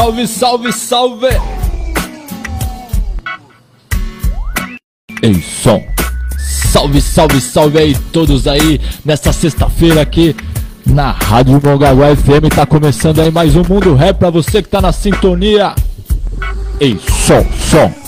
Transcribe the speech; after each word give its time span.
salve, 0.00 0.26
salve, 0.26 0.72
salve! 0.72 1.26
Ei, 5.22 5.34
som! 5.42 5.84
Salve, 6.38 7.02
salve, 7.02 7.40
salve 7.40 7.78
aí 7.78 7.94
todos 8.10 8.46
aí 8.46 8.80
nessa 9.04 9.30
sexta-feira 9.30 10.00
aqui 10.00 10.34
na 10.86 11.10
Rádio 11.10 11.60
Mongaguá 11.62 12.16
FM. 12.16 12.48
Tá 12.54 12.64
começando 12.64 13.20
aí 13.20 13.30
mais 13.30 13.54
um 13.54 13.62
Mundo 13.62 13.94
Rap 13.94 14.16
pra 14.18 14.30
você 14.30 14.62
que 14.62 14.70
tá 14.70 14.80
na 14.80 14.90
sintonia. 14.90 15.74
Ei, 16.80 16.98
som, 17.26 17.44
som! 17.70 18.00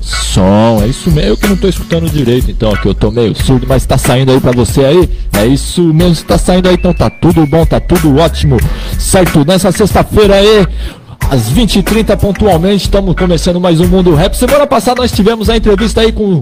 Som, 0.00 0.80
é 0.82 0.88
isso 0.88 1.10
mesmo, 1.10 1.30
eu 1.30 1.36
que 1.36 1.46
não 1.46 1.56
tô 1.56 1.68
escutando 1.68 2.08
direito, 2.08 2.50
então, 2.50 2.72
que 2.76 2.86
eu 2.86 2.94
tô 2.94 3.10
meio 3.10 3.34
surdo, 3.34 3.66
mas 3.68 3.84
tá 3.84 3.98
saindo 3.98 4.32
aí 4.32 4.40
pra 4.40 4.52
você 4.52 4.84
aí? 4.84 5.10
É 5.32 5.46
isso 5.46 5.82
mesmo, 5.92 6.24
tá 6.24 6.38
saindo 6.38 6.68
aí, 6.68 6.74
então 6.74 6.94
tá 6.94 7.10
tudo 7.10 7.46
bom, 7.46 7.64
tá 7.66 7.78
tudo 7.78 8.16
ótimo, 8.16 8.56
certo? 8.98 9.44
Nessa 9.44 9.70
sexta-feira 9.70 10.34
aí, 10.34 10.66
às 11.28 11.52
20h30 11.52 12.16
pontualmente, 12.16 12.84
estamos 12.84 13.14
começando 13.14 13.60
mais 13.60 13.80
um 13.80 13.86
Mundo 13.86 14.14
Rap. 14.14 14.34
Semana 14.34 14.66
passada 14.66 15.02
nós 15.02 15.12
tivemos 15.12 15.50
a 15.50 15.56
entrevista 15.56 16.00
aí 16.00 16.12
com 16.12 16.40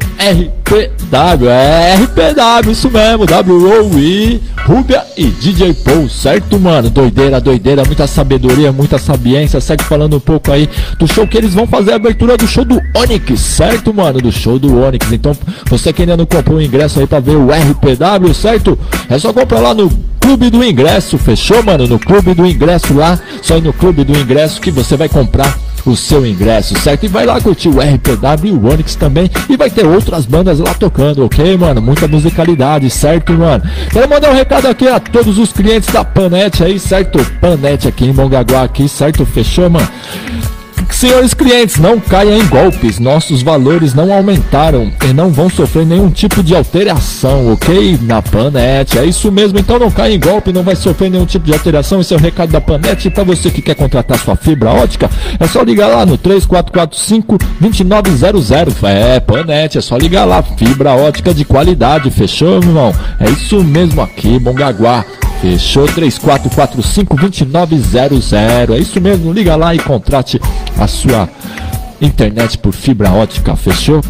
RPW, 0.68 1.48
é 1.48 1.94
RPW, 1.94 2.72
isso 2.72 2.90
mesmo, 2.90 3.24
WOI, 3.24 4.38
Rubia 4.66 5.02
e 5.16 5.24
DJ 5.24 5.72
Paul, 5.72 6.10
certo, 6.10 6.60
mano? 6.60 6.90
Doideira, 6.90 7.40
doideira, 7.40 7.82
muita 7.86 8.06
sabedoria, 8.06 8.70
muita 8.70 8.98
sabiência, 8.98 9.62
certo? 9.62 9.84
Falando 9.84 10.16
um 10.16 10.20
pouco 10.20 10.52
aí 10.52 10.68
do 10.98 11.06
show 11.06 11.26
que 11.26 11.38
eles 11.38 11.54
vão 11.54 11.66
fazer, 11.66 11.92
a 11.92 11.96
abertura 11.96 12.36
do 12.36 12.46
show 12.46 12.66
do 12.66 12.78
Onyx, 12.94 13.40
certo, 13.40 13.94
mano? 13.94 14.20
Do 14.20 14.30
show 14.30 14.58
do 14.58 14.82
Onyx. 14.82 15.10
Então, 15.10 15.34
você 15.70 15.90
que 15.90 16.02
ainda 16.02 16.18
não 16.18 16.26
comprou 16.26 16.58
o 16.58 16.62
ingresso 16.62 17.00
aí 17.00 17.06
pra 17.06 17.18
ver 17.18 17.36
o 17.36 17.48
RPW, 17.50 18.34
certo? 18.34 18.78
É 19.08 19.18
só 19.18 19.32
comprar 19.32 19.60
lá 19.60 19.72
no 19.72 19.88
Clube 20.20 20.50
do 20.50 20.62
Ingresso, 20.62 21.16
fechou, 21.16 21.62
mano? 21.62 21.86
No 21.86 21.98
Clube 21.98 22.34
do 22.34 22.46
Ingresso 22.46 22.92
lá, 22.92 23.18
só 23.40 23.58
no 23.58 23.72
Clube 23.72 24.04
do 24.04 24.12
Ingresso 24.14 24.60
que 24.60 24.70
você 24.70 24.98
vai 24.98 25.08
comprar 25.08 25.56
o 25.86 25.96
seu 25.96 26.26
ingresso, 26.26 26.78
certo? 26.78 27.04
E 27.04 27.08
vai 27.08 27.26
lá 27.26 27.40
curtir 27.40 27.68
o 27.68 27.80
RPW 27.80 28.46
e 28.46 28.50
o 28.52 28.66
Onyx 28.66 28.94
também. 28.94 29.30
E 29.48 29.56
vai 29.56 29.70
ter 29.70 29.86
outras 29.86 30.26
bandas 30.26 30.58
lá 30.58 30.74
tocando, 30.74 31.24
ok, 31.24 31.56
mano? 31.56 31.80
Muita 31.80 32.08
musicalidade, 32.08 32.90
certo, 32.90 33.32
mano? 33.32 33.62
Quero 33.90 34.08
mandar 34.08 34.30
um 34.30 34.34
recado 34.34 34.66
aqui 34.66 34.88
a 34.88 34.98
todos 35.00 35.38
os 35.38 35.52
clientes 35.52 35.92
da 35.92 36.04
Panete 36.04 36.62
aí, 36.64 36.78
certo? 36.78 37.18
Panete 37.40 37.88
aqui 37.88 38.06
em 38.06 38.12
Mongaguá, 38.12 38.62
aqui, 38.62 38.88
certo? 38.88 39.24
Fechou, 39.24 39.70
mano? 39.70 39.88
Senhores 40.90 41.32
clientes, 41.32 41.76
não 41.76 42.00
caiam 42.00 42.36
em 42.36 42.44
golpes. 42.46 42.98
Nossos 42.98 43.42
valores 43.42 43.94
não 43.94 44.12
aumentaram 44.12 44.90
e 45.08 45.12
não 45.12 45.30
vão 45.30 45.48
sofrer 45.48 45.86
nenhum 45.86 46.10
tipo 46.10 46.42
de 46.42 46.56
alteração, 46.56 47.52
ok? 47.52 47.98
Na 48.02 48.20
Panete. 48.20 48.98
É 48.98 49.04
isso 49.04 49.30
mesmo, 49.30 49.58
então 49.58 49.78
não 49.78 49.90
caia 49.90 50.14
em 50.14 50.20
golpe, 50.20 50.52
não 50.52 50.64
vai 50.64 50.74
sofrer 50.74 51.10
nenhum 51.10 51.26
tipo 51.26 51.46
de 51.46 51.52
alteração. 51.52 52.00
Esse 52.00 52.14
é 52.14 52.16
o 52.16 52.20
recado 52.20 52.50
da 52.50 52.60
Panete. 52.60 53.10
Para 53.10 53.22
você 53.22 53.50
que 53.50 53.62
quer 53.62 53.76
contratar 53.76 54.18
sua 54.18 54.34
fibra 54.34 54.70
ótica, 54.70 55.08
é 55.38 55.46
só 55.46 55.62
ligar 55.62 55.86
lá 55.88 56.04
no 56.04 56.18
3445-2900. 56.18 58.88
É, 58.88 59.20
Panete, 59.20 59.78
é 59.78 59.80
só 59.80 59.96
ligar 59.96 60.24
lá. 60.24 60.42
Fibra 60.42 60.94
ótica 60.94 61.32
de 61.32 61.44
qualidade, 61.44 62.10
fechou, 62.10 62.56
irmão? 62.56 62.92
É 63.20 63.30
isso 63.30 63.62
mesmo 63.62 64.00
aqui, 64.00 64.40
Mongaguá. 64.40 65.04
Fechou 65.40 65.86
3445-2900. 65.86 68.74
É 68.74 68.78
isso 68.78 69.00
mesmo, 69.00 69.32
liga 69.32 69.56
lá 69.56 69.74
e 69.74 69.78
contrate 69.78 70.38
a 70.76 70.86
sua 70.86 71.26
internet 72.00 72.56
por 72.58 72.72
fibra 72.72 73.10
ótica. 73.12 73.56
Fechou? 73.56 74.00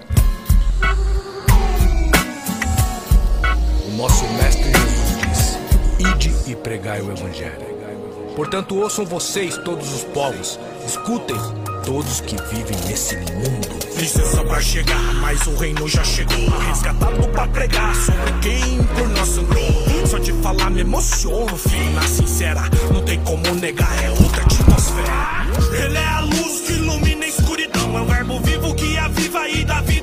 Pregai 6.74 7.00
o 7.00 7.12
Evangelho. 7.12 8.34
Portanto, 8.34 8.76
ouçam 8.76 9.06
vocês, 9.06 9.56
todos 9.58 9.94
os 9.94 10.02
povos, 10.02 10.58
escutem 10.84 11.36
todos 11.84 12.20
que 12.20 12.34
vivem 12.52 12.76
nesse 12.88 13.14
mundo. 13.14 13.78
Licença 13.96 14.42
pra 14.42 14.60
chegar, 14.60 15.14
mas 15.20 15.46
o 15.46 15.54
reino 15.54 15.86
já 15.86 16.02
chegou. 16.02 16.50
Resgatado 16.66 17.28
pra 17.28 17.46
pregar 17.46 17.94
sobre 17.94 18.32
quem 18.42 18.82
por 18.82 19.08
nós 19.10 19.28
sangrou. 19.28 20.06
Só 20.06 20.18
de 20.18 20.32
falar 20.42 20.68
me 20.70 20.80
emociono, 20.80 21.56
filho, 21.56 21.92
na 21.92 22.02
sincera. 22.02 22.62
Não 22.92 23.04
tem 23.04 23.20
como 23.20 23.54
negar, 23.54 24.04
é 24.04 24.10
outra 24.10 24.42
atmosfera. 24.42 25.84
Ele 25.84 25.96
é 25.96 26.08
a 26.08 26.20
luz 26.22 26.60
que 26.66 26.72
ilumina 26.72 27.24
a 27.24 27.28
escuridão. 27.28 27.96
É 27.96 28.00
o 28.00 28.04
verbo 28.04 28.40
vivo 28.40 28.74
que 28.74 28.98
aviva 28.98 29.48
e 29.48 29.64
dá 29.64 29.80
vida 29.80 29.93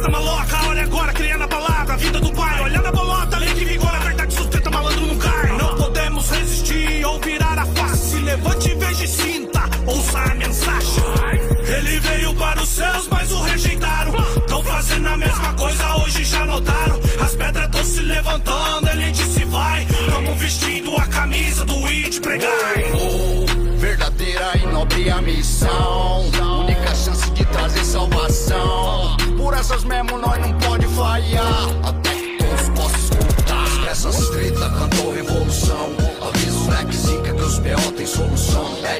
Coisa 0.00 0.12
maloca, 0.12 0.66
olha 0.66 0.82
agora, 0.84 1.12
criando 1.12 1.44
a 1.44 1.48
palavra. 1.48 1.92
A 1.92 1.96
vida 1.98 2.20
do 2.20 2.32
Pai, 2.32 2.58
olha 2.62 2.80
na 2.80 2.90
bolota, 2.90 3.36
lei 3.36 3.52
que 3.52 3.66
vigora. 3.66 3.98
A 3.98 4.00
verdade 4.00 4.32
sustenta, 4.32 4.70
malandro 4.70 5.06
não 5.06 5.18
cai. 5.18 5.58
Não 5.58 5.76
podemos 5.76 6.30
resistir 6.30 7.04
ou 7.04 7.20
virar 7.20 7.58
a 7.58 7.66
face. 7.66 8.18
Levante, 8.20 8.74
veja 8.76 9.04
e 9.04 9.08
sinta, 9.08 9.60
ouça 9.86 10.18
a 10.18 10.34
mensagem. 10.36 11.04
Ele 11.76 12.00
veio 12.00 12.34
para 12.34 12.62
os 12.62 12.68
céus, 12.70 13.08
mas 13.10 13.30
o 13.30 13.42
rejeitaram. 13.42 14.12
Tão 14.46 14.62
fazendo 14.64 15.06
a 15.06 15.16
mesma 15.18 15.52
coisa, 15.52 15.96
hoje 15.96 16.24
já 16.24 16.46
notaram. 16.46 16.98
As 17.22 17.36
pedras 17.36 17.68
tão 17.68 17.84
se 17.84 18.00
levantando, 18.00 18.88
ele 18.88 19.10
disse 19.12 19.44
vai. 19.44 19.84
Tamo 19.84 20.34
vestindo 20.36 20.96
a 20.96 21.06
camisa 21.08 21.66
do 21.66 21.86
It 21.88 22.18
pregar. 22.22 22.48
Oh, 22.94 23.76
verdadeira 23.76 24.52
e 24.62 24.66
nobre 24.66 25.10
a 25.10 25.20
missão. 25.20 26.22
Única 26.60 26.94
chance 26.94 27.30
de 27.32 27.44
trazer 27.44 27.84
salvação. 27.84 28.89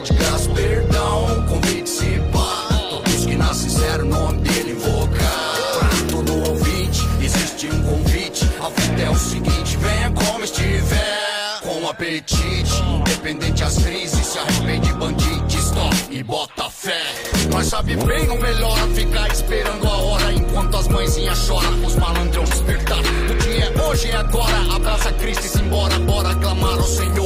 É 0.01 0.03
de 0.03 0.13
graça, 0.15 0.49
perdão, 0.51 1.47
convite 1.47 1.91
se 1.91 2.19
pá. 2.33 2.69
Todos 2.89 3.27
que 3.27 3.37
nascem 3.37 3.69
sincero, 3.69 4.07
o 4.07 4.09
nome 4.09 4.39
dele 4.39 4.73
invocar. 4.73 5.55
Pra 5.79 5.89
todo 6.11 6.49
ouvinte, 6.49 7.07
existe 7.23 7.67
um 7.67 7.83
convite. 7.83 8.49
A 8.65 8.71
vida 8.71 9.03
é 9.03 9.11
o 9.11 9.15
seguinte, 9.15 9.77
venha 9.77 10.11
como 10.13 10.43
estiver. 10.43 11.61
Com 11.61 11.87
apetite, 11.87 12.83
independente 12.83 13.63
as 13.63 13.77
crises, 13.77 14.27
se 14.27 14.39
arrepende 14.39 14.91
bandite, 14.95 15.59
stop 15.59 15.97
e 16.11 16.23
bota 16.23 16.71
fé. 16.71 17.03
Nós 17.53 17.67
sabe 17.67 17.95
bem, 17.97 18.27
não 18.27 18.39
melhora 18.39 18.87
ficar 18.95 19.31
esperando 19.31 19.87
a 19.87 19.97
hora 19.99 20.33
enquanto 20.33 20.79
as 20.79 20.89
mãezinhas 20.89 21.39
choram, 21.41 21.85
os 21.85 21.97
malandrão 21.97 22.45
despertar. 22.45 23.01
O 23.01 23.35
dia 23.45 23.65
é 23.67 23.83
hoje 23.83 24.09
e 24.09 24.13
agora, 24.13 24.75
abraça 24.75 25.13
Cristo 25.13 25.45
e 25.45 25.49
se 25.49 25.61
embora, 25.61 25.99
bora 25.99 26.35
clamar 26.37 26.79
ao 26.79 26.85
Senhor 26.85 27.20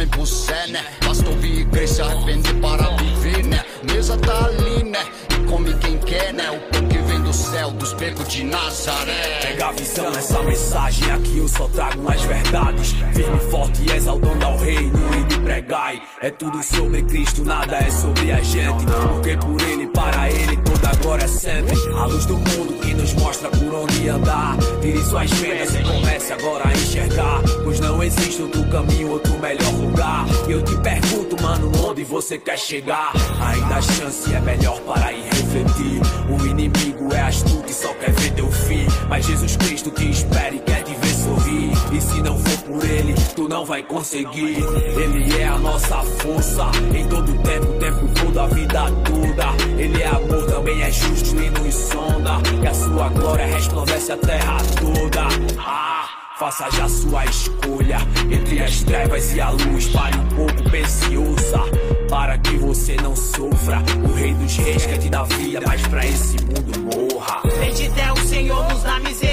Também 0.00 0.08
pro 0.08 0.24
Zé, 0.24 0.66
né? 0.68 0.82
Basta 1.04 1.28
ouvir 1.28 1.66
crer, 1.66 1.86
se 1.86 2.00
arrepender 2.00 2.54
para 2.54 2.96
viver, 2.96 3.44
né? 3.44 3.62
Mesa 3.82 4.16
tá 4.16 4.46
ali, 4.46 4.82
né? 4.84 4.98
E 5.30 5.44
come 5.46 5.74
quem 5.74 5.98
quer, 5.98 6.32
né? 6.32 6.50
O 6.50 6.58
pão 6.72 6.88
que 6.88 6.96
vem 6.96 7.20
do 7.20 7.32
céu, 7.34 7.70
dos 7.72 7.92
becos 7.92 8.26
de 8.28 8.44
Nazaré. 8.44 9.40
Pega 9.42 9.68
a 9.68 9.72
visão 9.72 10.10
nessa 10.10 10.42
mensagem, 10.42 11.10
aqui 11.10 11.36
eu 11.36 11.48
só 11.48 11.68
trago 11.68 12.10
as 12.10 12.22
verdades. 12.22 12.92
Firme, 13.14 13.40
forte 13.50 13.82
e 13.82 13.92
exaltando 13.92 14.46
ao 14.46 14.56
reino 14.56 14.98
e 15.12 15.34
me 15.34 15.44
pregai. 15.44 16.02
É 16.22 16.30
tudo 16.30 16.62
sobre 16.62 17.02
Cristo, 17.02 17.44
nada 17.44 17.76
é 17.76 17.90
sobre 17.90 18.32
a 18.32 18.40
gente. 18.40 18.86
Porque 18.86 19.36
por 19.36 19.60
ele, 19.60 19.86
para 19.88 20.30
ele, 20.30 20.56
glória 21.02 21.24
é 21.24 21.28
sempre. 21.28 21.76
A 21.96 22.06
luz 22.06 22.26
do 22.26 22.36
mundo 22.36 22.80
que 22.80 22.94
nos 22.94 23.14
mostra 23.14 23.48
por 23.50 23.74
onde 23.74 24.08
andar. 24.08 24.56
Vire 24.80 25.02
suas 25.02 25.30
vendas 25.32 25.74
e 25.74 25.82
comece 25.82 26.32
agora 26.32 26.68
a 26.68 26.72
enxergar. 26.72 27.42
Pois 27.64 27.80
não 27.80 28.02
existe 28.02 28.42
outro 28.42 28.64
caminho, 28.68 29.10
outro 29.10 29.38
melhor 29.38 29.72
lugar. 29.72 30.26
Eu 30.48 30.62
te 30.62 30.76
pergunto, 30.78 31.42
mano, 31.42 31.72
onde 31.86 32.04
você 32.04 32.38
quer 32.38 32.58
chegar? 32.58 33.12
Ainda 33.40 33.76
a 33.76 33.82
chance 33.82 34.32
é 34.32 34.40
melhor 34.40 34.80
para 34.80 35.12
ir 35.12 35.24
refletir. 35.24 36.00
O 36.28 36.46
inimigo 36.46 37.12
é 37.12 37.20
astuto 37.20 37.70
e 37.70 37.74
só 37.74 37.92
quer 37.94 38.12
ver 38.12 38.32
teu 38.32 38.50
fim. 38.50 38.86
Mas 39.08 39.26
Jesus 39.26 39.56
Cristo 39.56 39.90
te 39.90 40.10
espera 40.10 40.54
e 40.54 40.60
quer 40.60 40.79
sorrir. 41.20 41.72
E 41.92 42.00
se 42.00 42.22
não 42.22 42.38
for 42.38 42.58
por 42.64 42.84
ele, 42.84 43.14
tu 43.34 43.48
não 43.48 43.64
vai 43.64 43.82
conseguir. 43.82 44.56
Ele 44.96 45.38
é 45.38 45.46
a 45.46 45.58
nossa 45.58 45.96
força 46.02 46.70
em 46.94 47.06
todo 47.06 47.32
tempo, 47.42 47.66
tempo 47.78 48.08
todo, 48.14 48.40
a 48.40 48.46
vida 48.46 48.84
toda. 49.04 49.80
Ele 49.80 50.02
é 50.02 50.08
amor, 50.08 50.46
também 50.46 50.82
é 50.82 50.90
justo 50.90 51.36
e 51.36 51.50
nos 51.50 51.74
sonda. 51.74 52.40
Que 52.60 52.66
a 52.66 52.74
sua 52.74 53.08
glória 53.08 53.46
resplandece 53.46 54.12
a 54.12 54.16
terra 54.16 54.56
toda. 54.80 55.28
Ah. 55.58 55.90
Faça 56.38 56.70
já 56.70 56.88
sua 56.88 57.22
escolha 57.26 57.98
entre 58.30 58.62
as 58.62 58.82
trevas 58.82 59.34
e 59.34 59.40
a 59.42 59.50
luz. 59.50 59.88
Pare 59.88 60.16
um 60.16 60.26
pouco, 60.28 60.70
pense 60.70 61.14
ouça. 61.14 61.60
Para 62.08 62.38
que 62.38 62.56
você 62.56 62.96
não 62.96 63.14
sofra. 63.14 63.82
O 64.02 64.14
Rei 64.14 64.32
dos 64.32 64.56
Reis 64.56 64.86
quer 64.86 64.96
te 64.96 65.10
dar 65.10 65.24
vida, 65.24 65.60
mas 65.66 65.86
pra 65.86 66.06
esse 66.06 66.38
mundo 66.42 66.96
morra. 66.96 67.42
Bendito 67.58 67.98
é 67.98 68.10
o 68.10 68.16
Senhor, 68.16 68.72
nos 68.72 68.82
dá 68.82 68.98
misericórdia. 69.00 69.29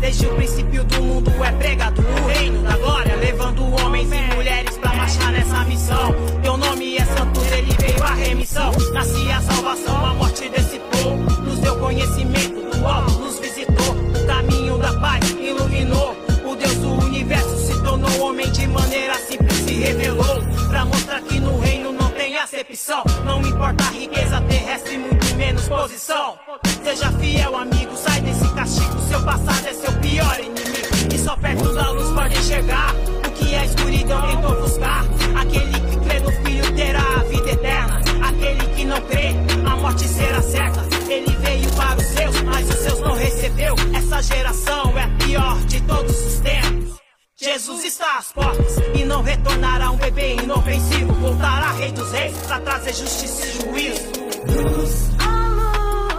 Desde 0.00 0.26
o 0.26 0.34
princípio 0.34 0.82
do 0.84 1.02
mundo 1.02 1.30
é 1.44 1.52
pregado 1.52 2.00
o 2.00 2.26
reino 2.26 2.62
da 2.62 2.76
glória. 2.78 3.14
Levando 3.16 3.62
homens 3.84 4.08
e 4.10 4.34
mulheres 4.34 4.78
pra 4.78 4.94
marchar 4.94 5.30
nessa 5.32 5.64
missão. 5.64 6.14
Teu 6.42 6.56
nome 6.56 6.96
é 6.96 7.04
santo, 7.04 7.40
ele 7.54 7.76
veio 7.78 8.02
a 8.02 8.14
remissão. 8.14 8.72
Nasce 8.94 9.30
a 9.30 9.40
salvação, 9.42 10.06
a 10.06 10.14
morte 10.14 10.48
desse 10.48 10.78
povo. 10.78 11.16
Nos 11.42 11.58
deu 11.58 11.76
conhecimento 11.76 12.76
do 12.76 12.86
alto, 12.86 13.12
nos 13.18 13.38
visitou. 13.38 13.94
O 13.94 14.26
caminho 14.26 14.78
da 14.78 14.92
paz 15.00 15.30
iluminou. 15.30 16.16
O 16.44 16.56
Deus 16.56 16.74
do 16.76 16.92
universo 17.04 17.56
se 17.58 17.82
tornou 17.82 18.20
homem 18.22 18.50
de 18.50 18.66
maneira 18.66 19.14
simples, 19.18 19.54
se 19.54 19.74
revelou. 19.74 20.42
Pra 20.68 20.84
mostrar 20.86 21.20
que 21.20 21.38
no 21.38 21.58
reino 21.60 21.92
não 21.92 22.10
tem 22.10 22.38
acepção. 22.38 23.04
Não 23.24 23.42
importa 23.42 23.84
a 23.84 23.90
riqueza 23.90 24.40
terrestre, 24.48 24.96
muito 24.96 25.36
menos 25.36 25.68
posição. 25.68 26.38
Seja 26.82 27.12
fiel, 27.12 27.54
amigo, 27.54 27.94
sai 27.96 28.20
desse 28.22 28.48
castigo. 28.54 28.98
Seu 29.08 29.22
passado 29.22 29.66
é 29.66 29.74
pior 30.20 30.40
inimigo. 30.40 31.14
E 31.14 31.18
só 31.18 31.36
perto 31.36 31.74
da 31.74 31.90
luz 31.90 32.10
pode 32.14 32.38
enxergar 32.38 32.94
o 33.26 33.30
que 33.32 33.54
a 33.54 33.64
escuridão 33.64 34.22
tentou 34.28 34.60
buscar. 34.60 35.04
Aquele 35.34 35.80
que 35.80 35.96
crê 36.08 36.20
no 36.20 36.32
Filho 36.44 36.74
terá 36.74 37.02
a 37.02 37.22
vida 37.24 37.50
eterna. 37.50 38.00
Aquele 38.22 38.74
que 38.74 38.84
não 38.84 39.00
crê, 39.02 39.34
a 39.66 39.76
morte 39.76 40.06
será 40.06 40.42
certa. 40.42 40.80
Ele 41.08 41.36
veio 41.36 41.70
para 41.72 41.98
os 41.98 42.06
seus, 42.06 42.42
mas 42.42 42.68
os 42.68 42.76
seus 42.76 43.00
não 43.00 43.14
recebeu. 43.14 43.74
Essa 43.94 44.22
geração 44.22 44.98
é 44.98 45.04
a 45.04 45.08
pior 45.24 45.58
de 45.66 45.80
todos 45.82 46.26
os 46.26 46.40
tempos. 46.40 47.00
Jesus 47.36 47.84
está 47.86 48.18
às 48.18 48.32
portas 48.32 48.76
e 48.94 49.02
não 49.04 49.22
retornará 49.22 49.90
um 49.90 49.96
bebê 49.96 50.34
inofensivo. 50.34 51.14
Voltará 51.14 51.72
Rei 51.72 51.90
dos 51.92 52.12
Reis 52.12 52.36
para 52.46 52.60
trazer 52.60 52.94
justiça 52.94 53.46
e 53.46 53.52
juízo. 53.52 54.02
Luz, 54.46 55.10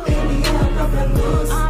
ele 0.08 0.48
é 0.48 0.50
a 0.50 0.76
própria 0.76 1.06
luz. 1.06 1.61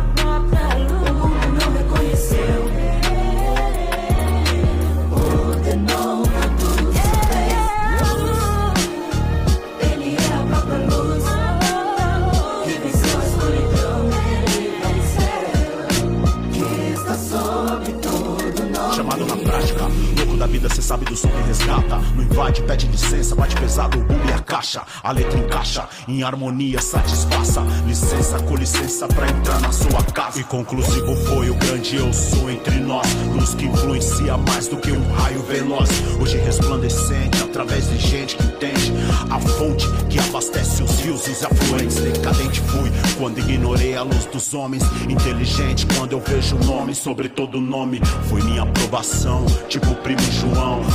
Vida, 20.62 20.74
cê 20.76 20.82
sabe 20.82 21.06
do 21.06 21.16
som 21.16 21.28
que 21.28 21.42
resgata. 21.48 21.98
Não 22.16 22.24
invade, 22.24 22.62
pede 22.64 22.88
licença, 22.88 23.36
bate 23.36 23.56
pesado, 23.56 23.98
o 23.98 24.30
e 24.30 24.34
a 24.34 24.40
caixa. 24.40 24.84
A 25.04 25.12
letra 25.12 25.40
encaixa, 25.40 25.88
em 26.08 26.22
harmonia 26.22 26.80
satisfaça. 26.80 27.62
Licença, 27.88 28.40
com 28.40 28.56
licença 28.56 29.08
pra 29.08 29.28
entrar 29.28 29.60
na 29.60 29.72
sua 29.72 30.04
casa. 30.04 30.40
E 30.40 30.44
conclusivo 30.44 31.16
foi 31.28 31.50
o 31.50 31.56
grande 31.56 31.96
eu 31.96 32.14
sou 32.14 32.50
entre 32.50 32.76
nós. 32.76 33.08
Luz 33.34 33.56
que 33.56 33.66
influencia 33.66 34.38
mais 34.38 34.68
do 34.68 34.78
que 34.78 34.92
um 34.92 35.14
raio 35.14 35.42
veloz. 35.44 35.90
Hoje 36.20 36.38
resplandecente, 36.38 37.42
através 37.44 37.90
de 37.90 37.98
gente 37.98 38.36
que 38.36 38.44
entende. 38.44 38.94
A 39.30 39.40
fonte 39.40 39.88
que 40.10 40.20
abastece 40.20 40.84
os 40.84 41.00
rios 41.00 41.28
e 41.28 41.32
os 41.32 41.44
afluentes. 41.44 41.96
Decadente 41.96 42.62
fui 42.62 42.92
quando 43.18 43.40
ignorei 43.40 43.96
a 43.96 44.04
luz 44.04 44.26
dos 44.26 44.54
homens. 44.54 44.84
Inteligente 45.10 45.88
quando 45.98 46.14
eu 46.14 46.20
vejo 46.20 46.56
o 46.56 46.64
nome 46.64 46.94
sobre 46.94 47.30
todo 47.30 47.60
nome. 47.60 48.00
Foi 48.30 48.42
minha 48.44 48.64
aprovação, 48.64 49.46
tipo 49.68 49.90
o 49.92 49.96
primo 49.96 50.22
João. 50.32 50.51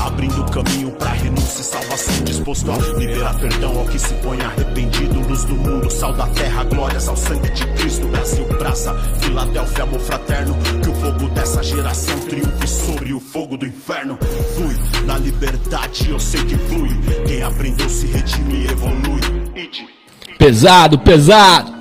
Abrindo 0.06 0.44
caminho 0.50 0.90
pra 0.92 1.10
renúncia 1.10 1.60
e 1.60 1.64
salvação. 1.64 2.24
Disposto 2.24 2.70
a 2.70 2.76
liberar 2.98 3.34
perdão 3.38 3.78
ao 3.78 3.86
que 3.86 3.98
se 3.98 4.14
põe 4.14 4.40
arrependido. 4.40 5.20
Luz 5.28 5.44
do 5.44 5.54
mundo, 5.54 5.90
sal 5.90 6.12
da 6.12 6.26
terra, 6.28 6.64
glórias 6.64 7.08
ao 7.08 7.16
sangue 7.16 7.50
de 7.50 7.66
Cristo. 7.74 8.06
Brasil, 8.08 8.44
praça, 8.58 8.94
Filadélfia, 9.20 9.84
amor 9.84 10.00
fraterno. 10.00 10.56
Que 10.82 10.88
o 10.88 10.94
fogo 10.94 11.28
dessa 11.30 11.62
geração 11.62 12.18
triunfe 12.20 12.66
sobre 12.66 13.12
o 13.12 13.20
fogo 13.20 13.56
do 13.56 13.66
inferno. 13.66 14.18
Flui 14.54 14.76
na 15.04 15.18
liberdade, 15.18 16.10
eu 16.10 16.20
sei 16.20 16.44
que 16.44 16.56
flui. 16.56 16.90
Quem 17.26 17.42
aprendeu 17.42 17.88
se 17.88 18.06
redime 18.06 18.64
e 18.64 18.66
evolui. 18.68 19.20
Pesado, 20.38 20.98
pesado. 20.98 21.72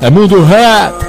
É 0.00 0.08
mundo 0.08 0.42
rap. 0.42 1.07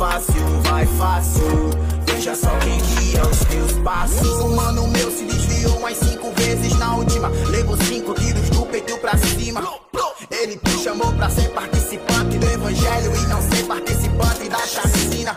Fácil, 0.00 0.62
vai 0.62 0.86
fácil. 0.86 1.42
Veja 2.06 2.34
só 2.34 2.48
quem 2.60 2.78
guia 2.78 3.22
os 3.22 3.38
teus 3.40 3.72
passos. 3.84 4.40
Um 4.40 4.56
mano 4.56 4.88
meu 4.88 5.10
se 5.10 5.24
desviou 5.26 5.76
umas 5.76 5.94
cinco 5.98 6.32
vezes 6.32 6.78
na 6.78 6.96
última. 6.96 7.28
Levou 7.50 7.76
cinco 7.76 8.14
tiros 8.14 8.48
do 8.48 8.64
peito 8.64 8.96
pra 8.96 9.14
cima. 9.18 9.62
Ele 10.30 10.56
te 10.56 10.82
chamou 10.82 11.12
pra 11.12 11.28
ser 11.28 11.50
participante 11.50 12.38
do 12.38 12.46
evangelho 12.46 13.14
e 13.14 13.26
não 13.26 13.42
ser 13.42 13.62
participante 13.66 14.48
da 14.48 14.58
chacina. 14.60 15.36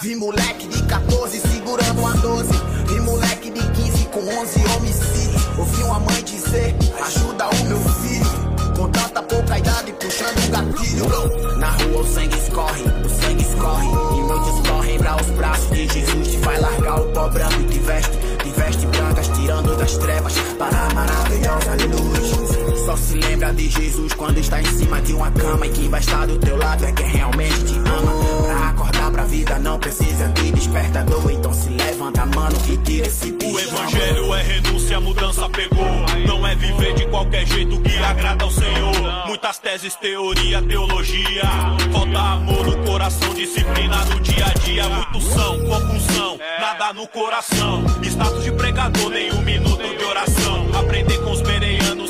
Vi 0.00 0.16
moleque 0.16 0.66
de 0.66 0.82
14 0.84 1.38
segurando 1.38 2.00
uma 2.00 2.14
12. 2.14 2.48
Vi 2.86 3.00
moleque 3.00 3.50
de 3.50 3.60
15 3.60 4.06
com 4.06 4.20
11 4.20 4.64
homicídios. 4.76 5.58
Ouvi 5.58 5.82
uma 5.82 6.00
mãe 6.00 6.24
dizer: 6.24 6.74
ajuda 7.04 7.50
o 7.50 7.64
meu 7.66 7.78
filho. 7.78 8.29
Pouca 9.50 9.58
idade 9.58 9.92
puxando 9.94 10.44
o 10.46 10.50
gatilho. 10.52 11.58
Na 11.58 11.70
rua 11.70 12.02
o 12.02 12.06
sangue 12.06 12.36
escorre, 12.36 12.84
o 13.04 13.08
sangue 13.08 13.42
escorre. 13.42 13.88
E 13.88 14.22
muitos 14.22 14.68
correm 14.68 14.98
pra 14.98 15.16
os 15.16 15.26
braços 15.30 15.70
de 15.70 15.88
Jesus. 15.88 16.28
Te 16.28 16.36
vai 16.36 16.60
largar 16.60 17.00
o 17.00 17.06
pó 17.06 17.28
branco 17.28 17.60
e 17.60 17.64
te 17.64 17.78
veste, 17.80 18.16
te 18.44 18.50
veste 18.50 18.86
brancas, 18.86 19.28
tirando 19.28 19.76
das 19.76 19.96
trevas 19.98 20.34
para 20.56 20.86
a 20.86 20.94
maravilhosa 20.94 21.74
luz. 21.88 22.09
Só 22.90 22.96
se 22.96 23.14
lembra 23.14 23.52
de 23.52 23.70
Jesus 23.70 24.12
quando 24.14 24.38
está 24.38 24.60
em 24.60 24.64
cima 24.64 25.00
de 25.00 25.12
uma 25.12 25.30
cama. 25.30 25.64
E 25.64 25.70
quem 25.70 25.88
vai 25.88 26.00
estar 26.00 26.26
do 26.26 26.36
teu 26.40 26.56
lado 26.56 26.84
é 26.84 26.90
quem 26.90 27.06
realmente 27.06 27.62
te 27.62 27.78
ama. 27.78 28.12
Pra 28.44 28.68
acordar 28.70 29.12
pra 29.12 29.22
vida 29.26 29.60
não 29.60 29.78
precisa 29.78 30.26
de 30.30 30.50
despertador. 30.50 31.30
Então 31.30 31.54
se 31.54 31.68
levanta, 31.68 32.26
mano, 32.26 32.56
e 32.68 32.76
tira 32.78 33.06
esse 33.06 33.30
bicho. 33.30 33.54
O 33.54 33.60
evangelho 33.60 34.34
é 34.34 34.42
renúncia, 34.42 34.98
mudança 34.98 35.48
pegou. 35.50 35.86
Não 36.26 36.44
é 36.44 36.56
viver 36.56 36.94
de 36.94 37.06
qualquer 37.06 37.46
jeito 37.46 37.80
que 37.80 37.96
agrada 37.96 38.42
ao 38.42 38.50
Senhor. 38.50 39.26
Muitas 39.28 39.58
teses, 39.60 39.94
teoria, 39.94 40.60
teologia. 40.60 41.44
Falta 41.92 42.18
amor 42.18 42.66
no 42.66 42.84
coração, 42.84 43.32
disciplina 43.34 44.04
no 44.06 44.18
dia 44.18 44.46
a 44.46 44.58
dia. 44.64 44.88
Muito 44.88 45.20
são, 45.20 45.60
compulsão, 45.60 46.40
nada 46.60 46.92
no 46.92 47.06
coração. 47.06 47.84
Status 48.02 48.42
de 48.42 48.50
pregador, 48.50 49.10
nem 49.10 49.32
um 49.32 49.42
minuto 49.42 49.96
de 49.96 50.04
oração. 50.04 50.66
Aprender 50.76 51.18
com 51.18 51.30
os 51.30 51.40
bereanos 51.40 52.09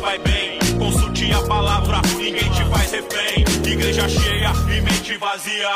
vai 0.00 0.18
bem. 0.18 0.58
Consulte 0.78 1.32
a 1.32 1.40
palavra, 1.42 2.00
ninguém 2.16 2.50
te 2.50 2.64
faz 2.64 2.92
refém. 2.92 3.44
Igreja 3.66 4.08
cheia 4.08 4.52
e 4.76 4.80
mente 4.80 5.16
vazia. 5.18 5.68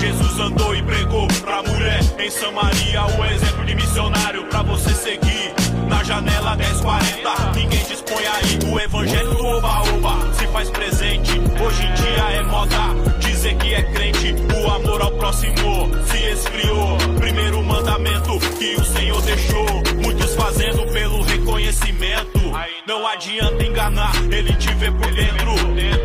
Jesus 0.00 0.40
andou 0.40 0.74
e 0.74 0.82
pregou 0.82 1.28
pra 1.42 1.62
mulher 1.62 2.00
em 2.18 2.30
Samaria, 2.30 3.04
o 3.04 3.24
exemplo 3.24 3.64
de 3.64 3.74
missionário 3.74 4.44
pra 4.46 4.62
você 4.62 4.92
seguir. 4.94 5.52
Na 5.88 6.02
janela 6.02 6.56
1040, 6.56 7.52
ninguém 7.54 7.84
dispõe 7.84 8.24
aí. 8.26 8.72
O 8.72 8.80
evangelho 8.80 9.34
do 9.34 9.46
oba-oba 9.46 10.32
se 10.34 10.46
faz 10.48 10.70
enganar, 23.92 24.14
ele 24.32 24.52
te 24.54 24.72
vê 24.74 24.90
por 24.90 25.12
dentro. 25.12 25.52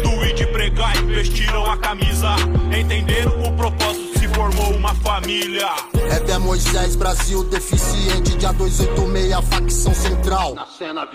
Do 0.04 0.26
e 0.26 0.34
de 0.34 0.46
pregar, 0.48 0.96
investiram 0.98 1.66
a 1.66 1.78
camisa. 1.78 2.36
Entenderam 2.78 3.42
o 3.44 3.52
propósito, 3.54 4.20
se 4.20 4.28
formou 4.28 4.74
uma 4.76 4.94
família. 4.96 5.68
É 6.28 6.38
Moisés, 6.40 6.96
Brasil 6.96 7.44
deficiente, 7.46 8.38
dia 8.38 8.52
286, 8.52 9.50
facção 9.50 9.94
central. 9.94 10.56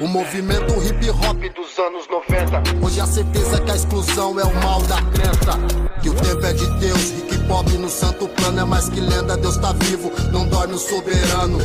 O 0.01 0.09
movimento 0.09 0.73
hip 0.85 1.11
hop 1.11 1.39
dos 1.55 1.79
anos 1.79 2.09
90. 2.09 2.85
Hoje 2.85 3.01
a 3.01 3.07
certeza 3.07 3.61
que 3.61 3.71
a 3.71 3.77
exclusão 3.77 4.41
é 4.41 4.45
o 4.45 4.55
mal 4.63 4.83
da 4.83 5.01
crença. 5.03 5.59
Que 6.03 6.09
o 6.09 6.15
tempo 6.15 6.45
é 6.45 6.53
de 6.53 6.67
Deus, 6.81 7.11
hip 7.11 7.42
hop 7.53 7.69
no 7.79 7.89
santo 7.89 8.27
plano 8.29 8.61
é 8.61 8.65
mais 8.65 8.89
que 8.89 9.01
lenda. 9.01 9.37
Deus 9.37 9.57
tá 9.59 9.73
vivo, 9.73 10.11
não 10.33 10.47
dorme 10.49 10.75
o 10.75 10.79
soberano. 10.79 11.59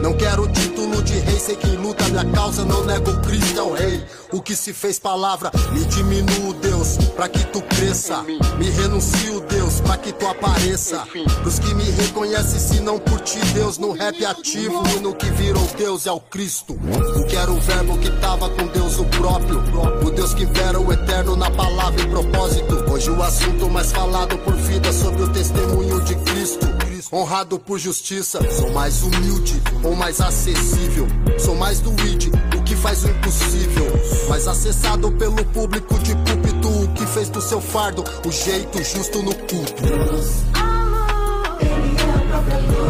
Não 0.00 0.14
quero 0.14 0.48
título 0.48 1.02
de 1.02 1.14
rei, 1.18 1.38
sei 1.38 1.56
quem 1.56 1.76
luta 1.76 2.04
minha 2.08 2.24
causa, 2.32 2.64
não 2.64 2.84
nego 2.84 3.20
Cristo 3.20 3.58
é 3.58 3.62
o 3.62 3.72
rei. 3.72 4.04
O 4.32 4.40
que 4.40 4.56
se 4.56 4.72
fez 4.72 4.98
palavra, 4.98 5.50
me 5.72 5.84
diminuo, 5.84 6.54
Deus, 6.54 6.96
pra 7.14 7.28
que 7.28 7.44
tu 7.46 7.60
cresça. 7.62 8.22
Me 8.22 8.70
renuncio, 8.70 9.40
Deus, 9.40 9.80
pra 9.80 9.96
que 9.96 10.12
tu 10.12 10.26
apareça. 10.26 11.04
Pros 11.42 11.58
que 11.58 11.74
me 11.74 11.84
reconhecem, 11.84 12.58
se 12.58 12.80
não 12.80 12.98
por 12.98 13.20
ti, 13.20 13.38
Deus, 13.52 13.78
no 13.78 13.92
rap 13.92 14.24
ativo 14.24 14.82
e 14.96 15.00
no 15.00 15.14
que 15.14 15.30
virou 15.30 15.62
Deus 15.76 16.06
é 16.06 16.12
o 16.12 16.20
Cristo. 16.20 16.74
O 17.16 17.24
que 17.26 17.36
era 17.36 17.50
o 17.50 17.60
verbo 17.60 17.98
que 17.98 18.10
tava 18.20 18.48
com 18.48 18.66
Deus 18.68 18.98
o 18.98 19.04
próprio. 19.04 19.62
O 20.04 20.10
Deus 20.10 20.32
que 20.32 20.46
vera 20.46 20.80
o 20.80 20.92
eterno 20.92 21.36
na 21.36 21.50
palavra 21.50 22.00
e 22.00 22.06
propósito. 22.06 22.84
Hoje 22.90 23.10
o 23.10 23.22
assunto 23.22 23.68
mais 23.68 23.92
falado 23.92 24.36
por 24.38 24.54
vida 24.54 24.92
sobre 24.92 25.22
o 25.22 25.28
testemunho 25.32 26.00
de 26.02 26.14
Cristo. 26.16 26.66
Honrado 27.12 27.58
por 27.58 27.78
justiça, 27.78 28.40
sou 28.50 28.70
mais 28.72 29.02
humilde 29.02 29.60
ou 29.82 29.94
mais 29.94 30.20
acessível. 30.20 31.06
Sou 31.38 31.54
mais 31.54 31.80
do 31.80 31.90
id, 32.06 32.32
o 32.56 32.62
que 32.62 32.74
faz 32.74 33.04
o 33.04 33.08
impossível. 33.08 33.86
Mais 34.28 34.48
acessado 34.48 35.10
pelo 35.12 35.44
público 35.46 35.98
de 35.98 36.14
púlpito, 36.16 36.68
o 36.68 36.88
que 36.88 37.06
fez 37.06 37.28
do 37.28 37.42
seu 37.42 37.60
fardo 37.60 38.02
o 38.26 38.32
jeito 38.32 38.82
justo 38.82 39.22
no 39.22 39.34
culto. 39.34 39.82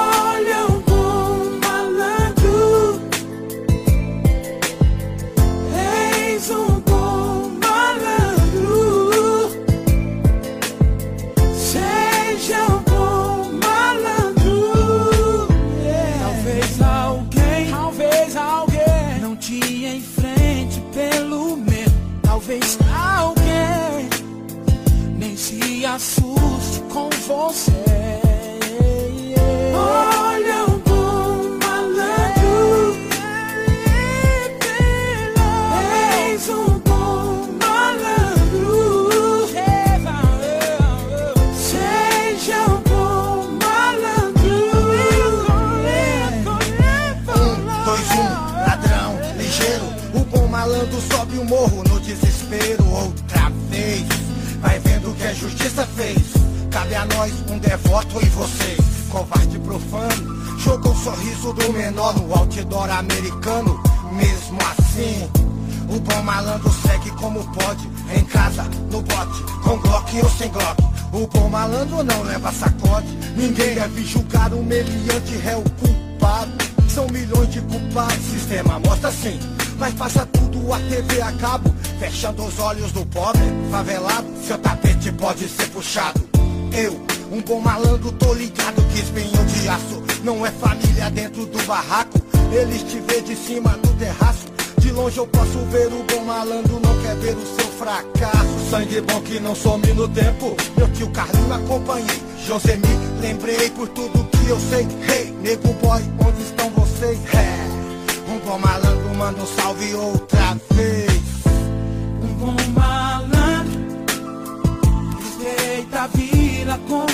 vida 116.70 116.78
como 116.88 117.09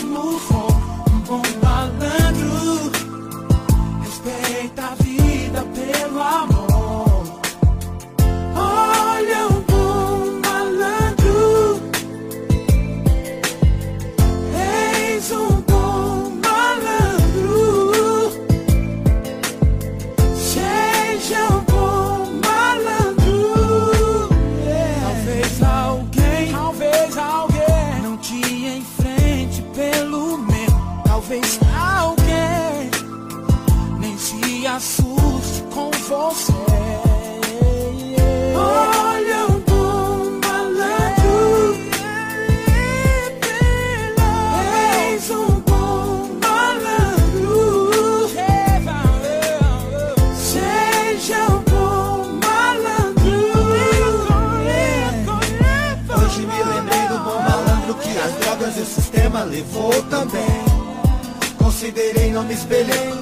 levou 59.45 59.91
também. 60.03 60.65
Considerei, 61.57 62.31
não 62.31 62.43
me 62.43 62.53
espelhei. 62.53 63.13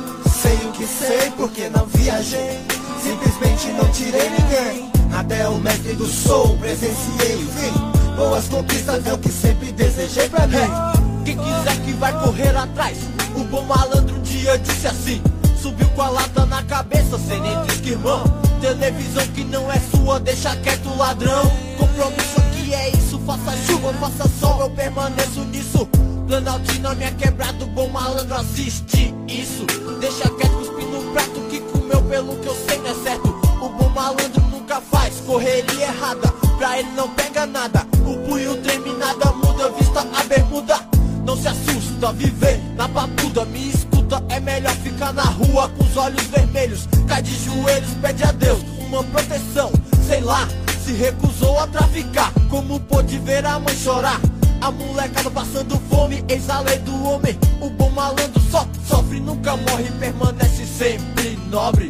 Sei 0.42 0.56
o 0.68 0.72
que 0.72 0.86
sei 0.86 1.32
porque 1.38 1.70
não 1.70 1.86
viajei. 1.86 2.60
Simplesmente 3.02 3.68
não 3.70 3.90
tirei 3.92 4.30
ninguém. 4.30 4.92
Até 5.14 5.48
o 5.48 5.58
mestre 5.60 5.94
do 5.94 6.08
soul 6.08 6.58
presenciei 6.58 7.36
o 7.36 7.48
fim. 7.48 8.16
Boas 8.16 8.48
conquistas 8.48 9.06
é 9.06 9.14
o 9.14 9.18
que 9.18 9.30
sempre 9.30 9.72
desejei 9.72 10.30
pra 10.30 10.48
mim. 10.48 11.04
Quem 11.26 11.38
quiser 11.38 11.78
que 11.84 11.94
vai 11.94 12.14
correr 12.22 12.56
atrás. 12.56 12.98
O 13.36 13.44
bom 13.46 13.64
malandro 13.64 14.16
um 14.16 14.22
dia 14.22 14.58
disse 14.58 14.88
assim. 14.88 15.22
Subiu 15.62 15.88
com 15.90 16.02
a 16.02 16.10
lata 16.10 16.46
na 16.46 16.62
cabeça, 16.64 17.18
sem 17.18 17.40
nem 17.40 17.62
diz 17.64 17.80
que 17.80 17.92
irmão. 17.92 18.24
Televisão 18.60 19.26
que 19.28 19.44
não 19.44 19.72
é 19.72 19.80
sua, 19.80 20.20
deixa 20.20 20.56
quieto 20.58 20.96
ladrão. 20.98 21.44
Compromisso 21.78 22.38
aqui 22.38 22.74
é 22.74 22.90
isso, 22.90 23.20
faça 23.26 23.56
chuva, 23.66 23.94
faça 23.94 24.30
sol, 24.40 24.62
eu 24.62 24.70
permaneço 24.70 25.42
nisso. 25.46 25.88
Planalto 26.28 26.80
na 26.80 26.96
minha 26.96 27.12
quebrada, 27.12 27.64
o 27.64 27.68
bom 27.68 27.90
malandro 27.90 28.36
assiste 28.36 29.14
isso. 29.28 29.66
Deixa 30.00 30.30
quieto, 30.30 30.54
cuspe 30.54 30.86
no 30.86 31.12
prato 31.12 31.42
que 31.50 31.60
comeu 31.60 32.02
pelo 32.04 32.36
que 32.38 32.48
eu 32.48 32.56
sei 32.66 32.78
não 32.78 32.92
é 32.92 32.94
certo. 33.04 33.28
O 33.62 33.70
bom 33.70 33.90
malandro 33.90 34.42
nunca 34.50 34.80
faz 34.82 35.20
correria 35.26 35.88
errada, 35.88 36.30
pra 36.58 36.80
ele 36.80 36.90
não 36.96 37.10
pega 37.10 37.46
nada. 37.46 37.86
O 38.06 38.18
punho 38.28 38.56
treme, 38.58 38.94
nada 38.94 39.32
muda, 39.34 39.70
vista 39.72 40.00
a 40.02 40.24
bermuda. 40.24 40.80
Não 41.26 41.38
se 41.38 41.48
assusta, 41.48 42.12
viver 42.14 42.60
na 42.76 42.88
papuda, 42.88 43.46
me 43.46 43.70
escuta, 43.70 44.24
é 44.30 44.40
melhor 44.40 44.76
ficar 44.78 45.14
na 45.14 45.24
rua 45.24 45.70
com 45.70 45.84
os 45.84 45.98
olhos 45.98 46.24
vermelhos. 46.28 46.88
Cai 47.08 47.22
de 47.22 47.36
joelhos, 47.38 47.94
pede 48.02 48.24
a 48.24 48.32
Deus 48.32 48.60
uma 48.80 49.04
proteção, 49.04 49.72
sei 50.08 50.22
lá. 50.22 50.48
Se 50.84 50.92
recusou 50.94 51.60
a 51.60 51.68
traficar, 51.68 52.32
como 52.50 52.80
pôde 52.82 53.18
ver 53.20 53.46
a 53.46 53.58
mãe 53.60 53.76
chorar? 53.76 54.20
A 54.64 54.72
molecada 54.72 55.30
passando 55.30 55.78
fome, 55.90 56.24
eis 56.30 56.50
a 56.50 56.62
lei 56.62 56.80
do 56.80 57.04
homem. 57.04 57.38
O 57.60 57.70
bom 57.70 57.90
malandro 57.90 58.42
só 58.50 58.66
sofre, 58.88 59.20
nunca 59.20 59.58
morre, 59.58 59.92
permanece 60.00 60.66
sempre 60.66 61.38
nobre. 61.52 61.90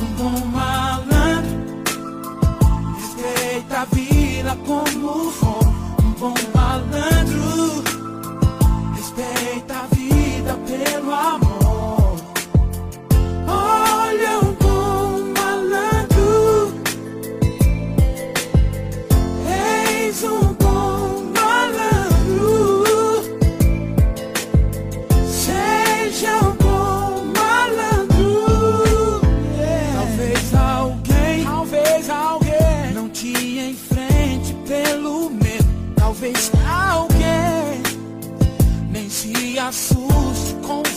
Um 0.00 0.06
bom 0.16 0.44
malandro 0.46 1.84
respeita 2.96 3.82
a 3.82 3.84
vida 3.84 4.58
como 4.66 5.30
for. 5.30 5.64
Um 6.02 6.10
bom 6.18 6.34
malandro 6.52 7.84
respeita 8.96 9.74
a 9.74 9.94
vida 9.94 10.58
pelo 10.66 11.12
amor. 11.12 11.41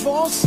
Assuste 0.06 0.45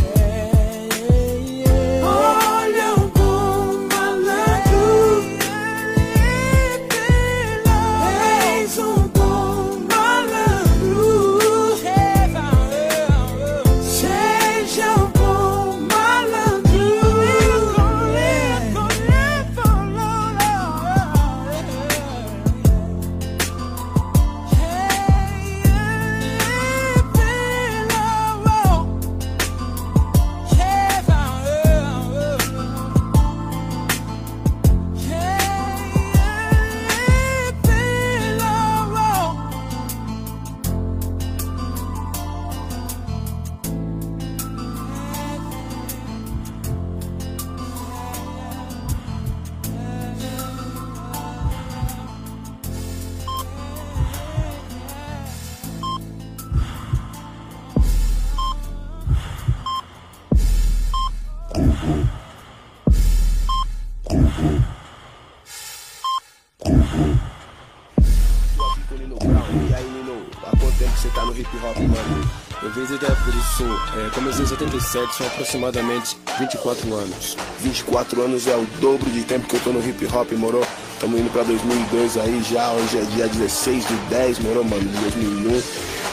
E 69.71 69.75
aí, 69.75 69.85
Nino, 69.85 70.21
há 70.43 70.51
quanto 70.51 70.79
tempo 70.79 70.99
você 70.99 71.09
tá 71.09 71.25
no 71.25 71.33
hip 71.33 71.49
hop, 71.65 71.77
mano? 71.79 72.31
Eu 72.63 72.71
venho 72.71 72.87
desde 72.87 73.07
a 73.07 73.09
época 73.09 73.31
do 73.31 73.41
sul, 73.41 73.81
é, 73.97 74.11
comecei 74.11 74.45
em 74.45 74.49
77, 74.49 75.15
são 75.15 75.27
aproximadamente 75.27 76.19
24 76.39 76.95
anos. 76.95 77.37
24 77.61 78.23
anos 78.23 78.47
é 78.47 78.55
o 78.57 78.67
dobro 78.81 79.09
de 79.11 79.23
tempo 79.23 79.47
que 79.47 79.57
eu 79.57 79.61
tô 79.61 79.71
no 79.71 79.81
hip 79.89 80.05
hop, 80.07 80.31
moro? 80.33 80.61
Tamo 81.01 81.17
indo 81.17 81.31
pra 81.33 81.43
2002 81.45 82.19
aí 82.19 82.43
já, 82.43 82.71
hoje 82.73 82.99
é 82.99 83.03
dia 83.15 83.29
16 83.29 83.87
de 83.87 83.95
10, 84.11 84.39
moro, 84.41 84.65
mano, 84.65 84.83
de 84.83 84.99
2001. 84.99 85.63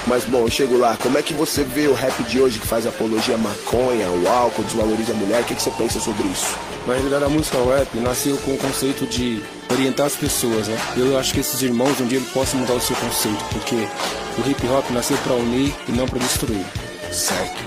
Mas 0.08 0.24
bom, 0.24 0.42
eu 0.42 0.50
chego 0.52 0.78
lá, 0.78 0.96
como 0.96 1.18
é 1.18 1.22
que 1.22 1.34
você 1.34 1.64
vê 1.64 1.88
o 1.88 1.94
rap 1.94 2.24
de 2.24 2.40
hoje 2.40 2.60
que 2.60 2.68
faz 2.68 2.86
apologia 2.86 3.36
à 3.36 3.38
maconha, 3.38 4.08
ao 4.08 4.34
álcool, 4.44 4.64
desvaloriza 4.64 5.12
a 5.12 5.16
mulher? 5.16 5.42
O 5.42 5.46
que, 5.46 5.56
que 5.56 5.62
você 5.62 5.72
pensa 5.72 6.00
sobre 6.00 6.28
isso? 6.28 6.56
Na 6.88 6.94
realidade, 6.94 7.26
a 7.26 7.30
música 7.30 7.58
rap 7.58 7.98
nasceu 7.98 8.38
com 8.38 8.54
o 8.54 8.58
conceito 8.58 9.08
de 9.08 9.44
orientar 9.70 10.06
as 10.06 10.16
pessoas, 10.16 10.68
né? 10.68 10.78
Eu 10.96 11.18
acho 11.18 11.34
que 11.34 11.40
esses 11.40 11.62
irmãos 11.62 12.00
um 12.00 12.08
dia 12.08 12.20
eles 12.20 12.30
possam 12.30 12.60
mudar 12.60 12.74
o 12.74 12.82
seu 12.82 12.96
conceito, 12.96 13.44
porque 13.52 13.76
o 13.76 14.50
hip 14.50 14.68
hop 14.68 14.90
nasceu 14.92 15.18
pra 15.18 15.34
unir 15.34 15.74
e 15.88 15.92
não 15.92 16.08
pra 16.08 16.20
destruir. 16.20 16.66
Certo. 17.12 17.64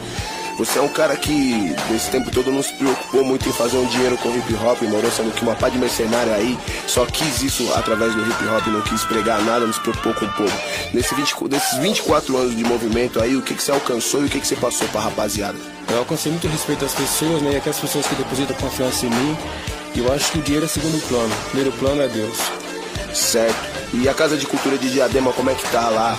Você 0.59 0.81
é 0.81 0.83
um 0.83 0.89
cara 0.89 1.15
que, 1.15 1.73
nesse 1.89 2.11
tempo 2.11 2.33
todo, 2.33 2.51
não 2.51 2.61
se 2.61 2.73
preocupou 2.73 3.25
muito 3.25 3.49
em 3.49 3.53
fazer 3.53 3.77
um 3.77 3.87
dinheiro 3.87 4.19
com 4.19 4.37
hip 4.37 4.55
hop, 4.55 4.83
morou 4.83 5.09
sendo 5.09 5.33
que 5.33 5.43
uma 5.43 5.55
pá 5.55 5.69
de 5.69 5.79
mercenário 5.79 6.35
aí 6.35 6.59
só 6.85 7.07
quis 7.07 7.43
isso 7.45 7.73
através 7.75 8.13
do 8.13 8.21
hip 8.23 8.45
hop, 8.49 8.67
não 8.67 8.81
quis 8.81 9.05
pregar 9.05 9.41
nada, 9.45 9.65
não 9.65 9.73
se 9.73 9.79
preocupou 9.79 10.13
com 10.15 10.25
o 10.25 10.33
povo. 10.33 10.53
Nesse 10.93 11.15
20, 11.15 11.45
nesses 11.49 11.79
24 11.79 12.37
anos 12.37 12.57
de 12.57 12.65
movimento 12.65 13.23
aí, 13.23 13.37
o 13.37 13.43
que, 13.43 13.55
que 13.55 13.63
você 13.63 13.71
alcançou 13.71 14.23
e 14.23 14.27
o 14.27 14.29
que, 14.29 14.41
que 14.41 14.47
você 14.49 14.57
passou 14.57 14.89
pra 14.89 15.03
rapaziada? 15.03 15.57
Eu 15.91 15.99
alcancei 15.99 16.33
muito 16.33 16.49
respeito 16.49 16.85
às 16.85 16.93
pessoas, 16.93 17.41
né? 17.41 17.53
E 17.53 17.57
aquelas 17.57 17.79
pessoas 17.79 18.05
que 18.09 18.17
depositam 18.17 18.57
confiança 18.57 19.07
em 19.07 19.11
mim. 19.11 19.37
Eu 19.97 20.13
acho 20.13 20.33
que 20.33 20.39
o 20.39 20.43
dinheiro 20.43 20.67
é 20.67 20.69
segundo 20.69 21.01
plano. 21.09 21.35
Primeiro 21.51 21.73
plano 21.73 22.03
é 22.03 22.09
Deus. 22.09 22.37
Certo. 23.15 23.57
E 23.93 24.09
a 24.09 24.15
Casa 24.15 24.37
de 24.37 24.47
Cultura 24.47 24.77
de 24.77 24.91
Diadema, 24.91 25.33
como 25.33 25.51
é 25.51 25.55
que 25.55 25.69
tá 25.71 25.89
lá? 25.89 26.19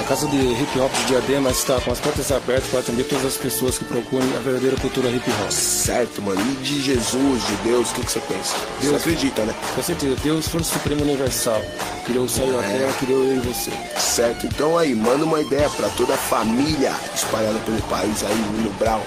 A 0.00 0.04
Casa 0.04 0.26
de 0.28 0.36
Hip 0.36 0.78
Hop 0.78 0.92
de 0.94 1.04
Diadema 1.04 1.50
está 1.50 1.78
com 1.80 1.92
as 1.92 2.00
portas 2.00 2.32
abertas 2.32 2.68
para 2.70 2.80
atender 2.80 3.04
todas 3.04 3.26
as 3.26 3.36
pessoas 3.36 3.76
que 3.76 3.84
procuram 3.84 4.26
a 4.34 4.40
verdadeira 4.40 4.76
cultura 4.76 5.10
hip 5.10 5.30
hop. 5.30 5.50
Certo, 5.50 6.22
mano. 6.22 6.40
E 6.40 6.56
de 6.62 6.80
Jesus, 6.80 7.46
de 7.46 7.56
Deus, 7.64 7.90
o 7.90 7.94
que, 7.94 8.06
que 8.06 8.12
você 8.12 8.20
pensa? 8.20 8.54
Deus 8.80 8.92
você 8.92 9.10
acredita, 9.10 9.44
né? 9.44 9.54
Com 9.74 9.82
certeza. 9.82 10.16
Deus 10.22 10.48
foi 10.48 10.60
o 10.60 10.64
Supremo 10.64 11.02
Universal. 11.02 11.60
Criou 12.06 12.24
o 12.24 12.28
céu 12.28 12.46
e 12.46 12.58
a 12.58 12.62
terra, 12.62 12.92
criou 12.98 13.24
eu 13.24 13.36
e 13.36 13.40
você. 13.40 13.70
Certo. 13.98 14.46
Então 14.46 14.78
aí, 14.78 14.94
manda 14.94 15.24
uma 15.24 15.40
ideia 15.40 15.68
pra 15.68 15.88
toda 15.90 16.14
a 16.14 16.18
família 16.18 16.94
espalhada 17.14 17.58
pelo 17.60 17.80
país 17.82 18.22
aí, 18.22 18.34
Nino 18.34 18.70
Brown. 18.78 19.02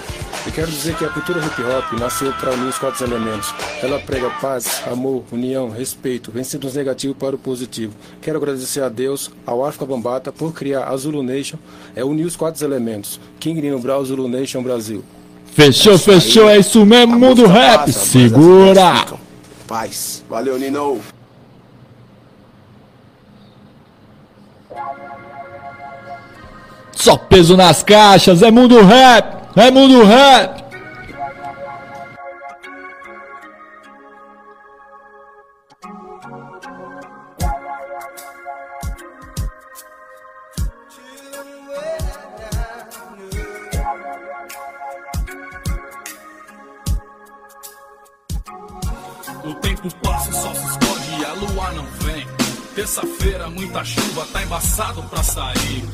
Eu 0.46 0.52
quero 0.52 0.70
dizer 0.70 0.96
que 0.96 1.04
a 1.04 1.08
cultura 1.08 1.40
hip 1.44 1.62
hop 1.62 1.98
nasceu 1.98 2.32
para 2.34 2.52
unir 2.52 2.68
os 2.68 2.78
quatro 2.78 3.04
elementos. 3.04 3.54
Ela 3.82 3.98
prega 3.98 4.28
paz, 4.40 4.82
amor, 4.90 5.24
união, 5.32 5.70
respeito, 5.70 6.30
vencendo 6.30 6.66
os 6.66 6.74
negativos 6.74 7.16
para 7.16 7.34
o 7.34 7.38
positivo. 7.38 7.94
Quero 8.20 8.36
agradecer 8.36 8.82
a 8.82 8.88
Deus, 8.88 9.30
ao 9.46 9.64
África 9.64 9.86
Bambata, 9.86 10.30
por 10.30 10.52
criar 10.52 10.88
a 10.88 10.96
Zulu 10.96 11.22
Nation, 11.22 11.56
é 11.96 12.04
unir 12.04 12.24
os 12.24 12.36
quatro 12.36 12.64
elementos. 12.64 13.18
King 13.40 13.60
Nino 13.60 13.78
Brown, 13.78 14.04
Zulu 14.04 14.28
Nation 14.28 14.62
Brasil. 14.62 15.04
Fechou, 15.54 15.96
fechou, 15.96 16.48
é 16.48 16.58
isso 16.58 16.84
mesmo, 16.84 17.18
mundo 17.18 17.46
rap. 17.46 17.90
Segura! 17.92 19.06
Paz. 19.66 20.22
Valeu, 20.28 20.58
Nino. 20.58 21.00
Só 27.04 27.16
peso 27.16 27.56
nas 27.56 27.82
caixas, 27.82 28.42
é 28.42 28.50
mundo 28.50 28.80
rap, 28.80 29.43
Raimundo 29.56 30.02
Rap! 30.02 30.64
O 49.44 49.54
tempo 49.60 49.94
passa, 50.02 50.32
só 50.32 50.52
se 50.52 50.66
esconde 50.66 51.20
e 51.20 51.24
a 51.24 51.32
lua 51.34 51.72
não 51.74 51.84
vem. 52.00 52.26
Terça-feira, 52.74 53.48
muita 53.50 53.84
chuva, 53.84 54.26
tá 54.32 54.42
embaçado 54.42 55.02
pra 55.04 55.22
sair. 55.22 55.84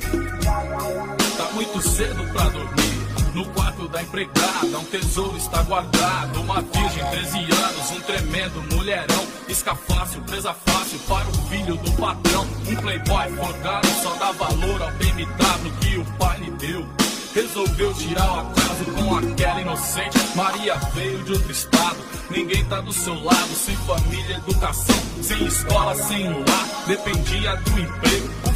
Tá 1.37 1.53
muito 1.53 1.83
cedo 1.83 2.25
pra 2.33 2.45
dormir 2.45 3.00
no 3.35 3.45
quarto 3.53 3.87
da 3.89 4.03
empregada, 4.03 4.79
um 4.79 4.85
tesouro 4.85 5.37
está 5.37 5.63
guardado. 5.63 6.41
Uma 6.41 6.61
virgem, 6.61 7.05
13 7.11 7.39
anos, 7.39 7.91
um 7.93 8.01
tremendo 8.01 8.75
mulherão. 8.75 9.25
Isca 9.49 9.75
fácil, 9.75 10.21
presa 10.23 10.53
fácil 10.53 10.99
para 11.01 11.29
o 11.29 11.33
filho 11.49 11.77
do 11.77 11.93
patrão. 11.93 12.45
Um 12.67 12.77
playboy 12.77 13.37
folgado 13.37 13.89
só 14.03 14.15
dá 14.15 14.33
valor 14.33 14.83
ao 14.83 14.91
BMW 14.93 15.73
que 15.81 15.99
o 15.99 16.05
pai 16.19 16.41
lhe 16.41 16.51
deu. 16.53 16.85
Resolveu 17.33 17.95
tirar 17.95 18.33
o 18.33 18.41
atraso 18.41 18.85
com 18.97 19.17
aquela 19.17 19.61
inocente. 19.61 20.19
Maria 20.35 20.75
veio 20.93 21.23
de 21.23 21.33
outro 21.33 21.53
estado. 21.53 21.99
Ninguém 22.31 22.65
tá 22.65 22.81
do 22.81 22.93
seu 22.93 23.15
lado, 23.15 23.55
sem 23.55 23.77
família, 23.77 24.37
educação, 24.37 24.97
sem 25.23 25.45
escola, 25.45 25.95
sem 25.95 26.29
um 26.29 26.39
lar. 26.41 26.85
Dependia 26.89 27.55
do 27.55 27.81
emprego. 27.81 28.50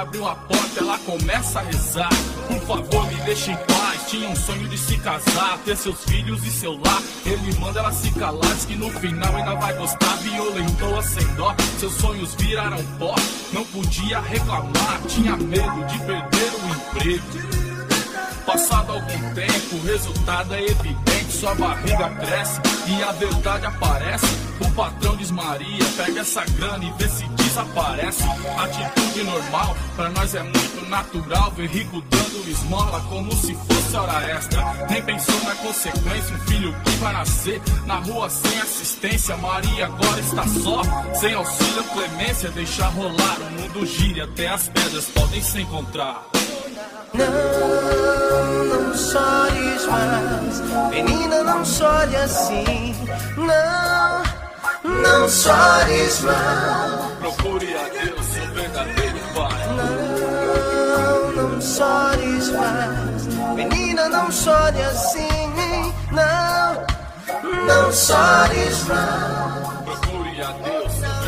Abriu 0.00 0.26
a 0.26 0.34
porta, 0.34 0.80
ela 0.80 0.98
começa 1.00 1.60
a 1.60 1.62
rezar. 1.62 2.08
Por 2.48 2.58
favor, 2.60 3.06
me 3.08 3.16
deixe 3.16 3.50
em 3.50 3.56
paz. 3.56 4.08
Tinha 4.08 4.30
um 4.30 4.34
sonho 4.34 4.66
de 4.66 4.78
se 4.78 4.96
casar, 4.96 5.58
ter 5.62 5.76
seus 5.76 6.02
filhos 6.04 6.42
e 6.42 6.50
seu 6.50 6.72
lar. 6.80 7.02
Ele 7.26 7.54
manda 7.60 7.80
ela 7.80 7.92
se 7.92 8.10
calar, 8.12 8.54
diz 8.54 8.64
que 8.64 8.76
no 8.76 8.90
final 8.98 9.36
ainda 9.36 9.54
vai 9.56 9.74
gostar. 9.74 10.16
Violentou-a 10.22 11.02
sem 11.02 11.26
dó, 11.34 11.54
seus 11.78 11.92
sonhos 11.96 12.34
viraram 12.36 12.82
pó. 12.98 13.14
Não 13.52 13.62
podia 13.66 14.20
reclamar, 14.20 15.02
tinha 15.06 15.36
medo 15.36 15.84
de 15.84 15.98
perder 15.98 16.50
o 16.54 16.96
emprego. 16.96 17.50
Passado 18.46 18.92
algum 18.92 19.34
tempo, 19.34 19.76
o 19.76 19.84
resultado 19.84 20.54
é 20.54 20.62
evidente. 20.62 21.30
Sua 21.30 21.54
barriga 21.54 22.08
cresce 22.08 22.58
e 22.86 23.02
a 23.02 23.12
verdade 23.12 23.66
aparece. 23.66 24.26
O 24.60 24.70
patrão 24.72 25.14
diz 25.16 25.30
Maria, 25.30 25.84
pega 25.98 26.20
essa 26.20 26.42
grana 26.46 26.84
e 26.84 26.90
vê 26.92 27.06
se 27.50 27.58
desaparece. 27.58 28.24
Atitude 28.58 29.24
normal, 29.24 29.76
pra 29.96 30.08
nós 30.10 30.34
é 30.34 30.42
muito 30.42 30.88
natural. 30.88 31.50
Ver 31.52 31.68
rico 31.68 32.02
dando 32.02 32.48
esmola 32.48 33.00
como 33.08 33.32
se 33.32 33.54
fosse 33.54 33.96
hora 33.96 34.30
extra. 34.30 34.62
Nem 34.88 35.02
pensou 35.02 35.40
na 35.42 35.54
consequência, 35.56 36.34
um 36.34 36.38
filho 36.40 36.74
que 36.84 36.90
vai 36.96 37.12
nascer 37.12 37.60
na 37.86 37.96
rua 37.96 38.30
sem 38.30 38.60
assistência. 38.60 39.36
Maria 39.36 39.86
agora 39.86 40.20
está 40.20 40.46
só, 40.46 40.82
sem 41.14 41.34
auxílio, 41.34 41.84
clemência. 41.84 42.50
Deixa 42.50 42.86
rolar, 42.86 43.38
o 43.40 43.60
mundo 43.60 43.86
gira 43.86 44.24
até 44.24 44.48
as 44.48 44.68
pedras 44.68 45.06
podem 45.06 45.42
se 45.42 45.60
encontrar. 45.60 46.26
Não, 47.12 47.26
não 48.64 48.94
chores 48.96 49.86
mais, 49.86 50.90
menina, 50.90 51.42
não 51.42 51.64
chore 51.64 52.16
assim. 52.16 52.94
Não, 53.36 54.22
não 54.84 55.28
chores 55.28 56.20
mais. 56.20 57.12
Procure 57.20 57.74
a 57.76 57.88
Deus, 57.88 58.26
seu 58.26 58.46
verdadeiro 58.52 59.18
Pai. 59.34 59.66
Não, 60.96 61.32
não 61.32 61.60
chores 61.60 62.50
mais, 62.52 63.26
menina, 63.54 64.08
não 64.08 64.30
chore 64.30 64.82
assim. 64.82 65.28
Não, 66.12 66.86
não 67.66 67.92
chores 67.92 68.84
mais. 68.84 69.84
Procure 69.84 70.42
a 70.42 70.52
Deus, 70.52 70.92
seu. 70.92 71.19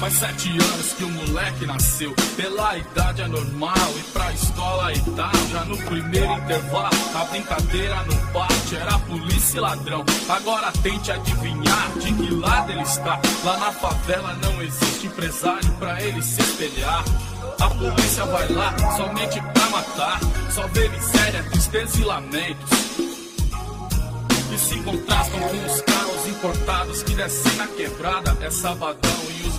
Faz 0.00 0.14
sete 0.14 0.48
anos 0.48 0.94
que 0.94 1.04
o 1.04 1.10
moleque 1.10 1.66
nasceu. 1.66 2.14
Pela 2.34 2.74
idade 2.78 3.20
é 3.20 3.28
normal, 3.28 3.74
ir 3.98 4.04
pra 4.14 4.32
escola 4.32 4.92
e 4.94 5.00
tal. 5.10 5.30
Já 5.52 5.64
no 5.66 5.76
primeiro 5.76 6.32
intervalo, 6.38 6.88
a 7.14 7.24
brincadeira 7.26 8.02
no 8.04 8.16
pátio 8.32 8.78
era 8.78 8.98
polícia 9.00 9.58
e 9.58 9.60
ladrão. 9.60 10.02
Agora 10.26 10.72
tente 10.82 11.12
adivinhar 11.12 11.90
de 11.98 12.14
que 12.14 12.34
lado 12.34 12.72
ele 12.72 12.80
está. 12.80 13.20
Lá 13.44 13.58
na 13.58 13.72
favela 13.72 14.34
não 14.42 14.62
existe 14.62 15.06
empresário 15.06 15.70
pra 15.74 16.02
ele 16.02 16.22
se 16.22 16.40
espelhar. 16.40 17.04
A 17.60 17.68
polícia 17.68 18.24
vai 18.24 18.48
lá 18.54 18.74
somente 18.96 19.38
pra 19.52 19.68
matar. 19.68 20.18
Só 20.50 20.66
vê 20.68 20.88
miséria, 20.88 21.42
tristeza 21.42 22.00
e 22.00 22.04
lamentos 22.04 22.80
que 24.50 24.58
se 24.58 24.80
contrastam 24.80 25.38
com 25.38 25.72
os 25.72 25.80
carros 25.82 26.26
importados 26.26 27.02
que 27.04 27.14
descem 27.14 27.54
na 27.56 27.66
quebrada. 27.68 28.36
É 28.40 28.50
sabadão 28.50 29.20
e 29.38 29.46
os 29.46 29.49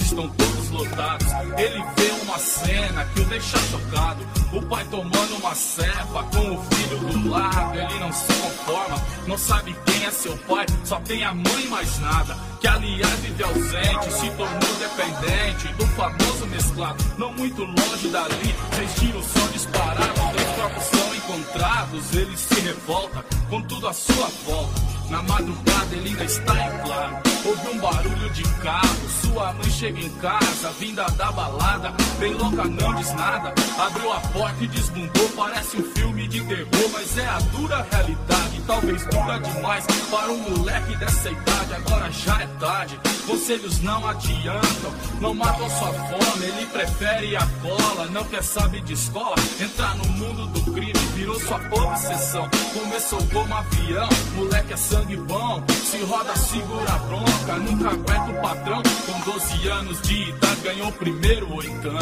estão 0.00 0.28
todos 0.28 0.70
lotados. 0.70 1.26
Ele 1.56 1.84
vê 1.96 2.10
uma 2.22 2.38
cena 2.38 3.04
que 3.06 3.20
o 3.20 3.24
deixa 3.26 3.58
chocado. 3.58 4.26
O 4.52 4.62
pai 4.62 4.84
tomando 4.90 5.36
uma 5.36 5.54
cepa 5.54 6.22
com 6.32 6.54
o 6.54 6.64
filho 6.64 6.98
do 6.98 7.28
lado. 7.28 7.78
Ele 7.78 7.98
não 7.98 8.12
se 8.12 8.32
conforma, 8.34 9.02
não 9.26 9.36
sabe 9.36 9.76
quem 9.84 10.04
é 10.04 10.10
seu 10.10 10.36
pai, 10.38 10.66
só 10.84 10.98
tem 11.00 11.24
a 11.24 11.34
mãe 11.34 11.64
e 11.64 11.68
mais 11.68 11.98
nada. 11.98 12.36
Que 12.60 12.66
aliás 12.66 13.20
vive 13.20 13.42
ausente, 13.44 14.12
se 14.12 14.30
tornou 14.30 14.74
dependente 14.78 15.68
do 15.74 15.86
famoso 15.88 16.46
mesclado. 16.46 17.04
Não 17.18 17.32
muito 17.32 17.62
longe 17.64 18.08
dali, 18.08 18.54
três 18.70 18.94
tiros 18.94 19.26
são 19.26 19.48
disparados, 19.48 20.32
dois 20.32 20.48
corpos 20.56 20.84
são 20.84 21.14
encontrados. 21.14 22.14
Ele 22.14 22.36
se 22.36 22.60
revolta 22.60 23.24
com 23.48 23.62
tudo 23.62 23.88
à 23.88 23.92
sua 23.92 24.28
volta. 24.46 24.97
Na 25.10 25.22
madrugada 25.22 25.96
ele 25.96 26.10
ainda 26.10 26.24
está 26.24 26.54
em 26.54 26.86
claro. 26.86 27.16
Ouve 27.44 27.68
um 27.68 27.78
barulho 27.78 28.30
de 28.30 28.42
carro. 28.62 29.08
Sua 29.22 29.52
mãe 29.54 29.70
chega 29.70 30.00
em 30.00 30.10
casa, 30.16 30.70
vinda 30.78 31.04
da 31.16 31.32
balada. 31.32 31.92
Bem 32.18 32.34
louca, 32.34 32.64
não 32.64 32.94
diz 32.94 33.14
nada. 33.14 33.54
Abriu 33.78 34.12
a 34.12 34.20
porta 34.20 34.64
e 34.64 34.66
desbundou. 34.66 35.28
Parece 35.30 35.78
um 35.78 35.84
filme 35.92 36.28
de 36.28 36.44
terror, 36.44 36.90
mas 36.92 37.16
é 37.16 37.26
a 37.26 37.38
dura 37.38 37.86
realidade. 37.90 38.62
Talvez 38.66 39.06
dura 39.06 39.38
demais 39.38 39.86
para 40.10 40.30
um 40.30 40.50
moleque 40.50 40.96
dessa 40.96 41.30
idade. 41.30 41.74
Agora 41.74 42.10
já 42.12 42.42
é 42.42 42.46
tarde. 42.60 43.00
Conselhos 43.26 43.80
não 43.80 44.06
adiantam, 44.08 44.92
não 45.20 45.34
matam 45.34 45.68
sua 45.70 45.92
fome. 45.92 46.46
Ele 46.46 46.66
prefere 46.66 47.36
a 47.36 47.46
cola, 47.62 48.06
não 48.10 48.24
quer 48.24 48.42
saber 48.42 48.82
de 48.82 48.92
escola. 48.92 49.36
Entrar 49.60 49.96
no 49.96 50.04
mundo 50.04 50.46
do 50.48 50.72
crime 50.72 50.92
virou 51.14 51.38
sua 51.40 51.60
obsessão. 51.70 52.48
Começou 52.74 53.22
como 53.32 53.54
avião, 53.54 54.08
moleque 54.34 54.72
é 54.72 54.76
bom. 55.16 55.62
Se 55.84 55.98
roda, 56.04 56.36
segura 56.36 56.92
a 56.92 56.98
bronca, 56.98 57.56
nunca 57.58 57.88
aguenta 57.90 58.30
o 58.30 58.42
patrão. 58.42 58.82
Com 59.06 59.30
12 59.32 59.68
anos 59.68 60.00
de 60.02 60.28
idade, 60.28 60.60
ganhou 60.62 60.92
primeiro 60.92 61.54
oitão. 61.54 61.98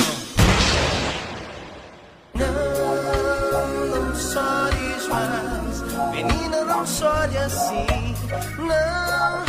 Não, 2.35 2.47
não 3.91 4.15
chores 4.15 5.09
mais, 5.09 5.83
menina, 6.13 6.65
não 6.65 6.87
chore 6.87 7.39
assim. 7.39 8.15
Não, 8.59 9.45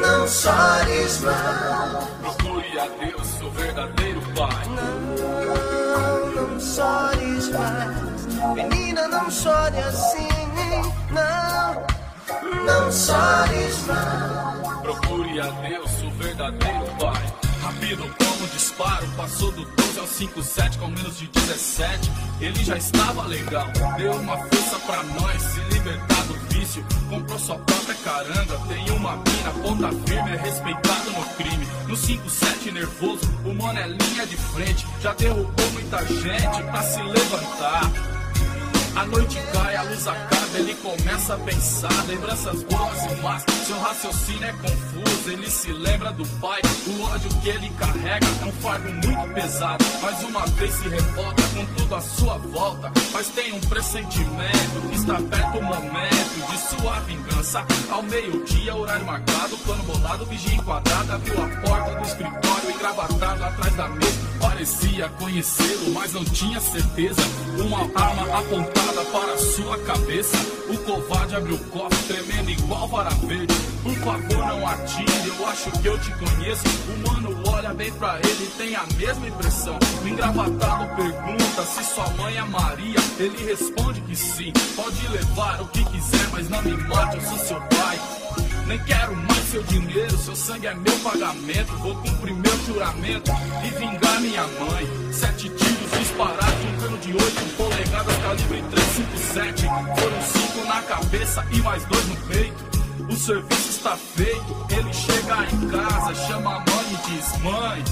não 0.00 0.28
chores 0.28 1.20
mais. 1.20 2.04
Procure 2.20 2.78
a 2.78 2.86
Deus, 3.04 3.26
seu 3.26 3.50
verdadeiro 3.50 4.20
Pai. 4.36 4.64
Não, 4.68 6.30
não 6.30 6.60
chores 6.60 7.48
mais, 7.48 8.54
menina, 8.54 9.08
não 9.08 9.30
chore 9.30 9.78
assim. 9.78 10.28
Não, 11.10 11.93
não 12.64 12.92
chores 12.92 13.86
mais. 13.86 14.78
Procure 14.82 15.40
a 15.40 15.46
Deus, 15.46 16.02
o 16.02 16.10
verdadeiro 16.12 16.84
Pai. 16.98 17.34
Rápido 17.62 18.02
como 18.18 18.48
disparo, 18.48 19.06
passou 19.16 19.50
do 19.52 19.64
12 19.64 19.98
ao 19.98 20.06
57 20.06 20.78
com 20.78 20.88
menos 20.88 21.18
de 21.18 21.26
17. 21.28 22.10
Ele 22.40 22.64
já 22.64 22.76
estava 22.76 23.26
legal, 23.26 23.66
deu 23.96 24.12
uma 24.12 24.36
força 24.36 24.78
pra 24.80 25.02
nós 25.02 25.40
se 25.40 25.60
libertar 25.72 26.22
do 26.24 26.34
vício. 26.50 26.84
Comprou 27.08 27.38
sua 27.38 27.58
própria 27.58 27.94
caranga, 28.04 28.58
tem 28.68 28.90
uma 28.90 29.16
mina, 29.16 29.50
ponta 29.62 29.88
firme, 30.06 30.30
é 30.32 30.36
respeitado 30.36 31.10
no 31.12 31.24
crime. 31.36 31.66
No 31.88 31.96
57 31.96 32.72
nervoso, 32.72 33.26
o 33.44 33.54
mano 33.54 33.78
é 33.78 33.86
linha 33.88 34.26
de 34.26 34.36
frente, 34.36 34.86
já 35.00 35.14
derrubou 35.14 35.70
muita 35.72 36.04
gente 36.04 36.62
pra 36.70 36.82
se 36.82 37.02
levantar. 37.02 38.13
A 38.96 39.04
noite 39.06 39.38
cai, 39.52 39.76
a 39.76 39.82
luz 39.82 40.06
acaba, 40.06 40.58
ele 40.58 40.74
começa 40.76 41.34
a 41.34 41.38
pensar. 41.38 42.06
Lembranças 42.06 42.62
boas 42.62 43.02
e 43.04 43.22
más, 43.22 43.44
seu 43.66 43.78
raciocínio 43.80 44.44
é 44.44 44.52
confuso. 44.52 45.30
Ele 45.30 45.50
se 45.50 45.72
lembra 45.72 46.12
do 46.12 46.24
pai, 46.38 46.60
o 46.86 47.02
ódio 47.02 47.28
que 47.40 47.48
ele 47.48 47.70
carrega 47.70 48.26
é 48.42 48.44
um 48.44 48.52
fardo 48.52 48.92
muito 48.92 49.34
pesado. 49.34 49.84
Mais 50.00 50.22
uma 50.22 50.46
vez 50.46 50.72
se 50.74 50.88
revolta 50.88 51.42
com 51.54 51.66
tudo 51.76 51.94
à 51.94 52.00
sua 52.00 52.38
volta. 52.38 52.92
Mas 53.12 53.28
tem 53.28 53.52
um 53.52 53.60
pressentimento 53.60 54.74
está 54.92 55.14
perto 55.14 55.58
o 55.58 55.62
momento 55.62 56.50
de 56.50 56.58
sua 56.58 57.00
vingança. 57.00 57.64
Ao 57.90 58.02
meio-dia, 58.02 58.74
horário 58.74 59.06
marcado, 59.06 59.56
plano 59.58 59.82
bolado, 59.84 60.26
vigia 60.26 60.54
enquadrada. 60.54 61.14
Abriu 61.14 61.42
a 61.42 61.48
porta 61.48 61.94
do 61.94 62.06
escritório, 62.06 62.70
engravatado 62.70 63.44
atrás 63.44 63.74
da 63.74 63.88
mesa. 63.88 64.33
Parecia 64.54 65.08
conhecê-lo, 65.18 65.92
mas 65.92 66.12
não 66.12 66.24
tinha 66.24 66.60
certeza. 66.60 67.20
Uma 67.58 67.80
arma 68.00 68.38
apontada 68.38 69.04
para 69.06 69.36
sua 69.36 69.76
cabeça. 69.78 70.36
O 70.72 70.78
covarde 70.78 71.34
abriu 71.34 71.56
o 71.56 71.64
cofre, 71.70 71.98
tremendo 72.06 72.50
igual 72.50 72.86
vara 72.86 73.10
verde. 73.10 73.52
Por 73.82 73.96
favor, 73.96 74.46
não 74.46 74.64
atire, 74.68 75.26
eu 75.26 75.46
acho 75.48 75.72
que 75.72 75.88
eu 75.88 75.98
te 75.98 76.12
conheço. 76.12 76.62
O 76.88 77.10
mano 77.10 77.42
olha 77.48 77.74
bem 77.74 77.92
pra 77.94 78.20
ele 78.20 78.44
e 78.44 78.56
tem 78.56 78.76
a 78.76 78.84
mesma 78.96 79.26
impressão. 79.26 79.76
O 80.04 80.08
engravatado 80.08 80.94
pergunta 80.94 81.62
se 81.64 81.84
sua 81.92 82.08
mãe 82.10 82.36
é 82.36 82.44
Maria. 82.44 83.00
Ele 83.18 83.44
responde 83.44 84.00
que 84.02 84.14
sim, 84.14 84.52
pode 84.76 85.08
levar 85.08 85.62
o 85.62 85.66
que 85.66 85.84
quiser, 85.84 86.28
mas 86.30 86.48
não 86.48 86.62
me 86.62 86.76
mate, 86.76 87.16
eu 87.16 87.22
sou 87.22 87.38
seu 87.38 87.60
pai. 87.60 87.98
Nem 88.66 88.78
quero 88.78 89.14
mais 89.14 89.44
seu 89.50 89.62
dinheiro, 89.64 90.16
seu 90.16 90.34
sangue 90.34 90.66
é 90.66 90.74
meu 90.74 90.98
pagamento. 91.00 91.72
Vou 91.78 91.94
cumprir 91.96 92.34
meu 92.34 92.64
juramento 92.66 93.30
e 93.62 93.78
vingar 93.78 94.20
minha 94.20 94.42
mãe. 94.42 95.12
Sete 95.12 95.50
tiros 95.50 95.98
disparados, 95.98 96.64
um 96.64 96.80
cano 96.80 96.98
de 96.98 97.12
8 97.12 97.56
polegadas, 97.56 98.16
calibre 98.16 98.64
357. 98.70 99.62
Foram 99.62 100.22
cinco 100.22 100.66
na 100.66 100.82
cabeça 100.82 101.46
e 101.52 101.60
mais 101.60 101.84
dois 101.84 102.06
no 102.06 102.16
peito. 102.28 102.64
O 103.08 103.16
serviço 103.16 103.68
está 103.68 103.96
feito, 103.96 104.66
ele 104.70 104.92
chega 104.92 105.46
em 105.52 105.68
casa, 105.68 106.14
chama 106.26 106.56
a 106.56 106.58
mãe 106.60 106.86
e 106.90 107.10
diz: 107.10 107.38
Mãe, 107.42 107.84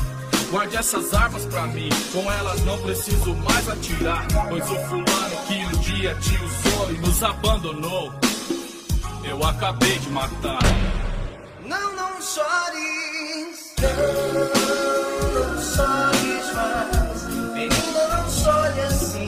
guarde 0.51 0.77
essas 0.77 1.13
armas 1.13 1.45
pra 1.47 1.67
mim. 1.67 1.91
Com 2.13 2.33
elas 2.33 2.65
não 2.65 2.79
preciso 2.79 3.35
mais 3.37 3.69
atirar. 3.69 4.27
Pois 4.49 4.65
o 4.71 4.75
fulano 4.87 5.37
que 5.47 5.55
um 5.55 5.81
dia 5.81 6.15
te 6.15 6.35
usou 6.37 6.93
e 6.93 6.99
nos 6.99 7.23
abandonou, 7.23 8.13
eu 9.25 9.45
acabei 9.45 9.99
de 9.99 10.11
matar. 10.11 10.59
Não, 11.65 11.97
não 11.97 12.21
chores. 12.21 13.75
Não, 13.81 15.35
não 15.35 15.63
chores 15.63 16.55
mais. 16.55 17.27
Menina, 17.55 18.09
não 18.09 18.31
chore 18.31 18.81
assim. 18.81 19.27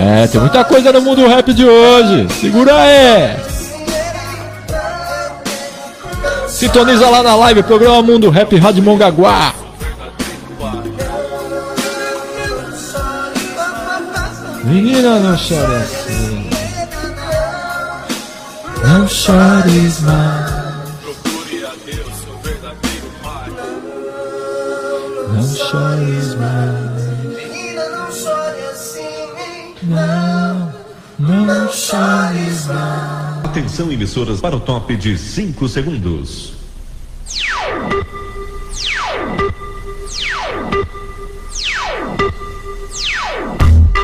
É, 0.00 0.26
tem 0.26 0.40
muita 0.40 0.64
coisa 0.64 0.92
no 0.92 1.00
mundo 1.00 1.26
rap 1.26 1.52
de 1.52 1.64
hoje. 1.64 2.28
Segura 2.40 2.74
aí. 2.74 3.36
Sintoniza 6.48 7.08
lá 7.08 7.22
na 7.22 7.36
live, 7.36 7.62
programa 7.62 8.02
Mundo 8.02 8.30
Rap 8.30 8.56
Rádio 8.56 8.82
Mongaguá. 8.82 9.54
Menina, 14.64 15.20
não 15.20 15.38
chore 15.38 15.76
assim. 15.76 16.50
Não 18.84 19.08
chores 19.08 20.00
mais. 20.00 20.57
Atenção, 33.44 33.90
emissoras, 33.90 34.42
para 34.42 34.54
o 34.54 34.60
top 34.60 34.94
de 34.94 35.16
5 35.16 35.66
segundos. 35.68 36.52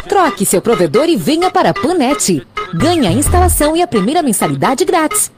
Troque 0.08 0.46
seu 0.46 0.62
provedor 0.62 1.10
e 1.10 1.16
venha 1.16 1.50
para 1.50 1.70
a 1.70 1.74
Panet. 1.74 2.46
Ganhe 2.72 3.06
a 3.06 3.12
instalação 3.12 3.76
e 3.76 3.82
a 3.82 3.86
primeira 3.86 4.22
mensalidade 4.22 4.82
grátis. 4.86 5.30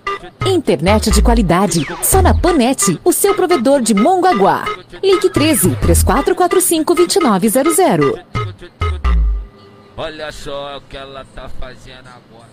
Internet 0.47 1.11
de 1.11 1.21
qualidade, 1.21 1.85
só 2.01 2.23
na 2.23 2.33
Panet, 2.33 3.01
o 3.05 3.13
seu 3.13 3.35
provedor 3.35 3.83
de 3.83 3.93
Mongaguá. 3.93 4.65
Ligue 5.03 5.31
13 5.31 5.75
3445 5.81 6.95
2900. 6.95 8.21
Olha 9.99 10.31
só 10.31 10.77
o 10.77 10.81
que 10.83 10.97
ela 10.97 11.25
tá 11.35 11.49
fazendo 11.49 12.07
agora. 12.07 12.51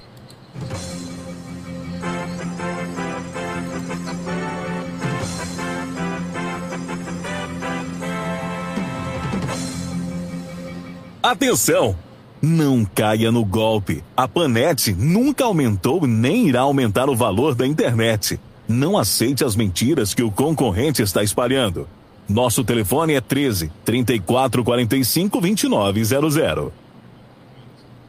Atenção! 11.22 11.98
Não 12.42 12.86
caia 12.86 13.32
no 13.32 13.44
golpe. 13.44 14.04
A 14.16 14.28
Panet 14.28 14.94
nunca 14.94 15.44
aumentou 15.44 16.08
nem 16.08 16.48
irá 16.48 16.62
aumentar 16.62 17.10
o 17.10 17.16
valor 17.16 17.56
da 17.56 17.68
internet. 17.68 18.40
Não 18.68 18.98
aceite 18.98 19.44
as 19.44 19.56
mentiras 19.56 20.14
que 20.14 20.24
o 20.24 20.32
concorrente 20.32 21.02
está 21.02 21.22
espalhando. 21.22 21.88
Nosso 22.28 22.64
telefone 22.64 23.16
é 23.16 23.22
13 23.22 23.70
34 23.84 24.64
45 24.64 25.42
2900. 25.42 26.83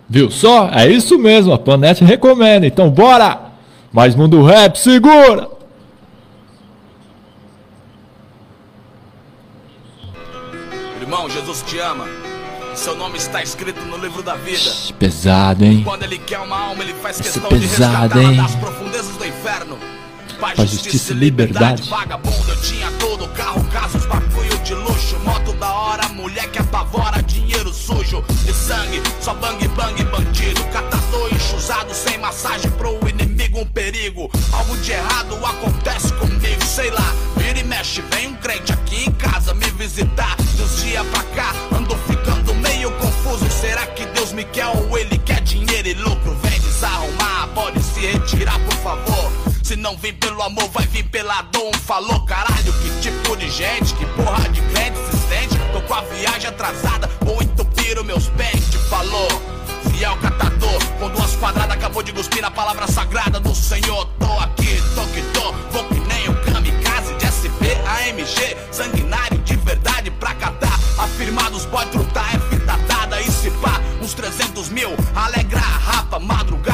Viu 0.09 0.31
só? 0.31 0.69
É 0.71 0.87
isso 0.87 1.19
mesmo, 1.19 1.53
a 1.53 1.59
Planete 1.59 2.05
recomenda. 2.05 2.67
Então 2.67 2.91
bora! 2.91 3.53
Mais 3.93 4.15
Mundo 4.15 4.43
Rap, 4.43 4.77
segura! 4.79 5.49
Irmão, 11.01 11.29
Jesus 11.31 11.63
te 11.63 11.79
ama. 11.79 12.07
Seu 12.75 12.97
nome 12.97 13.17
está 13.19 13.41
escrito 13.41 13.81
no 13.83 13.97
livro 13.97 14.21
da 14.23 14.35
vida. 14.35 14.71
Pesado, 14.99 15.65
hein? 15.65 15.83
Quando 15.85 16.03
ele 16.03 16.19
quer 16.19 16.41
uma 16.41 16.59
alma, 16.59 16.83
ele 16.83 16.95
faz 16.95 17.21
é 17.21 17.23
questão 17.23 17.49
de 17.49 17.61
pesado, 17.61 18.19
resgatá-la 18.19 18.23
hein? 18.25 18.37
das 18.37 18.55
profundezas 18.57 19.17
do 19.17 19.25
inferno. 19.25 19.79
Paz, 20.41 20.59
justiça 20.59 21.13
e 21.13 21.17
liberdade. 21.17 21.89
Vagabundo, 21.89 22.51
eu 22.51 22.61
tinha 22.61 22.91
tudo, 22.99 23.29
carro, 23.29 23.63
bagulho 24.09 24.59
de 24.65 24.75
luxo, 24.75 25.17
moto 25.21 25.53
da 25.55 25.73
hora, 25.73 26.09
mulher 26.09 26.51
que 26.51 26.59
apavora, 26.59 27.23
sujo 27.85 28.25
de 28.45 28.53
sangue, 28.55 29.03
só 29.21 29.35
bang 29.35 29.69
bang 29.69 30.05
bandido, 30.05 30.65
catador 30.73 31.29
enxusado, 31.35 31.95
sem 31.95 32.17
massagem 32.19 32.71
pro 32.73 32.99
inimigo, 33.09 33.61
um 33.61 33.67
perigo. 33.67 34.31
Algo 34.53 34.77
de 34.79 34.93
errado 34.93 35.35
acontece 35.45 36.13
comigo, 36.15 36.65
sei 36.65 36.91
lá, 36.91 37.15
vira 37.37 37.59
e 37.59 37.65
mexe, 37.65 38.03
vem 38.11 38.29
um 38.29 38.37
crente 38.37 38.73
aqui 38.73 39.05
em 39.05 39.13
casa 39.13 39.53
me 39.53 39.67
visitar. 39.73 40.35
Dos 40.57 40.83
dias 40.83 41.07
pra 41.09 41.23
cá, 41.35 41.53
ando 41.77 41.95
ficando 42.09 42.55
meio 42.55 42.91
confuso. 42.93 43.51
Será 43.51 43.87
que 43.89 44.07
Deus 44.07 44.33
me 44.33 44.45
quer 44.45 44.67
ou 44.67 44.97
ele 44.97 45.19
quer 45.19 45.43
dinheiro 45.43 45.89
e 45.89 45.95
lucro? 45.95 46.35
Vem 46.43 46.59
desarrumar, 46.61 47.49
pode 47.55 47.83
se 47.83 48.01
retirar, 48.01 48.59
por 48.61 48.77
favor. 48.77 49.33
Se 49.63 49.77
não 49.77 49.97
vem 49.97 50.15
pelo 50.15 50.43
amor, 50.43 50.69
vai 50.71 50.87
vir 50.87 51.05
pela 51.05 51.43
dor. 51.43 51.69
Um 51.75 51.79
falou, 51.79 52.25
caralho, 52.25 52.73
que 52.83 53.01
tipo 53.01 53.37
de 53.37 53.51
gente, 53.51 53.95
que 53.95 54.07
porra 54.07 54.49
de 54.49 54.61
crente 54.63 54.99
insistente. 55.01 55.59
Tô 55.73 55.81
com 55.83 55.95
a 55.95 56.03
viagem 56.03 56.49
atrasada, 56.49 57.11
vou 57.25 57.43
entupir 57.43 57.64
os 57.93 58.05
meus 58.05 58.29
pentes. 58.31 58.81
Falou, 58.89 59.29
fiel 59.91 60.17
catador, 60.17 60.85
com 60.99 61.09
duas 61.11 61.37
quadradas, 61.37 61.77
acabou 61.77 62.03
de 62.03 62.13
cuspir 62.13 62.41
na 62.41 62.51
palavra 62.51 62.87
sagrada 62.87 63.39
do 63.39 63.55
Senhor. 63.55 64.07
Tô 64.19 64.39
aqui, 64.39 64.83
tô 64.95 65.03
que 65.09 65.23
tô, 65.33 65.53
vou 65.71 65.85
que 65.85 66.01
nem 66.01 66.29
um 66.29 66.35
kamikaze 66.45 67.15
de 67.15 67.27
SP, 67.29 67.63
AMG, 67.87 68.57
sanguinário 68.73 69.39
de 69.39 69.57
verdade 69.57 70.11
pra 70.11 70.35
catar. 70.35 70.79
Afirmados, 70.99 71.67
pode 71.67 71.91
trutar, 71.91 72.35
é 72.35 72.39
fita 72.51 72.77
dada 72.89 73.21
e 73.21 73.31
se 73.31 73.51
pá, 73.51 73.81
uns 74.01 74.15
300 74.15 74.71
mil, 74.71 74.91
alegra 75.15 75.61
a 75.61 75.63
rapa, 75.63 76.19
madrugada, 76.19 76.74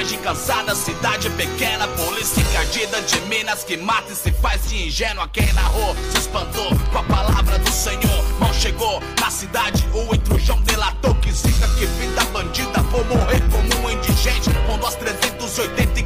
viagem 0.00 0.18
cansada, 0.20 0.74
cidade 0.74 1.28
pequena, 1.30 1.86
polícia 1.88 2.40
encardida 2.40 3.02
de 3.02 3.20
Minas 3.22 3.62
que 3.64 3.76
mata 3.76 4.10
e 4.10 4.16
se 4.16 4.32
faz 4.32 4.66
de 4.66 4.86
ingênua. 4.86 5.28
Quem 5.28 5.52
narrou 5.52 5.94
se 6.10 6.18
espantou 6.18 6.70
com 6.90 6.98
a 6.98 7.02
palavra 7.02 7.58
do 7.58 7.70
Senhor. 7.70 8.38
Mal 8.38 8.52
chegou 8.54 9.02
na 9.20 9.30
cidade, 9.30 9.86
o 9.92 10.14
intrujão 10.14 10.58
delatou 10.62 11.14
que 11.16 11.30
zica, 11.30 11.68
que 11.78 11.84
vida 11.84 12.24
bandida, 12.32 12.80
vou 12.84 13.04
morrer 13.04 13.42
como 13.50 13.86
um 13.86 13.90
indigente. 13.90 14.48
Com 14.66 14.78
duas 14.78 14.94
380 14.94 16.00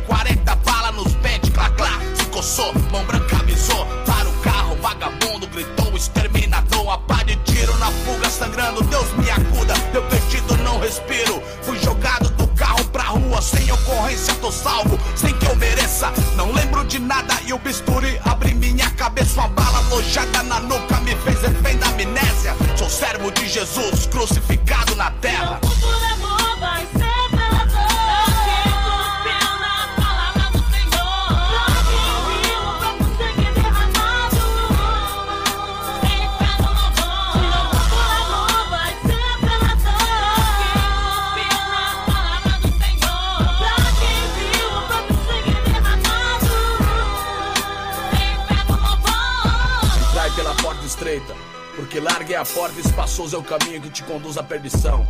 caminho 53.45 53.81
que 53.81 53.91
te 53.91 54.03
conduz 54.03 54.37
à 54.37 54.43
perdição. 54.43 55.07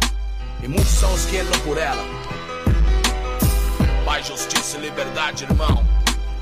E 0.63 0.69
muitos 0.69 0.93
são 0.93 1.13
os 1.15 1.25
que 1.27 1.39
entram 1.39 1.61
por 1.61 1.79
ela. 1.79 2.03
Paz, 4.05 4.27
justiça 4.27 4.77
e 4.77 4.81
liberdade, 4.81 5.45
irmão. 5.45 5.85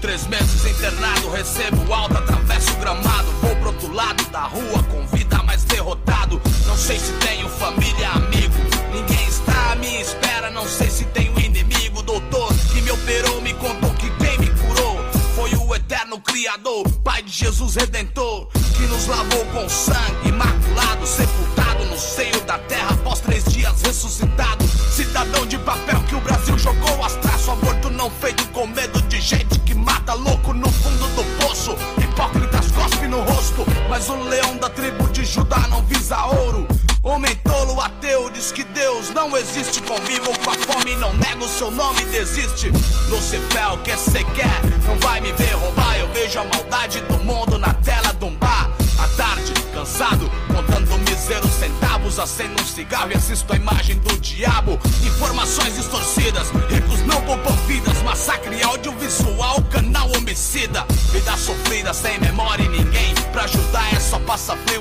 Três 0.00 0.26
meses 0.26 0.64
internado, 0.66 1.30
recebo 1.30 1.92
alta, 1.92 2.18
atravesso 2.18 2.72
o 2.72 2.76
gramado. 2.76 3.30
Vou 3.40 3.54
pro 3.56 3.66
outro 3.68 3.92
lado 3.92 4.24
da 4.30 4.42
rua 4.42 4.82
com 4.90 5.06
vida 5.16 5.40
mais 5.44 5.62
derrotado. 5.64 6.42
Não 6.66 6.76
sei 6.76 6.98
se 6.98 7.12
tenho 7.24 7.48
família, 7.48 8.08
amigo. 8.10 8.54
Ninguém 8.92 9.28
está 9.28 9.72
à 9.72 9.76
minha 9.76 10.00
espera, 10.00 10.50
não 10.50 10.66
sei 10.66 10.90
se 10.90 11.04
tenho 11.06 11.38
inimigo. 11.38 12.02
Doutor 12.02 12.52
que 12.72 12.80
me 12.80 12.90
operou, 12.90 13.40
me 13.40 13.54
contou 13.54 13.90
que 13.94 14.10
quem 14.16 14.38
me 14.38 14.50
curou 14.50 14.98
foi 15.36 15.54
o 15.54 15.74
eterno 15.74 16.20
Criador, 16.20 16.88
Pai 17.04 17.22
de 17.22 17.30
Jesus 17.30 17.76
Redentor, 17.76 18.48
que 18.76 18.82
nos 18.88 19.06
lavou 19.06 19.44
com 19.46 19.68
sangue 19.68 20.31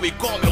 we 0.02 0.10
call 0.10 0.40
me 0.40 0.51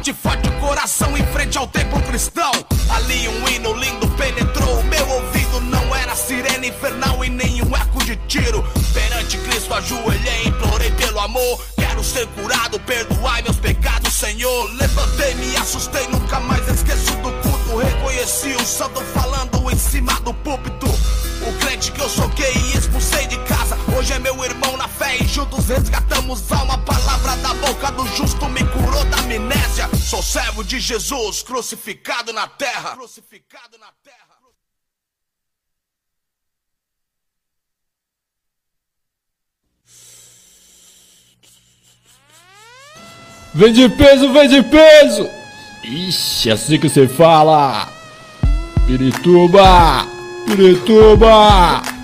Bate 0.00 0.14
forte 0.14 0.48
o 0.48 0.52
coração 0.52 1.14
em 1.14 1.22
frente 1.26 1.58
ao 1.58 1.66
templo 1.66 2.00
cristão. 2.04 2.50
Ali 2.88 3.28
um 3.28 3.48
hino 3.50 3.74
lindo 3.74 4.08
penetrou 4.16 4.80
o 4.80 4.84
meu 4.84 5.06
ouvido. 5.06 5.60
Não 5.60 5.94
era 5.94 6.14
sirene 6.14 6.68
infernal 6.68 7.22
e 7.22 7.28
nenhum 7.28 7.76
eco 7.76 8.02
de 8.02 8.16
tiro. 8.26 8.64
Perante 8.94 9.36
Cristo 9.36 9.74
ajoelhei 9.74 10.29
de 30.62 30.80
Jesus 30.80 31.42
crucificado 31.42 32.32
na 32.32 32.46
terra. 32.46 32.96
Crucificado 32.96 33.78
na 33.78 33.92
terra. 34.02 34.30
Vem 43.52 43.72
de 43.72 43.88
peso, 43.88 44.32
vem 44.32 44.48
de 44.48 44.62
peso! 44.62 45.28
Ixi, 45.82 46.50
é 46.50 46.52
assim 46.52 46.78
que 46.78 46.88
você 46.88 47.08
fala! 47.08 47.88
Pirituba! 48.86 50.06
Pirituba! 50.46 51.99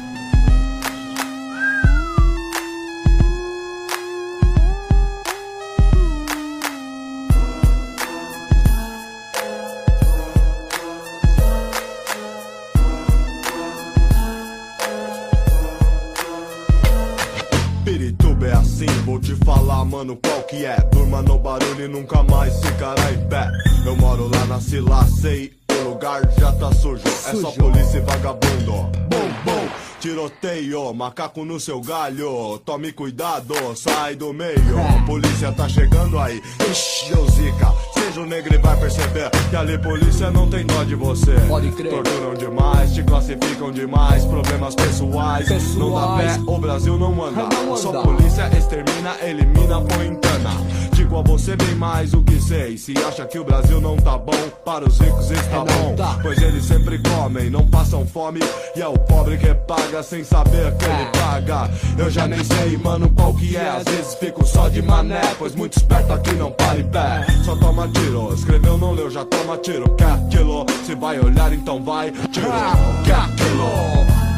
E 21.87 21.89
nunca 21.89 22.23
mais 22.25 22.61
ficará 22.61 23.13
em 23.13 23.29
pé. 23.29 23.49
Eu 23.85 23.97
moro 23.97 24.29
lá 24.29 24.45
na 24.47 24.61
Sila, 24.61 25.05
sei, 25.07 25.53
o 25.71 25.89
lugar 25.89 26.21
já 26.39 26.53
tá 26.53 26.73
sujo. 26.73 27.03
É 27.07 27.35
só 27.37 27.51
polícia 27.53 27.99
e 27.99 28.01
vagabundo. 28.01 28.73
Bom, 29.09 29.29
bom. 29.45 29.69
Tiroteio, 30.01 30.93
macaco 30.93 31.45
no 31.45 31.59
seu 31.59 31.81
galho. 31.81 32.59
Tome 32.65 32.93
cuidado, 32.93 33.55
sai 33.75 34.15
do 34.15 34.33
meio. 34.33 34.79
A 34.79 35.07
polícia 35.07 35.53
tá 35.53 35.69
chegando 35.69 36.19
aí. 36.19 36.43
Ixi, 36.71 37.09
deu 37.09 37.27
zica. 37.31 37.73
Seja 37.95 38.21
o 38.21 38.27
negro 38.27 38.55
e 38.55 38.59
vai 38.59 38.77
perceber 38.79 39.31
que 39.49 39.57
ali 39.57 39.79
polícia 39.79 40.31
não 40.31 40.49
tem 40.51 40.67
dó 40.67 40.85
de 40.85 40.95
você. 40.95 41.35
Pode 41.49 41.71
crer. 41.73 41.91
Torturam 41.91 42.35
demais, 42.35 42.93
te 42.93 43.03
classificam 43.03 43.73
demais. 43.73 44.25
Problemas 44.25 44.75
pessoais. 44.75 45.75
Não 45.77 45.95
dá 45.95 46.17
pé, 46.17 46.41
o 46.47 46.59
Brasil 46.59 46.99
não 46.99 47.25
anda. 47.25 47.43
Não 47.43 47.73
anda. 47.73 47.77
Só 47.77 48.03
polícia 48.03 48.51
extermina, 48.57 49.17
elimina, 49.23 49.81
põe 49.81 50.09
em 50.09 50.17
cana. 50.17 50.51
Digo 51.07 51.19
a 51.21 51.23
você 51.23 51.55
bem 51.55 51.77
mais 51.77 52.13
o 52.15 52.21
que 52.21 52.41
sei. 52.41 52.77
Se 52.77 52.93
acha 52.99 53.25
que 53.27 53.39
o 53.39 53.45
Brasil 53.45 53.81
não 53.81 53.97
tá 53.97 54.19
bom, 54.19 54.51
para 54.65 54.85
os 54.85 54.99
ricos 54.99 55.31
está 55.31 55.61
bom. 55.61 55.95
Pois 56.21 56.37
eles 56.43 56.65
sempre 56.65 56.99
comem, 56.99 57.49
não 57.49 57.65
passam 57.65 58.05
fome. 58.05 58.41
E 58.75 58.83
é 58.83 58.89
o 58.89 58.99
pobre 58.99 59.39
que 59.39 59.55
paga 59.55 60.03
sem 60.03 60.25
saber 60.25 60.75
que 60.75 60.85
ele 60.85 61.07
paga. 61.13 61.71
Eu 61.97 62.11
já 62.11 62.27
nem 62.27 62.43
sei, 62.43 62.77
mano, 62.79 63.09
qual 63.11 63.33
que 63.35 63.57
é. 63.57 63.69
Às 63.69 63.85
vezes 63.85 64.15
fico 64.17 64.45
só 64.45 64.69
de 64.69 64.83
mané, 64.83 65.21
pois 65.39 65.55
muito 65.55 65.77
esperto 65.77 66.13
aqui 66.13 66.33
não 66.33 66.51
para 66.51 66.81
em 66.81 66.89
pé. 66.89 67.25
Só 67.45 67.55
toma 67.55 67.87
tiro, 67.87 68.35
escreveu, 68.35 68.77
não 68.77 68.91
leu, 68.91 69.09
já 69.09 69.25
toma 69.25 69.57
tiro. 69.59 69.89
Quer 69.91 70.11
aquilo? 70.11 70.67
Se 70.85 70.97
vai 70.97 71.21
olhar, 71.21 71.53
então 71.53 71.85
vai, 71.85 72.11
tiro. 72.33 72.49
Quer 73.05 73.15
aquilo? 73.15 73.71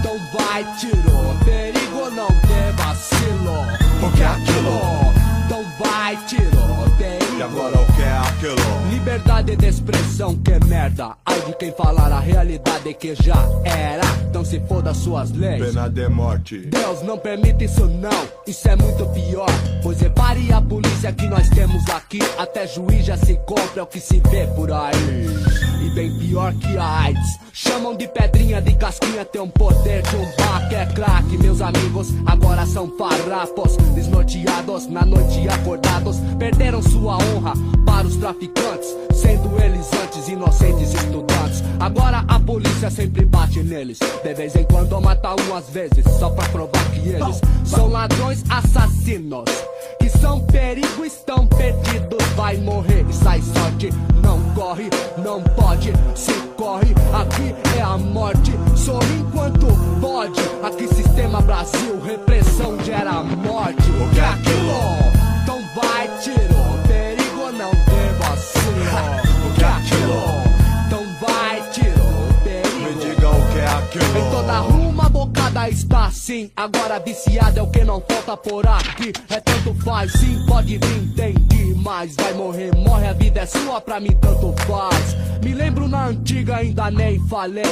Então 0.00 0.18
vai, 0.34 0.66
tiro. 0.78 1.44
Perigo 1.46 2.10
não 2.10 2.28
ter 2.28 2.72
vacilo. 2.76 4.06
O 4.06 4.12
que 4.14 4.22
é 4.22 4.26
aquilo? 4.26 4.97
E 7.38 7.42
agora 7.42 7.80
o 7.80 7.86
que 7.92 7.97
é 7.97 7.97
aquilo? 7.97 7.97
Liberdade 8.88 9.56
de 9.56 9.66
expressão, 9.66 10.36
que 10.36 10.64
merda. 10.66 11.16
Ai 11.26 11.40
de 11.40 11.52
quem 11.54 11.72
falar 11.72 12.12
a 12.12 12.20
realidade 12.20 12.94
que 12.94 13.12
já 13.16 13.34
era. 13.64 14.04
Então 14.30 14.44
se 14.44 14.60
foda 14.60 14.94
suas 14.94 15.32
leis. 15.32 15.66
Pena 15.66 15.88
de 15.88 16.08
morte. 16.08 16.58
Deus 16.58 17.02
não 17.02 17.18
permite 17.18 17.64
isso 17.64 17.86
não, 17.86 18.28
isso 18.46 18.68
é 18.68 18.76
muito 18.76 19.06
pior. 19.06 19.50
Pois 19.82 20.00
repare 20.00 20.52
a 20.52 20.60
polícia 20.60 21.12
que 21.12 21.26
nós 21.26 21.48
temos 21.48 21.88
aqui. 21.90 22.20
Até 22.38 22.64
juiz 22.68 23.06
já 23.06 23.16
se 23.16 23.34
compra 23.44 23.80
é 23.80 23.82
o 23.82 23.86
que 23.86 23.98
se 23.98 24.20
vê 24.30 24.46
por 24.54 24.70
aí. 24.70 25.26
E 25.84 25.90
bem 25.90 26.16
pior 26.18 26.54
que 26.54 26.76
a 26.76 27.00
AIDS. 27.00 27.38
Chamam 27.52 27.96
de 27.96 28.06
pedrinha, 28.06 28.62
de 28.62 28.72
casquinha, 28.76 29.24
tem 29.24 29.40
um 29.40 29.48
poder 29.48 30.02
de 30.02 30.14
um 30.14 30.24
bar 30.36 30.68
que 30.68 30.76
é 30.76 30.86
craque. 30.86 31.36
Meus 31.38 31.60
amigos 31.60 32.08
agora 32.24 32.64
são 32.66 32.96
farrapos, 32.96 33.76
desnorteados, 33.96 34.86
na 34.86 35.04
noite 35.04 35.48
acordados. 35.48 36.18
Perderam 36.38 36.80
sua 36.80 37.16
honra 37.16 37.54
para 37.84 38.06
os 38.06 38.14
traficantes, 38.16 38.37
sendo 39.14 39.60
eles 39.60 39.88
antes 39.92 40.28
inocentes 40.28 40.94
estudantes. 40.94 41.62
Agora 41.80 42.24
a 42.28 42.38
polícia 42.38 42.90
sempre 42.90 43.24
bate 43.24 43.62
neles. 43.62 43.98
De 44.22 44.34
vez 44.34 44.54
em 44.54 44.64
quando 44.64 45.00
mata 45.00 45.34
um 45.42 45.56
às 45.56 45.68
vezes, 45.68 46.04
só 46.18 46.30
pra 46.30 46.48
provar 46.48 46.84
que 46.90 47.08
eles 47.08 47.40
são 47.64 47.88
ladrões 47.88 48.44
assassinos. 48.48 49.44
Que 49.98 50.08
são 50.08 50.40
perigo, 50.46 51.04
estão 51.04 51.46
perdidos. 51.46 52.18
Vai 52.36 52.56
morrer 52.58 53.04
e 53.08 53.12
sai 53.12 53.42
sorte. 53.42 53.90
Não 54.22 54.40
corre, 54.54 54.88
não 55.18 55.42
pode, 55.42 55.92
se 56.14 56.32
corre. 56.56 56.94
Aqui 57.12 57.54
é 57.76 57.82
a 57.82 57.98
morte. 57.98 58.52
Sorri 58.76 59.18
enquanto 59.18 59.66
pode. 60.00 60.40
Aqui 60.62 60.86
sistema 60.94 61.40
Brasil, 61.40 62.00
repressão 62.04 62.78
gera 62.84 63.22
morte. 63.22 63.90
O 63.90 64.14
que 64.14 64.20
é 64.20 64.24
aquilo? 64.24 65.42
Então 65.42 65.60
vai, 65.74 66.08
tiro. 66.20 66.77
Em 74.16 74.30
toda 74.30 74.58
rua 74.60 74.88
uma 74.88 75.08
bocada 75.08 75.68
está 75.68 76.06
assim. 76.06 76.50
Agora 76.56 76.98
viciada 76.98 77.60
é 77.60 77.62
o 77.62 77.70
que 77.70 77.84
não 77.84 78.02
falta 78.08 78.36
por 78.36 78.66
aqui. 78.66 79.12
É 79.28 79.40
tanto 79.40 79.74
faz, 79.82 80.12
sim, 80.12 80.44
pode 80.46 80.78
vir, 80.78 80.96
entendi. 81.02 81.57
Mas 81.74 82.14
vai 82.16 82.32
morrer, 82.34 82.74
morre, 82.76 83.08
a 83.08 83.12
vida 83.12 83.40
é 83.40 83.46
sua, 83.46 83.80
pra 83.80 84.00
mim 84.00 84.16
tanto 84.20 84.54
faz. 84.66 85.16
Me 85.42 85.54
lembro 85.54 85.88
na 85.88 86.06
antiga, 86.06 86.56
ainda 86.56 86.90
nem 86.90 87.18
falei. 87.28 87.64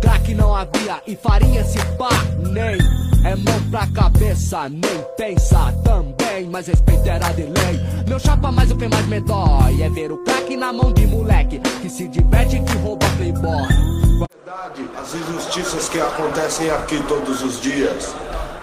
Crack 0.00 0.34
não 0.34 0.54
havia 0.54 1.00
e 1.06 1.14
farinha 1.14 1.64
se 1.64 1.78
pá, 1.96 2.10
nem. 2.50 2.78
É 3.24 3.36
mão 3.36 3.70
pra 3.70 3.86
cabeça, 3.86 4.68
nem 4.68 5.04
pensa 5.16 5.72
também. 5.84 6.48
Mas 6.50 6.66
respeito 6.66 7.08
era 7.08 7.30
de 7.32 7.42
lei. 7.42 7.80
Meu 8.08 8.18
chapa, 8.18 8.50
mas 8.50 8.70
o 8.70 8.76
que 8.76 8.88
mais 8.88 9.06
me 9.06 9.20
dói 9.20 9.80
é 9.80 9.88
ver 9.88 10.10
o 10.10 10.18
crack 10.24 10.56
na 10.56 10.72
mão 10.72 10.92
de 10.92 11.06
moleque 11.06 11.60
que 11.80 11.88
se 11.88 12.08
diverte 12.08 12.60
que 12.60 12.76
rouba 12.78 13.06
playboy. 13.16 14.26
as 14.98 15.14
injustiças 15.14 15.88
que 15.88 16.00
acontecem 16.00 16.68
aqui 16.70 17.00
todos 17.06 17.42
os 17.42 17.60
dias. 17.60 18.12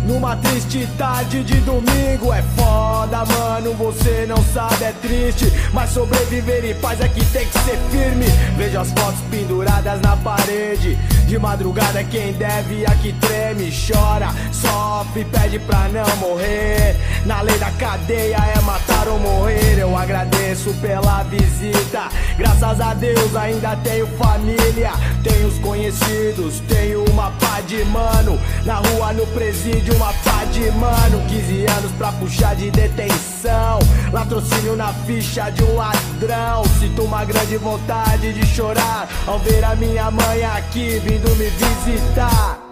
Numa 0.06 0.36
triste 0.36 0.88
tarde 0.96 1.42
de 1.42 1.56
domingo 1.62 2.32
é 2.32 2.40
foda, 2.56 3.24
mano. 3.24 3.74
Você 3.74 4.24
não 4.26 4.42
sabe, 4.54 4.84
é 4.84 4.92
triste. 5.02 5.52
Mas 5.72 5.90
sobreviver 5.90 6.64
em 6.64 6.74
paz 6.76 7.00
é 7.00 7.08
que 7.08 7.24
tem 7.26 7.44
que 7.44 7.58
ser 7.58 7.76
firme. 7.90 8.26
Vejo 8.56 8.78
as 8.78 8.88
fotos 8.90 9.20
penduradas 9.30 10.00
na 10.00 10.16
parede. 10.16 10.96
De 11.26 11.36
madrugada, 11.40 12.04
quem 12.04 12.32
deve 12.34 12.86
aqui 12.86 13.12
treme, 13.20 13.72
chora, 13.72 14.28
sofre, 14.52 15.24
pede 15.24 15.58
pra 15.58 15.88
não 15.88 16.16
morrer. 16.18 16.94
Na 17.26 17.40
lei 17.40 17.58
da 17.58 17.72
cadeia 17.72 18.36
é 18.36 18.60
matar 18.60 19.08
ou 19.08 19.18
morrer. 19.18 19.76
Eu 19.76 19.96
agradeço 19.98 20.72
pela 20.74 21.24
visita. 21.24 22.08
Graças 22.38 22.80
a 22.80 22.94
Deus 22.94 23.34
ainda 23.34 23.74
tenho 23.82 24.06
família. 24.16 24.92
Tenho 25.24 25.48
os 25.48 25.58
conhecidos, 25.58 26.60
tenho 26.68 27.04
uma 27.10 27.32
pá 27.32 27.60
de 27.66 27.84
mano. 27.86 28.38
Na 28.64 28.76
rua, 28.76 29.12
no 29.12 29.26
presídio, 29.28 29.95
uma 29.96 30.12
de 30.52 30.70
mano. 30.72 31.20
15 31.28 31.66
anos 31.66 31.92
pra 31.92 32.12
puxar 32.12 32.54
de 32.54 32.70
detenção. 32.70 33.78
Latrocínio 34.12 34.76
na 34.76 34.92
ficha 34.92 35.50
de 35.50 35.62
um 35.64 35.76
ladrão. 35.76 36.64
Sinto 36.78 37.02
uma 37.02 37.24
grande 37.24 37.56
vontade 37.56 38.32
de 38.32 38.46
chorar 38.46 39.08
ao 39.26 39.38
ver 39.38 39.64
a 39.64 39.74
minha 39.74 40.10
mãe 40.10 40.44
aqui 40.44 41.00
vindo 41.00 41.28
me 41.36 41.48
visitar. 41.50 42.65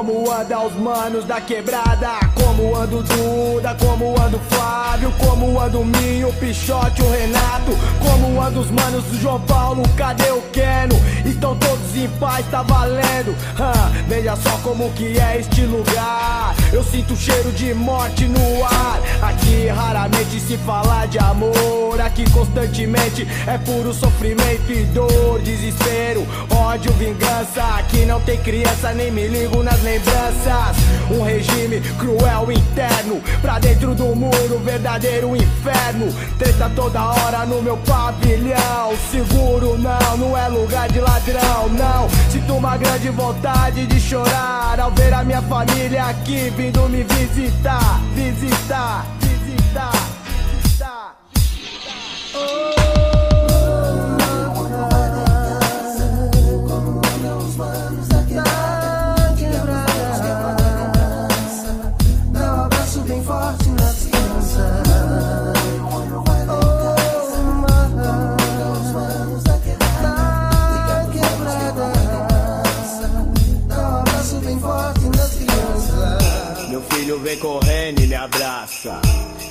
Como 0.00 0.32
anda 0.32 0.58
os 0.60 0.72
manos 0.76 1.26
da 1.26 1.42
quebrada? 1.42 2.08
Como 2.34 2.74
anda 2.74 2.96
o 2.96 3.02
Duda? 3.02 3.76
Como 3.78 4.18
anda 4.18 4.38
o 4.38 4.40
Flávio? 4.48 5.12
Como 5.18 5.60
anda 5.60 5.76
o 5.76 5.84
Minho, 5.84 6.30
o 6.30 6.32
Pichote, 6.32 7.02
o 7.02 7.10
Renato? 7.10 7.72
Como 8.02 8.40
anda 8.40 8.60
os 8.60 8.70
manos 8.70 9.04
do 9.04 9.20
João 9.20 9.38
Paulo? 9.42 9.82
Cadê 9.98 10.30
o 10.30 10.40
Keno? 10.52 10.96
Estão 11.26 11.54
todos 11.56 11.94
em 11.94 12.08
paz, 12.18 12.46
tá 12.50 12.62
valendo 12.62 13.36
Hã, 13.58 13.72
Veja 14.08 14.34
só 14.36 14.50
como 14.62 14.90
que 14.92 15.18
é 15.18 15.38
este 15.38 15.62
lugar 15.62 16.54
Eu 16.72 16.82
sinto 16.82 17.14
cheiro 17.16 17.52
de 17.52 17.74
morte 17.74 18.26
no 18.26 18.64
ar 18.64 19.00
Aqui 19.22 19.66
raramente 19.68 20.40
se 20.40 20.56
fala 20.58 21.06
de 21.06 21.18
amor 21.18 22.00
Aqui 22.00 22.28
constantemente 22.30 23.26
é 23.46 23.58
puro 23.58 23.92
sofrimento 23.92 24.70
e 24.70 24.84
dor 24.86 25.40
Desespero, 25.40 26.26
ódio, 26.50 26.92
vingança. 26.92 27.62
Aqui 27.78 28.04
não 28.06 28.20
tem 28.20 28.38
criança, 28.38 28.92
nem 28.92 29.10
me 29.10 29.26
ligo 29.26 29.62
nas 29.62 29.82
lembranças. 29.82 30.76
Um 31.10 31.22
regime 31.22 31.80
cruel 31.98 32.50
interno 32.50 33.20
Pra 33.40 33.58
dentro 33.58 33.94
do 33.94 34.14
muro, 34.14 34.58
verdadeiro 34.64 35.34
inferno. 35.36 36.12
Treta 36.38 36.70
toda 36.74 37.04
hora 37.04 37.46
no 37.46 37.62
meu 37.62 37.76
pavilhão. 37.78 38.94
Seguro 39.10 39.78
não, 39.78 40.16
não 40.16 40.36
é 40.36 40.48
lugar 40.48 40.88
de 40.88 41.00
ladrão, 41.00 41.68
não. 41.68 42.08
Sinto 42.30 42.54
uma 42.54 42.76
grande 42.76 43.08
vontade 43.10 43.86
de 43.86 44.00
chorar 44.00 44.78
Ao 44.78 44.90
ver 44.90 45.12
a 45.12 45.24
minha 45.24 45.42
família 45.42 46.04
aqui 46.04 46.52
vindo 46.56 46.88
me 46.88 47.02
visitar 47.02 47.20
Visitar, 47.40 48.00
visitar, 48.14 49.06
vem 77.30 77.38
correndo 77.38 78.02
e 78.02 78.06
me 78.08 78.14
abraça. 78.14 79.00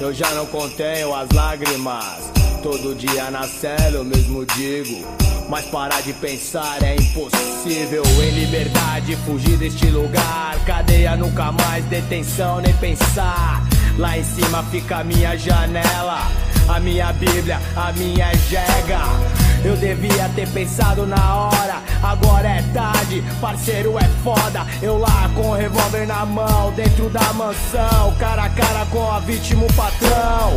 Eu 0.02 0.14
já 0.14 0.30
não 0.32 0.46
contenho 0.48 1.16
as 1.16 1.30
lágrimas. 1.30 2.30
Todo 2.62 2.94
dia 2.94 3.32
na 3.32 3.44
cela 3.48 3.96
eu 3.96 4.04
mesmo 4.04 4.46
digo. 4.46 5.08
Mas 5.48 5.66
parar 5.66 6.02
de 6.02 6.12
pensar 6.14 6.84
é 6.84 6.96
impossível. 6.96 8.04
Em 8.22 8.32
liberdade, 8.32 9.16
fugir 9.26 9.58
deste 9.58 9.86
lugar. 9.88 10.60
Cadeia 10.66 11.16
nunca 11.16 11.54
mais, 11.54 11.86
detenção 11.86 12.60
nem 12.60 12.74
pensar. 12.74 13.66
Lá 13.98 14.18
em 14.18 14.24
cima 14.24 14.62
fica 14.64 14.98
a 14.98 15.04
minha 15.04 15.38
janela. 15.38 16.28
A 16.68 16.80
minha 16.82 17.14
Bíblia, 17.14 17.62
a 17.78 17.94
minha 17.94 18.32
jega. 18.50 19.49
Eu 19.64 19.76
devia 19.76 20.30
ter 20.30 20.48
pensado 20.50 21.06
na 21.06 21.36
hora, 21.36 21.82
agora 22.02 22.48
é 22.48 22.62
tarde, 22.74 23.24
parceiro 23.42 23.98
é 23.98 24.08
foda. 24.24 24.66
Eu 24.82 24.98
lá 24.98 25.30
com 25.36 25.50
o 25.50 25.54
revólver 25.54 26.08
na 26.08 26.26
mão, 26.26 26.72
dentro 26.74 27.10
da 27.10 27.34
mansão, 27.34 28.14
cara 28.18 28.44
a 28.44 28.50
cara 28.50 28.86
com 28.86 29.12
a 29.12 29.20
vítima, 29.20 29.66
o 29.66 29.74
patrão. 29.74 30.54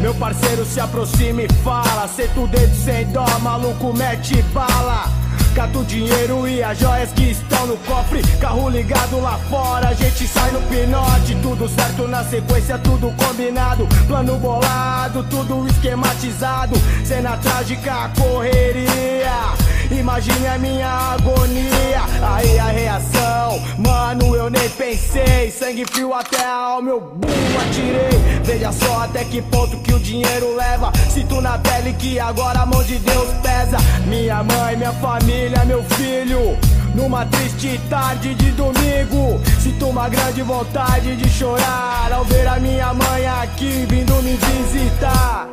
Meu 0.00 0.14
parceiro 0.14 0.64
se 0.64 0.80
aproxima 0.80 1.42
e 1.42 1.48
fala, 1.62 2.08
senta 2.08 2.40
o 2.40 2.48
dedo 2.48 2.74
sem 2.74 3.06
dó, 3.08 3.26
maluco 3.40 3.92
mete 3.92 4.42
bala. 4.54 5.25
Cata 5.56 5.78
o 5.78 5.84
dinheiro 5.86 6.46
e 6.46 6.62
as 6.62 6.78
joias 6.78 7.10
que 7.12 7.30
estão 7.30 7.66
no 7.66 7.78
cofre. 7.78 8.20
Carro 8.38 8.68
ligado 8.68 9.18
lá 9.22 9.38
fora, 9.48 9.88
a 9.88 9.94
gente 9.94 10.28
sai 10.28 10.50
no 10.50 10.60
pinote. 10.60 11.34
Tudo 11.40 11.66
certo 11.66 12.06
na 12.06 12.22
sequência, 12.24 12.76
tudo 12.76 13.10
combinado. 13.12 13.88
Plano 14.06 14.36
bolado, 14.36 15.24
tudo 15.30 15.66
esquematizado. 15.66 16.76
Cena 17.06 17.38
trágica, 17.38 18.10
correria 18.18 19.65
Imagine 19.90 20.46
a 20.46 20.58
minha 20.58 20.88
agonia. 20.88 22.02
Aí 22.22 22.58
a 22.58 22.66
reação 22.66 23.36
Mano, 23.78 24.34
eu 24.34 24.48
nem 24.48 24.68
pensei. 24.70 25.50
Sangue 25.50 25.84
frio 25.84 26.12
até 26.14 26.42
a 26.42 26.52
alma, 26.52 26.90
eu 26.90 27.00
bum, 27.00 27.28
atirei. 27.60 28.40
Veja 28.42 28.72
só 28.72 29.02
até 29.02 29.24
que 29.24 29.42
ponto 29.42 29.76
que 29.78 29.92
o 29.92 29.98
dinheiro 29.98 30.56
leva. 30.56 30.92
Sinto 31.10 31.40
na 31.40 31.58
pele 31.58 31.92
que 31.94 32.18
agora 32.18 32.60
a 32.60 32.66
mão 32.66 32.82
de 32.82 32.98
Deus 32.98 33.28
pesa. 33.42 33.76
Minha 34.06 34.42
mãe, 34.42 34.76
minha 34.76 34.92
família, 34.92 35.64
meu 35.64 35.82
filho. 35.84 36.58
Numa 36.94 37.26
triste 37.26 37.78
tarde 37.90 38.34
de 38.34 38.52
domingo 38.52 39.38
Sinto 39.60 39.88
uma 39.88 40.08
grande 40.08 40.40
vontade 40.40 41.14
de 41.14 41.28
chorar 41.28 42.10
Ao 42.10 42.24
ver 42.24 42.48
a 42.48 42.58
minha 42.58 42.94
mãe 42.94 43.26
aqui 43.26 43.84
vindo 43.86 44.14
me 44.22 44.34
visitar. 44.34 45.46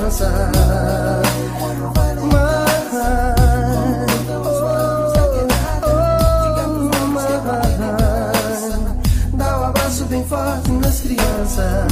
crianças. 0.07 0.29
Dá 9.35 9.59
um 9.59 9.65
abraço 9.65 10.05
bem 10.05 10.25
forte 10.25 10.71
nas 10.71 11.01
crianças. 11.01 11.87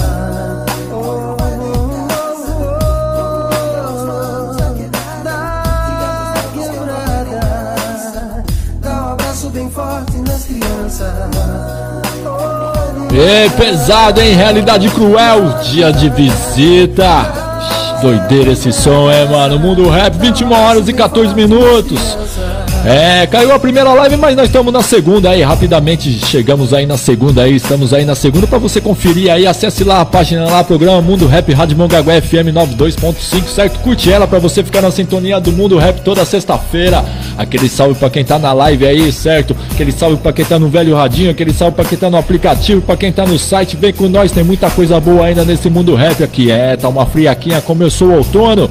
Ei, 13.13 13.51
pesado, 13.51 14.21
hein? 14.21 14.35
Realidade 14.35 14.89
cruel, 14.91 15.59
dia 15.63 15.93
de 15.93 16.09
visita. 16.11 17.44
Doideira 18.05 18.53
esse 18.53 18.71
som, 18.71 19.11
é, 19.11 19.27
mano? 19.27 19.59
Mundo 19.59 19.89
Rap, 19.89 20.19
21 20.19 20.53
horas 20.53 20.89
e 20.91 20.93
14 20.93 21.35
minutos. 21.35 22.19
É, 22.87 23.27
caiu 23.27 23.51
a 23.51 23.59
primeira 23.59 23.95
live, 23.95 24.19
mas 24.19 24.37
nós 24.37 24.45
estamos 24.45 24.71
na 24.71 24.83
segunda 24.83 25.31
aí. 25.31 25.41
Rapidamente 25.41 26.13
chegamos 26.27 26.75
aí 26.75 26.85
na 26.85 26.99
segunda 26.99 27.43
aí, 27.43 27.57
estamos 27.57 27.95
aí 27.95 28.05
na 28.05 28.15
segunda 28.15 28.47
para 28.47 28.59
você 28.59 28.79
conferir 28.79 29.33
aí. 29.33 29.47
Acesse 29.47 29.83
lá 29.83 30.03
a 30.03 30.05
página 30.05 30.45
lá, 30.45 30.63
programa 30.63 31.01
Mundo 31.01 31.27
Rap 31.27 31.51
Rádio 31.51 31.79
Mongaguá 31.79 32.21
FM 32.21 32.53
92.5, 32.53 33.47
certo? 33.47 33.79
Curte 33.79 34.13
ela 34.13 34.27
para 34.27 34.39
você 34.39 34.63
ficar 34.63 34.83
na 34.83 34.91
sintonia 34.91 35.41
do 35.41 35.51
Mundo 35.51 35.79
Rap 35.79 36.03
toda 36.03 36.27
sexta-feira. 36.27 37.03
Aquele 37.39 37.71
salve 37.71 37.95
para 37.95 38.11
quem 38.11 38.23
tá 38.23 38.39
na 38.39 38.53
live 38.53 38.87
aí, 38.87 39.11
certo? 39.11 39.57
Aquele 39.73 39.91
salve 39.91 40.19
para 40.19 40.35
quem 40.35 40.45
tá 40.45 40.59
no 40.59 40.69
velho 40.69 40.95
radinho, 40.95 41.31
aquele 41.31 41.55
salve 41.55 41.75
para 41.75 41.87
quem 41.87 41.97
tá 41.97 42.11
no 42.11 42.19
aplicativo, 42.19 42.83
para 42.83 42.99
quem 42.99 43.11
tá 43.11 43.25
no 43.25 43.39
site. 43.39 43.79
Vem 43.79 43.95
com 43.95 44.11
nós, 44.11 44.31
tem 44.31 44.45
muita 44.45 44.69
coisa 44.69 45.01
boa 45.01 45.25
ainda 45.25 45.43
nesse 45.43 45.71
Mundo 45.71 45.95
Rap 45.95 46.23
aqui. 46.23 46.51
É, 46.51 46.77
tá 46.77 46.91
uma 46.91 47.07
friaquinha, 47.07 47.63
começou 47.63 48.09
o 48.09 48.17
outono. 48.19 48.69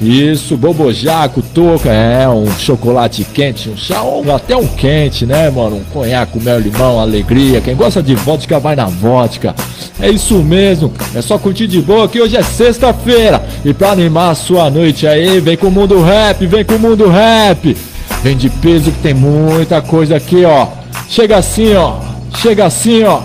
Isso, 0.00 0.58
bobojaco, 0.58 1.40
toca, 1.54 1.90
é, 1.90 2.28
um 2.28 2.50
chocolate 2.58 3.24
quente, 3.24 3.70
um 3.70 3.76
chá, 3.76 4.02
ou 4.02 4.30
até 4.34 4.54
um 4.54 4.66
quente, 4.66 5.24
né, 5.24 5.48
mano? 5.48 5.76
Um 5.76 5.84
conhaque, 5.84 6.38
mel, 6.38 6.60
limão, 6.60 7.00
alegria. 7.00 7.62
Quem 7.62 7.74
gosta 7.74 8.02
de 8.02 8.14
vodka 8.14 8.60
vai 8.60 8.76
na 8.76 8.84
vodka. 8.84 9.54
É 9.98 10.10
isso 10.10 10.34
mesmo, 10.34 10.92
é 11.14 11.22
só 11.22 11.38
curtir 11.38 11.66
de 11.66 11.80
boa 11.80 12.08
que 12.08 12.20
hoje 12.20 12.36
é 12.36 12.42
sexta-feira. 12.42 13.42
E 13.64 13.72
pra 13.72 13.92
animar 13.92 14.32
a 14.32 14.34
sua 14.34 14.68
noite 14.68 15.06
aí, 15.06 15.40
vem 15.40 15.56
com 15.56 15.68
o 15.68 15.72
mundo 15.72 16.02
rap, 16.02 16.46
vem 16.46 16.64
com 16.64 16.74
o 16.74 16.78
mundo 16.78 17.08
rap. 17.08 17.74
Vem 18.22 18.36
de 18.36 18.50
peso 18.50 18.90
que 18.90 18.98
tem 18.98 19.14
muita 19.14 19.80
coisa 19.80 20.16
aqui, 20.16 20.44
ó. 20.44 20.68
Chega 21.08 21.38
assim, 21.38 21.74
ó. 21.74 22.00
Chega 22.36 22.66
assim, 22.66 23.02
ó. 23.04 23.20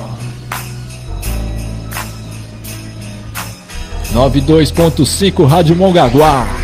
92.5 4.13 5.45
Rádio 5.45 5.75
Mongaguá. 5.75 6.60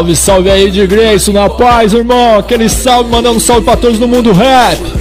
Salve, 0.00 0.16
salve 0.16 0.50
aí 0.50 0.70
de 0.70 0.86
Grace, 0.86 1.30
na 1.30 1.50
paz, 1.50 1.92
irmão. 1.92 2.38
Aquele 2.38 2.70
salve, 2.70 3.10
mandando 3.10 3.36
um 3.36 3.40
salve 3.40 3.66
pra 3.66 3.76
todos 3.76 3.98
do 3.98 4.08
mundo 4.08 4.32
rap. 4.32 4.99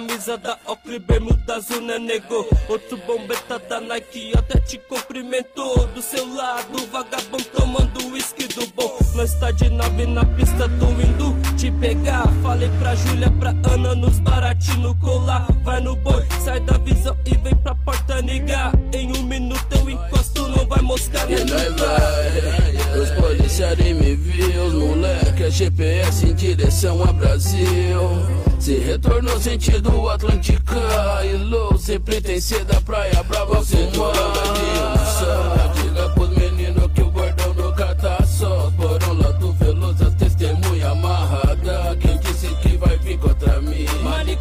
Camisa 0.00 0.38
da 0.38 0.58
Oakley, 0.66 0.98
bermuda 0.98 1.56
azul, 1.56 1.80
né 1.82 1.98
negou. 1.98 2.48
Outro 2.68 2.96
bombeta 2.98 3.58
da 3.58 3.80
Nike 3.80 4.32
até 4.36 4.58
te 4.60 4.78
retornou 29.60 29.60
sentido 29.60 30.08
Atlântica 30.08 30.80
e 31.24 31.78
sempre 31.78 32.20
tem 32.20 32.40
ser 32.40 32.64
da 32.64 32.80
praia 32.80 33.22
brava 33.24 33.62
fumar. 33.62 34.12
Diga 35.74 36.08
pros 36.10 36.30
meninos 36.30 36.90
que 36.94 37.02
o 37.02 37.10
gordão 37.10 37.54
nunca 37.54 37.94
tá 37.96 38.24
só. 38.24 38.70
Por 38.76 39.02
um 39.04 39.12
lado 39.20 39.52
veloso, 39.52 40.04
as 40.04 40.14
testemunha 40.14 40.90
amarrada. 40.90 41.96
Quem 42.00 42.18
disse 42.18 42.48
que 42.56 42.76
vai 42.78 42.96
vir 42.98 43.18
contra 43.18 43.60
mim? 43.60 43.84
Mani 44.02 44.36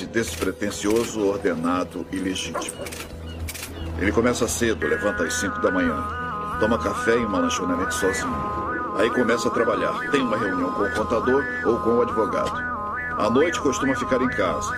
parece 0.00 0.06
despretensioso, 0.06 1.26
ordenado 1.26 2.06
e 2.12 2.16
legítimo. 2.16 2.84
Ele 3.98 4.12
começa 4.12 4.48
cedo, 4.48 4.86
levanta 4.86 5.24
às 5.24 5.34
5 5.34 5.60
da 5.60 5.70
manhã, 5.70 6.02
toma 6.58 6.78
café 6.78 7.16
em 7.16 7.26
uma 7.26 7.38
lanchonete 7.38 7.94
sozinho. 7.94 8.50
Aí 8.96 9.10
começa 9.10 9.48
a 9.48 9.50
trabalhar, 9.50 9.92
tem 10.10 10.22
uma 10.22 10.36
reunião 10.36 10.72
com 10.72 10.82
o 10.82 10.92
contador 10.92 11.44
ou 11.64 11.78
com 11.80 11.96
o 11.96 12.02
advogado. 12.02 12.52
À 13.18 13.28
noite 13.28 13.60
costuma 13.60 13.94
ficar 13.94 14.20
em 14.20 14.28
casa. 14.28 14.72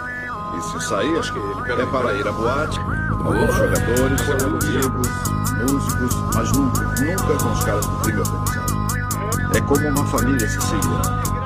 E 0.57 0.61
se 0.61 0.87
sair, 0.87 1.15
é 1.17 1.87
para 1.87 2.15
ir 2.15 2.27
à 2.27 2.33
boate, 2.33 2.79
com 2.79 3.53
jogadores, 3.53 4.21
amigos, 4.45 5.09
músicos, 5.71 6.15
mas 6.35 6.53
nunca, 6.53 6.83
nunca 6.83 7.43
com 7.43 7.53
os 7.53 7.65
caras 7.65 7.87
do 7.87 7.97
crime 8.01 8.21
organizado. 8.21 9.57
É 9.57 9.61
como 9.61 9.89
uma 9.89 10.07
família 10.07 10.49
siciliana. 10.49 11.42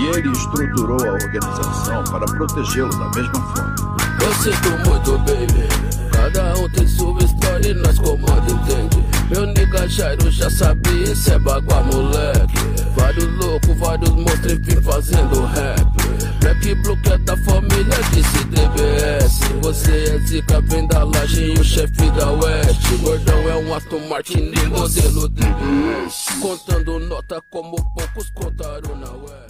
E 0.00 0.06
ele 0.16 0.32
estruturou 0.32 0.98
a 1.06 1.12
organização 1.12 2.02
para 2.04 2.24
protegê-lo 2.24 2.90
da 2.90 3.10
mesma 3.10 3.54
forma. 3.54 3.96
Eu 4.22 4.34
sinto 4.34 4.88
muito, 4.88 5.18
baby. 5.18 5.68
Cada 6.10 6.54
um 6.58 6.68
tem 6.70 6.88
sua 6.88 7.22
história 7.22 7.68
e 7.68 7.74
nós 7.74 7.98
comanda, 7.98 8.50
entende? 8.50 9.04
Meu 9.30 9.46
nigga 9.46 9.86
Jairo 9.88 10.30
já 10.30 10.50
sabia, 10.50 11.12
isso 11.12 11.30
é 11.30 11.38
bagua, 11.38 11.82
moleque. 11.82 12.54
Vários 12.96 13.44
loucos, 13.44 13.76
vários 13.78 14.10
monstros, 14.10 14.52
enfim, 14.52 14.80
fazendo 14.80 15.44
rap. 15.46 15.90
Black 16.40 16.60
que 17.02 17.12
é 17.12 17.18
da 17.18 17.36
família, 17.36 17.96
disse 18.12 18.44
DBS. 18.44 19.40
Você 19.62 20.04
é 20.14 20.18
zica 20.26 20.60
vem 20.62 20.86
da 20.86 21.04
laje 21.04 21.44
e 21.44 21.58
o 21.58 21.64
chefe 21.64 22.10
da 22.12 22.30
oeste. 22.32 22.96
Gordão 23.02 23.48
é 23.48 23.56
um 23.56 23.74
Aston 23.74 24.08
Martin 24.08 24.52
modelo 24.68 25.28
DBS. 25.28 26.26
Contando 26.40 26.98
nota 27.00 27.42
como 27.50 27.76
poucos 27.94 28.30
contaram 28.30 28.96
na 28.96 29.10
oeste. 29.10 29.49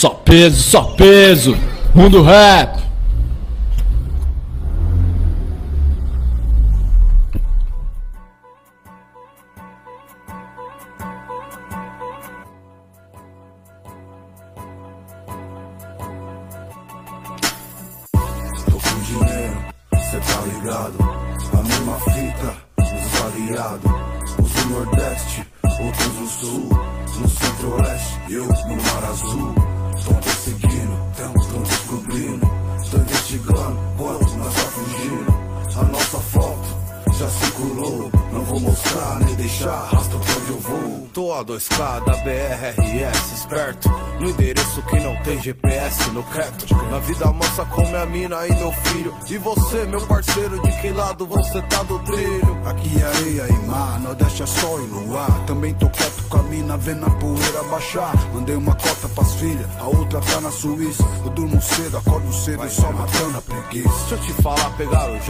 Só 0.00 0.08
peso, 0.08 0.62
só 0.62 0.82
peso. 0.96 1.54
Mundo 1.94 2.22
rap. 2.22 2.89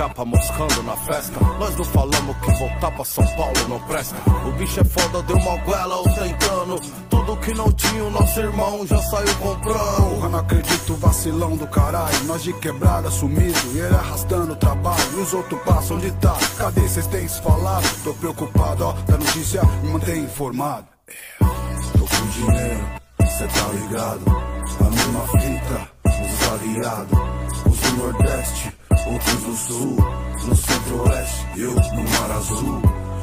Japa 0.00 0.24
moscando 0.24 0.82
na 0.82 0.96
festa 0.96 1.38
Nós 1.58 1.76
não 1.76 1.84
falamos 1.84 2.36
que 2.38 2.50
voltar 2.52 2.90
pra 2.90 3.04
São 3.04 3.26
Paulo 3.36 3.68
não 3.68 3.78
presta 3.80 4.16
O 4.48 4.52
bicho 4.52 4.80
é 4.80 4.84
foda, 4.84 5.22
deu 5.24 5.36
uma 5.36 5.56
goela 5.58 6.00
ostentando 6.00 6.80
Tudo 7.10 7.36
que 7.36 7.52
não 7.52 7.70
tinha 7.70 8.04
o 8.04 8.10
nosso 8.10 8.40
irmão 8.40 8.86
já 8.86 8.96
saiu 9.02 9.34
comprando 9.36 10.10
Porra, 10.10 10.28
não 10.30 10.38
acredito, 10.38 10.94
vacilão 10.96 11.56
do 11.56 11.66
caralho. 11.66 12.24
Nós 12.24 12.42
de 12.42 12.52
quebrada 12.54 13.10
sumido, 13.10 13.58
e 13.74 13.78
ele 13.78 13.94
arrastando 13.94 14.52
o 14.52 14.56
trabalho. 14.56 15.02
E 15.16 15.20
os 15.20 15.32
outros 15.32 15.60
passam 15.62 15.98
de 15.98 16.10
tá. 16.12 16.36
Cadê 16.58 16.80
vocês 16.82 17.06
têm 17.06 17.26
se 17.26 17.40
falado? 17.40 17.84
Tô 18.04 18.12
preocupado, 18.14 18.84
ó, 18.84 18.92
da 18.92 19.16
notícia 19.16 19.62
me 19.82 19.92
mantém 19.92 20.24
informado. 20.24 20.86
É, 21.08 21.46
Tô 21.98 22.04
com 22.04 22.26
dinheiro, 22.32 22.86
cê 23.38 23.46
tá 23.46 23.68
ligado? 23.72 24.24
A 24.80 24.90
mesma 24.90 25.26
fita, 25.28 25.90
os 26.04 26.52
aliados. 26.52 27.18
Os 27.66 27.78
do 27.78 27.96
Nordeste, 27.96 28.79
outros 29.12 29.42
do 29.42 29.56
Sul. 29.56 29.96
No 30.46 30.56
Centro-Oeste, 30.56 31.46
eu 31.56 31.74
no 31.74 32.10
Mar 32.10 32.30
Azul. 32.32 32.80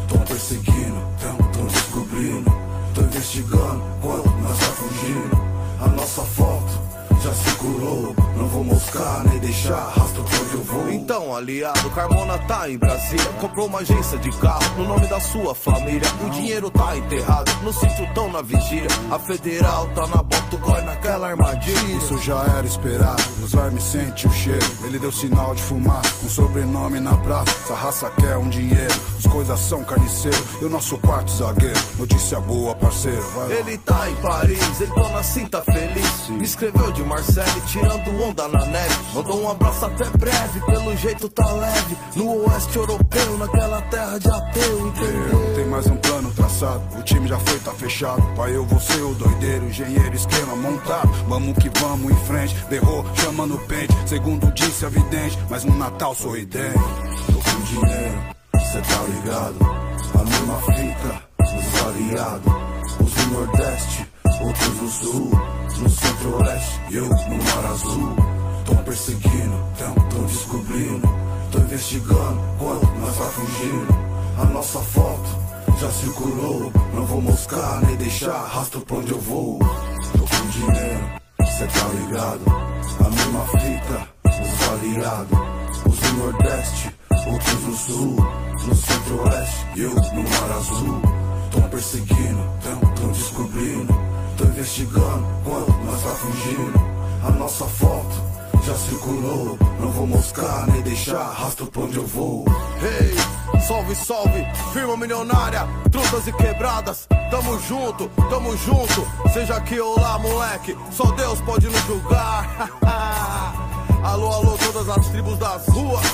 Tão 0.07 0.19
perseguindo, 0.21 1.07
tão, 1.19 1.37
tão 1.51 1.65
descobrindo. 1.65 2.51
Tô 2.93 3.01
investigando 3.01 3.83
quanto 4.01 4.29
nós 4.29 4.57
tá 4.59 4.65
fugindo. 4.65 5.47
A 5.79 5.87
nossa 5.89 6.21
foto 6.23 6.79
já 7.21 7.33
circulou. 7.33 8.15
Não 8.35 8.47
vou 8.47 8.63
moscar 8.63 9.23
nem 9.27 9.39
deixar 9.39 9.89
rastro 9.89 10.23
pra 10.23 10.39
onde 10.39 10.53
eu 10.53 10.63
vou. 10.63 10.89
Então, 10.91 11.35
aliado, 11.35 11.89
Carmona 11.91 12.37
tá 12.39 12.69
em 12.69 12.77
Brasília. 12.77 13.25
Comprou 13.39 13.67
uma 13.67 13.79
agência 13.79 14.17
de 14.17 14.31
carro 14.37 14.63
no 14.77 14.87
nome 14.87 15.07
da 15.07 15.19
sua 15.19 15.55
família. 15.55 16.07
O 16.25 16.29
dinheiro 16.29 16.69
tá 16.69 16.95
enterrado, 16.97 17.51
no 17.63 17.73
sítio 17.73 18.07
tão 18.13 18.31
na 18.31 18.41
vigília. 18.41 18.87
A 19.11 19.19
federal 19.19 19.87
tá 19.95 20.07
na 20.07 20.23
bota, 20.23 20.55
o 20.55 20.59
goi 20.59 20.81
naquela 20.81 21.29
armadilha. 21.29 21.97
Isso 21.97 22.17
já 22.19 22.43
era 22.57 22.65
esperado, 22.65 23.23
os 23.43 23.51
vermes 23.53 23.83
sente 23.83 24.27
o 24.27 24.31
cheiro. 24.31 24.65
Ele 24.83 24.99
deu 24.99 25.11
sinal 25.11 25.55
de 25.55 25.61
fumar, 25.61 26.01
um 26.23 26.29
sobrenome 26.29 26.99
na 26.99 27.15
praça. 27.17 27.51
Essa 27.63 27.75
raça 27.75 28.09
quer 28.11 28.37
um 28.37 28.49
dinheiro, 28.49 28.93
os 29.17 29.25
coisas 29.25 29.59
são 29.59 29.83
carniceiro. 29.83 30.43
E 30.61 30.65
o 30.65 30.69
nosso 30.69 30.97
quarto 30.99 31.31
zagueiro, 31.31 31.79
notícia 31.97 32.39
boa, 32.39 32.75
parceiro. 32.75 33.21
Vai 33.35 33.47
lá. 33.47 33.55
Ele 33.55 33.77
tá 33.79 34.09
em 34.09 34.15
Paris, 34.15 34.81
ele 34.81 34.91
dona 34.93 35.23
Cinta 35.27 35.61
feliz. 35.61 36.41
Escreveu 36.41 36.91
de 36.91 37.03
Marseille, 37.07 37.61
tirando 37.67 38.21
onda 38.21 38.47
na 38.49 38.65
neve. 38.65 38.95
Mandou 39.13 39.41
um 39.41 39.49
abraço 39.49 39.85
até 39.85 40.05
breve, 40.17 40.59
pelo 40.65 40.95
jeito 40.97 41.29
tá 41.29 41.49
leve. 41.53 41.97
No 42.15 42.45
oeste 42.45 42.77
europeu, 42.77 43.37
naquela 43.37 43.81
terra 43.83 44.19
de 44.19 44.29
ateu, 44.29 44.87
entendeu? 44.87 45.55
Tem 45.55 45.65
mais 45.65 45.87
um 45.87 45.95
plano 45.97 46.31
traçado, 46.33 46.99
o 46.99 47.03
time 47.03 47.27
já 47.27 47.39
foi, 47.39 47.59
tá 47.59 47.71
fechado. 47.71 48.21
Pai, 48.35 48.55
eu 48.55 48.65
vou 48.65 48.79
ser 48.79 49.01
o 49.01 49.13
doideiro, 49.15 49.65
engenheiro, 49.65 50.15
esquema 50.15 50.55
montado. 50.55 51.11
Vamos 51.27 51.57
que 51.57 51.69
vamos 51.79 52.11
em 52.11 52.25
frente, 52.25 52.55
berrou, 52.69 53.05
chama 53.15 53.45
no 53.45 53.57
pente. 53.59 53.95
Segundo 54.05 54.51
disse 54.51 54.85
a 54.85 54.89
vidente, 54.89 55.39
mas 55.49 55.63
no 55.63 55.75
Natal 55.75 56.13
sorridente. 56.13 56.77
Tô 57.27 57.51
com 57.51 57.59
dinheiro, 57.61 58.21
cê 58.71 58.81
tá 58.81 59.01
ligado? 59.07 59.57
A 60.13 60.23
mesma 60.23 60.61
fita, 60.61 61.21
os 61.39 61.85
aliados. 61.87 62.57
Os 62.99 63.13
do 63.13 63.31
Nordeste, 63.31 64.06
outros 64.41 64.77
do 64.77 64.87
Sul. 64.89 65.31
No 65.79 65.89
Centro-Oeste, 65.89 66.81
eu 66.91 67.07
no 67.07 67.43
Mar 67.43 67.65
Azul. 67.71 68.15
Tão 68.65 68.75
perseguindo, 68.77 69.63
tão, 69.77 69.93
tão 69.93 70.23
descobrindo. 70.23 71.07
Tô 71.51 71.59
investigando 71.59 72.41
quanto 72.57 72.85
nós 72.99 73.17
tá 73.17 73.25
fugindo. 73.25 73.87
A 74.37 74.45
nossa 74.45 74.79
foto 74.79 75.29
já 75.79 75.89
circulou. 75.91 76.71
Não 76.93 77.05
vou 77.05 77.21
moscar 77.21 77.81
nem 77.85 77.95
deixar 77.95 78.45
rastro 78.47 78.81
pra 78.81 78.97
onde 78.97 79.11
eu 79.11 79.19
vou. 79.19 79.59
Tô 79.59 80.19
com 80.19 80.47
dinheiro, 80.49 81.05
cê 81.57 81.67
tá 81.67 81.87
ligado? 81.89 82.41
A 82.99 83.09
mesma 83.09 83.45
fita, 83.45 84.09
os 84.25 84.69
aliados. 84.69 85.39
Os 85.85 85.99
do 85.99 86.17
Nordeste, 86.17 86.95
outros 87.27 87.61
do 87.61 87.75
Sul. 87.75 88.15
No 88.67 88.75
Centro-Oeste, 88.75 89.65
eu 89.77 89.91
no 89.91 90.23
Mar 90.23 90.57
Azul. 90.57 91.01
Tão 91.51 91.61
perseguindo, 91.69 92.43
tão, 92.61 92.79
tão 92.95 93.11
descobrindo. 93.11 94.06
Tô 94.37 94.43
investigando 94.43 95.25
quanto 95.43 95.71
nós 95.83 96.03
tá 96.03 96.09
fugindo. 96.09 96.73
A 97.23 97.31
nossa 97.31 97.65
foto 97.65 98.23
já 98.63 98.75
circulou. 98.75 99.57
Não 99.79 99.91
vou 99.91 100.05
moscar 100.05 100.67
nem 100.67 100.81
deixar 100.81 101.23
rastro 101.31 101.65
pra 101.67 101.81
onde 101.81 101.97
eu 101.97 102.05
vou. 102.05 102.45
Hey, 102.81 103.15
salve, 103.61 103.95
salve, 103.95 104.45
firma 104.73 104.95
milionária, 104.95 105.67
trutas 105.91 106.27
e 106.27 106.33
quebradas, 106.33 107.07
tamo 107.31 107.59
junto, 107.61 108.07
tamo 108.29 108.55
junto, 108.57 109.07
seja 109.33 109.55
aqui 109.55 109.79
ou 109.79 109.99
lá, 109.99 110.19
moleque, 110.19 110.77
só 110.91 111.05
Deus 111.11 111.41
pode 111.41 111.67
nos 111.67 111.81
julgar. 111.85 112.69
alô, 114.03 114.27
alô, 114.27 114.57
todas 114.57 114.89
as 114.89 115.07
tribos 115.07 115.37
das 115.37 115.67
ruas, 115.67 116.05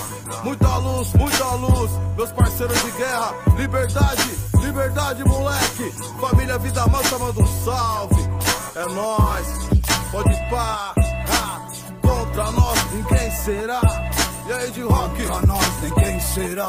muita 0.44 0.78
luz, 0.78 1.14
muita 1.14 1.46
luz, 1.56 1.92
meus 2.16 2.32
parceiros 2.32 2.82
de 2.84 2.92
guerra, 2.92 3.36
liberdade, 3.58 4.38
liberdade, 4.74 5.24
moleque, 5.24 5.92
família 6.20 6.58
Vida 6.58 6.88
Mansa 6.88 7.20
manda 7.20 7.40
um 7.40 7.64
salve, 7.64 8.22
é 8.76 8.86
nóis, 8.92 9.48
pode 10.12 10.36
pá, 10.50 10.96
contra 12.02 12.52
nós 12.52 12.80
ninguém 12.92 13.32
será. 13.32 13.82
E 14.48 14.52
aí 14.52 14.72
de 14.72 14.82
rock? 14.82 15.28
Contra 15.28 15.46
nós 15.46 15.82
ninguém 15.84 16.20
será. 16.20 16.66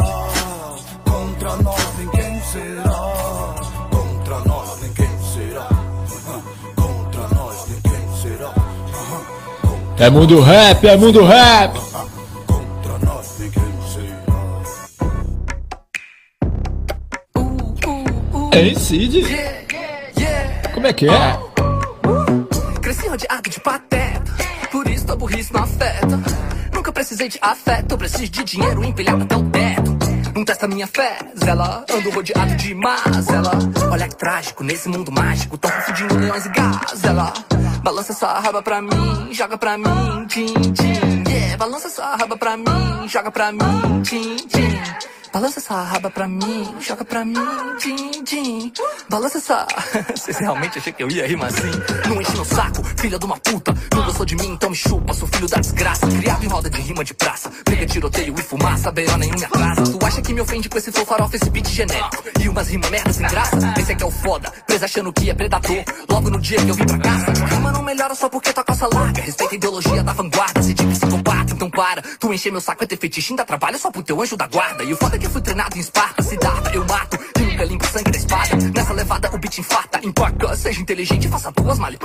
Contra 1.05 1.57
nós 1.57 1.99
ninguém 1.99 2.43
será. 2.43 3.55
Contra 3.91 4.39
nós 4.41 4.81
ninguém 4.83 5.19
será. 5.33 5.69
Contra 6.77 7.29
nós 7.35 7.69
ninguém 7.69 8.17
será. 8.23 8.55
É 9.99 10.11
mundo 10.11 10.41
rap, 10.41 10.87
é 10.87 10.97
mundo 10.97 11.25
rap. 11.25 11.81
Ei, 18.55 18.73
Cid. 18.77 19.25
Como 20.73 20.87
é 20.87 20.93
que 20.93 21.09
é? 21.09 21.39
Cresci 22.81 23.09
rodeado 23.09 23.51
de 23.51 23.59
pateta, 23.59 24.23
por 24.71 24.87
isso 24.87 25.05
tua 25.05 25.17
burrice 25.17 25.53
não 25.53 25.65
afeta. 25.65 26.21
Nunca 26.73 26.93
precisei 26.93 27.29
de 27.29 27.37
afeto, 27.43 27.91
eu 27.91 27.99
preciso 27.99 28.31
de 28.31 28.45
dinheiro 28.45 28.85
empilhado 28.85 29.25
até 29.25 29.37
o 29.37 29.43
teto. 29.51 29.99
Não 30.37 30.45
testa 30.45 30.69
minha 30.69 30.87
fé, 30.87 31.19
Zela, 31.45 31.85
ando 31.91 32.11
rodeado 32.11 32.55
de 32.55 32.75
mazela. 32.77 33.51
Olha 33.91 34.07
que 34.07 34.17
trágico, 34.17 34.63
nesse 34.63 34.89
mundo 34.89 35.11
mágico, 35.11 35.59
tão 35.59 35.73
confundindo 35.73 36.17
leões 36.17 36.47
e 36.47 36.49
gazela. 36.51 37.33
Balança 37.83 38.13
sua 38.13 38.39
raba 38.39 38.63
pra 38.63 38.81
mim, 38.81 39.33
joga 39.33 39.59
pra 39.59 39.77
mim, 39.77 40.27
tim, 40.29 40.47
tim. 40.47 41.25
Yeah, 41.29 41.57
balança 41.57 41.89
sua 41.89 42.15
raba 42.15 42.37
pra 42.37 42.57
mim, 42.57 43.09
joga 43.09 43.33
pra 43.33 43.51
mim, 43.51 44.03
tim, 44.05 44.37
tim. 44.37 45.14
Balança 45.35 45.59
essa 45.59 45.83
raba 45.83 46.09
pra 46.11 46.29
mim, 46.29 46.77
joga 46.79 47.05
pra 47.05 47.25
mim, 47.25 47.35
din, 47.83 48.23
din. 48.23 48.73
Balança 49.09 49.39
essa. 49.39 49.67
Vocês 50.15 50.39
realmente 50.39 50.79
acham 50.79 50.93
que 50.93 51.03
eu 51.03 51.11
ia 51.11 51.27
rimar 51.27 51.49
assim? 51.49 51.73
Não 52.09 52.23
enche 52.23 52.31
meu 52.35 52.45
saco, 52.45 52.85
filha 52.97 53.19
de 53.19 53.25
uma 53.25 53.37
puta. 53.39 53.75
Não 53.93 54.05
gostou 54.05 54.25
de 54.25 54.37
mim, 54.37 54.51
então 54.51 54.71
me 54.71 54.77
chupa, 54.77 55.13
sou 55.13 55.27
filho 55.27 55.49
da 55.49 55.57
desgraça. 55.57 56.07
Criado 56.07 56.45
em 56.45 56.47
roda 56.47 56.71
de 56.71 56.81
rima 56.81 57.03
de 57.03 57.15
praça. 57.15 57.51
Briga, 57.65 57.85
tiroteio 57.85 58.33
e 58.39 58.43
fumaça, 58.43 58.93
beirão 58.93 59.19
nenhum 59.19 59.35
me 59.35 59.45
atrasa. 59.45 59.83
Tu 59.83 60.07
acha 60.07 60.23
que 60.23 60.33
me 60.33 60.41
ofende 60.41 60.69
com 60.69 60.79
esse 60.79 60.93
flow 60.93 61.05
farofa, 61.05 61.35
esse 61.35 61.51
beat 61.51 61.69
genérico? 61.69 62.23
E 62.41 62.49
umas 62.49 62.69
rimas 62.69 62.91
merda 62.91 63.13
sem 63.13 63.27
graça? 63.27 63.59
Esse 63.77 63.91
aqui 63.91 64.05
é 64.05 64.07
o 64.07 64.13
foda, 64.13 64.53
presa 64.69 64.85
achando 64.85 65.13
que 65.13 65.31
é 65.31 65.35
predador. 65.35 65.83
Logo 66.09 66.31
no 66.31 66.41
dia 66.41 66.65
que 66.65 66.69
eu 66.69 66.75
vim 66.75 66.87
pra 66.87 66.99
casa, 66.99 67.33
rima 67.47 67.73
não 67.73 67.83
melhora 67.83 68.15
só 68.15 68.29
porque 68.29 68.53
tua 68.53 68.63
calça 68.63 68.87
larga. 68.87 69.21
Respeita 69.21 69.53
a 69.53 69.57
ideologia 69.57 70.05
da 70.05 70.13
vanguarda, 70.13 70.63
se 70.63 70.75
tipo 70.75 70.91
psicopata, 70.91 71.55
então 71.55 71.69
para. 71.69 72.03
Tu 72.21 72.33
encher 72.33 72.53
meu 72.53 72.61
saco 72.61 72.85
é 72.85 72.87
ter 72.87 72.97
fetiche, 72.97 73.33
ainda 73.33 73.45
trabalha 73.45 73.77
só 73.79 73.91
pro 73.91 74.01
teu 74.01 74.23
anjo 74.23 74.37
da 74.37 74.47
guarda. 74.47 74.85
E 74.85 74.93
o 74.93 74.97
foda 74.97 75.17
é 75.17 75.19
que 75.19 75.24
eu 75.25 75.31
fui 75.31 75.41
treinado 75.41 75.77
em 75.77 75.81
Esparta, 75.81 76.23
se 76.23 76.37
data, 76.37 76.71
eu 76.75 76.85
mato. 76.87 77.19
Nunca 77.39 77.65
limpo 77.65 77.87
sangue 77.87 78.11
da 78.11 78.19
espada. 78.19 78.57
Nessa 78.75 78.93
levada 78.93 79.31
o 79.33 79.39
beat 79.39 79.59
infarta. 79.59 80.01
Importa, 80.03 80.57
seja 80.57 80.81
inteligente, 80.81 81.29
faça 81.29 81.51
duas 81.53 81.79
mal 81.79 81.93
e 81.93 81.97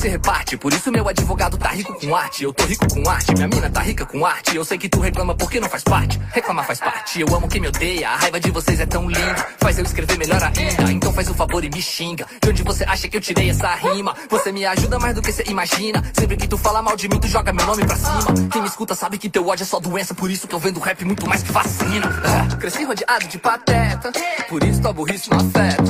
se 0.00 0.08
reparte, 0.08 0.56
por 0.56 0.72
isso 0.72 0.90
meu 0.90 1.06
advogado 1.06 1.58
tá 1.58 1.68
rico 1.68 1.92
com 1.92 2.16
arte. 2.16 2.42
Eu 2.42 2.54
tô 2.54 2.64
rico 2.64 2.86
com 2.88 3.10
arte, 3.10 3.34
minha 3.34 3.46
mina 3.46 3.68
tá 3.68 3.82
rica 3.82 4.06
com 4.06 4.24
arte. 4.24 4.56
Eu 4.56 4.64
sei 4.64 4.78
que 4.78 4.88
tu 4.88 4.98
reclama 4.98 5.34
porque 5.34 5.60
não 5.60 5.68
faz 5.68 5.84
parte. 5.84 6.18
Reclamar 6.32 6.64
faz 6.64 6.80
parte, 6.80 7.20
eu 7.20 7.26
amo 7.34 7.46
quem 7.46 7.60
me 7.60 7.68
odeia. 7.68 8.08
A 8.08 8.16
raiva 8.16 8.40
de 8.40 8.50
vocês 8.50 8.80
é 8.80 8.86
tão 8.86 9.06
linda, 9.06 9.46
faz 9.58 9.76
eu 9.76 9.84
escrever 9.84 10.16
melhor 10.16 10.42
ainda. 10.42 10.90
Então 10.90 11.12
faz 11.12 11.28
o 11.28 11.32
um 11.32 11.34
favor 11.34 11.62
e 11.62 11.68
me 11.68 11.82
xinga. 11.82 12.24
De 12.40 12.48
onde 12.48 12.62
você 12.62 12.82
acha 12.84 13.08
que 13.08 13.16
eu 13.18 13.20
tirei 13.20 13.50
essa 13.50 13.74
rima? 13.74 14.16
Você 14.30 14.50
me 14.50 14.64
ajuda 14.64 14.98
mais 14.98 15.14
do 15.14 15.20
que 15.20 15.32
você 15.32 15.44
imagina. 15.46 16.02
Sempre 16.14 16.38
que 16.38 16.48
tu 16.48 16.56
fala 16.56 16.80
mal 16.80 16.96
de 16.96 17.06
mim, 17.06 17.20
tu 17.20 17.28
joga 17.28 17.52
meu 17.52 17.66
nome 17.66 17.84
pra 17.84 17.96
cima. 17.96 18.48
Quem 18.50 18.62
me 18.62 18.68
escuta 18.68 18.94
sabe 18.94 19.18
que 19.18 19.28
teu 19.28 19.46
ódio 19.46 19.64
é 19.64 19.66
só 19.66 19.78
doença, 19.78 20.14
por 20.14 20.30
isso 20.30 20.48
que 20.48 20.54
eu 20.54 20.58
vendo 20.58 20.80
rap 20.80 21.04
muito 21.04 21.28
mais 21.28 21.42
que 21.42 21.52
vacina. 21.52 22.08
Cresci 22.58 22.84
rodeado 22.84 23.26
de 23.26 23.38
pateta, 23.38 24.12
por 24.48 24.62
isso 24.62 24.80
tua 24.82 24.92
burrice 24.92 25.30
não 25.30 25.38
afeta. 25.38 25.82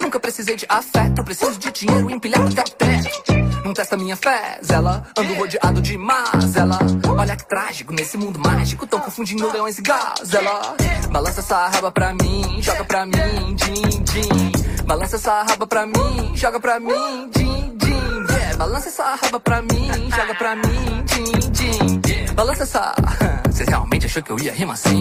Nunca 0.00 0.20
precisei 0.20 0.56
de 0.56 0.66
afeto, 0.68 1.24
preciso 1.24 1.58
de 1.58 1.70
dinheiro 1.70 2.10
empilhado 2.10 2.48
até 2.48 2.62
o 2.62 2.70
teto. 2.70 3.42
Não 3.64 3.72
testa 3.72 3.96
minha 3.96 4.16
fé, 4.16 4.58
Zela. 4.62 5.06
Ando 5.16 5.34
rodeado 5.34 5.80
de 5.80 5.96
mazela. 5.96 6.78
Olha 7.16 7.36
que 7.36 7.46
trágico 7.48 7.92
nesse 7.92 8.18
mundo 8.18 8.38
mágico. 8.38 8.86
Tão 8.86 9.00
confundindo 9.00 9.50
leões 9.50 9.78
e 9.78 9.82
gazela. 9.82 10.76
Balança 11.10 11.40
essa 11.40 11.68
raba 11.68 11.92
pra 11.92 12.12
mim, 12.12 12.60
joga 12.60 12.84
pra 12.84 13.06
mim, 13.06 13.54
din, 13.54 14.02
din. 14.02 14.84
Balança 14.84 15.16
essa 15.16 15.42
raba 15.44 15.66
pra 15.66 15.86
mim, 15.86 16.32
joga 16.34 16.60
pra 16.60 16.80
mim, 16.80 17.30
din, 17.30 17.76
din. 17.76 17.92
Yeah. 18.34 18.56
Balança 18.56 18.88
essa 18.88 19.14
raba 19.14 19.40
pra 19.40 19.62
mim, 19.62 20.10
joga 20.10 20.34
pra 20.34 20.56
mim, 20.56 21.04
din, 21.04 22.00
din. 22.00 22.34
Balança 22.34 22.64
essa. 22.64 22.94
Você 23.46 23.64
realmente 23.64 24.06
achou 24.06 24.22
que 24.22 24.30
eu 24.30 24.38
ia 24.40 24.52
rimar 24.52 24.74
assim? 24.74 24.98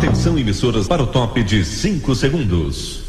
Atenção, 0.00 0.38
emissoras, 0.38 0.88
para 0.88 1.02
o 1.02 1.06
top 1.06 1.42
de 1.42 1.62
5 1.62 2.14
segundos. 2.14 3.02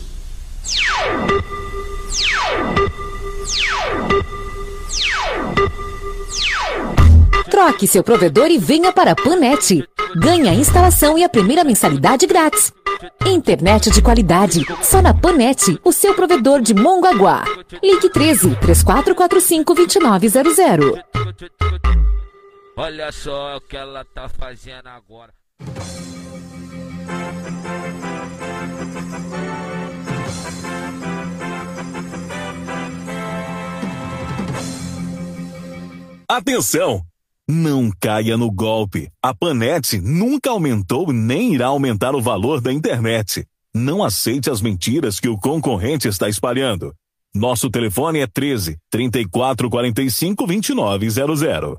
Troque 7.50 7.88
seu 7.88 8.04
provedor 8.04 8.52
e 8.52 8.58
venha 8.58 8.92
para 8.92 9.12
a 9.12 9.16
Panet. 9.16 9.88
Ganhe 10.18 10.50
a 10.50 10.54
instalação 10.54 11.18
e 11.18 11.24
a 11.24 11.30
primeira 11.30 11.64
mensalidade 11.64 12.28
grátis. 12.28 12.74
Internet 13.26 13.90
de 13.90 14.02
qualidade, 14.02 14.66
só 14.84 15.02
na 15.02 15.14
Panet, 15.14 15.80
o 15.86 15.94
seu 15.94 16.14
provedor 16.14 16.62
de 16.62 16.74
Mongaguá. 16.74 17.46
Ligue 17.82 18.10
13 18.10 18.58
3445 18.58 19.74
2900. 19.74 21.00
Olha 22.76 23.14
só 23.14 23.56
o 23.56 23.62
que 23.62 23.78
ela 23.78 24.04
tá 24.04 24.28
fazendo 24.28 24.88
agora. 24.88 25.32
Atenção! 36.34 37.04
Não 37.46 37.92
caia 38.00 38.38
no 38.38 38.50
golpe. 38.50 39.12
A 39.22 39.36
Panet 39.36 40.00
nunca 40.00 40.50
aumentou 40.50 41.12
nem 41.12 41.56
irá 41.56 41.68
aumentar 41.68 42.16
o 42.16 42.22
valor 42.22 42.62
da 42.62 42.72
internet. 42.72 43.46
Não 43.76 44.02
aceite 44.02 44.50
as 44.50 44.62
mentiras 44.62 45.20
que 45.20 45.28
o 45.28 45.38
concorrente 45.38 46.08
está 46.08 46.30
espalhando. 46.30 46.96
Nosso 47.36 47.70
telefone 47.70 48.20
é 48.20 48.28
13 48.28 48.78
34 48.90 49.70
45 49.70 50.48
2900. 50.48 51.78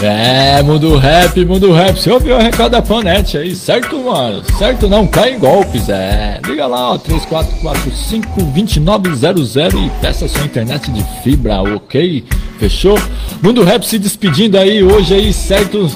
É, 0.00 0.62
mundo 0.62 0.96
rap, 0.96 1.44
mundo 1.44 1.72
rap. 1.72 1.98
Você 1.98 2.08
ouviu 2.10 2.36
o 2.36 2.40
recado 2.40 2.70
da 2.70 2.80
Panet 2.80 3.36
aí, 3.36 3.52
certo, 3.52 3.98
mano? 3.98 4.44
Certo, 4.56 4.88
não 4.88 5.08
cai 5.08 5.34
em 5.34 5.40
golpes, 5.40 5.88
é. 5.88 6.40
Liga 6.46 6.68
lá, 6.68 6.92
ó, 6.92 6.98
3445-2900 6.98 9.74
e 9.74 9.90
peça 10.00 10.28
sua 10.28 10.44
internet 10.44 10.88
de 10.92 11.02
fibra, 11.24 11.60
ok? 11.62 12.24
Fechou? 12.60 12.96
Mundo 13.42 13.64
rap 13.64 13.84
se 13.84 13.98
despedindo 13.98 14.56
aí 14.56 14.84
hoje 14.84 15.14
aí, 15.14 15.32
certo? 15.32 15.90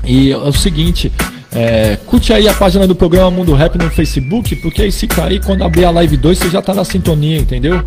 E 0.05 0.31
é 0.31 0.37
o 0.37 0.53
seguinte, 0.53 1.11
é, 1.51 1.97
curte 2.05 2.31
aí 2.31 2.47
a 2.47 2.53
página 2.53 2.87
do 2.87 2.95
programa 2.95 3.31
Mundo 3.31 3.53
Rap 3.53 3.77
no 3.77 3.89
Facebook, 3.89 4.55
porque 4.57 4.83
aí 4.83 4.91
se 4.91 5.07
cair, 5.07 5.43
quando 5.43 5.63
abrir 5.63 5.85
a 5.85 5.91
live 5.91 6.15
2, 6.15 6.37
você 6.37 6.49
já 6.49 6.61
tá 6.61 6.73
na 6.73 6.85
sintonia, 6.85 7.37
entendeu? 7.37 7.83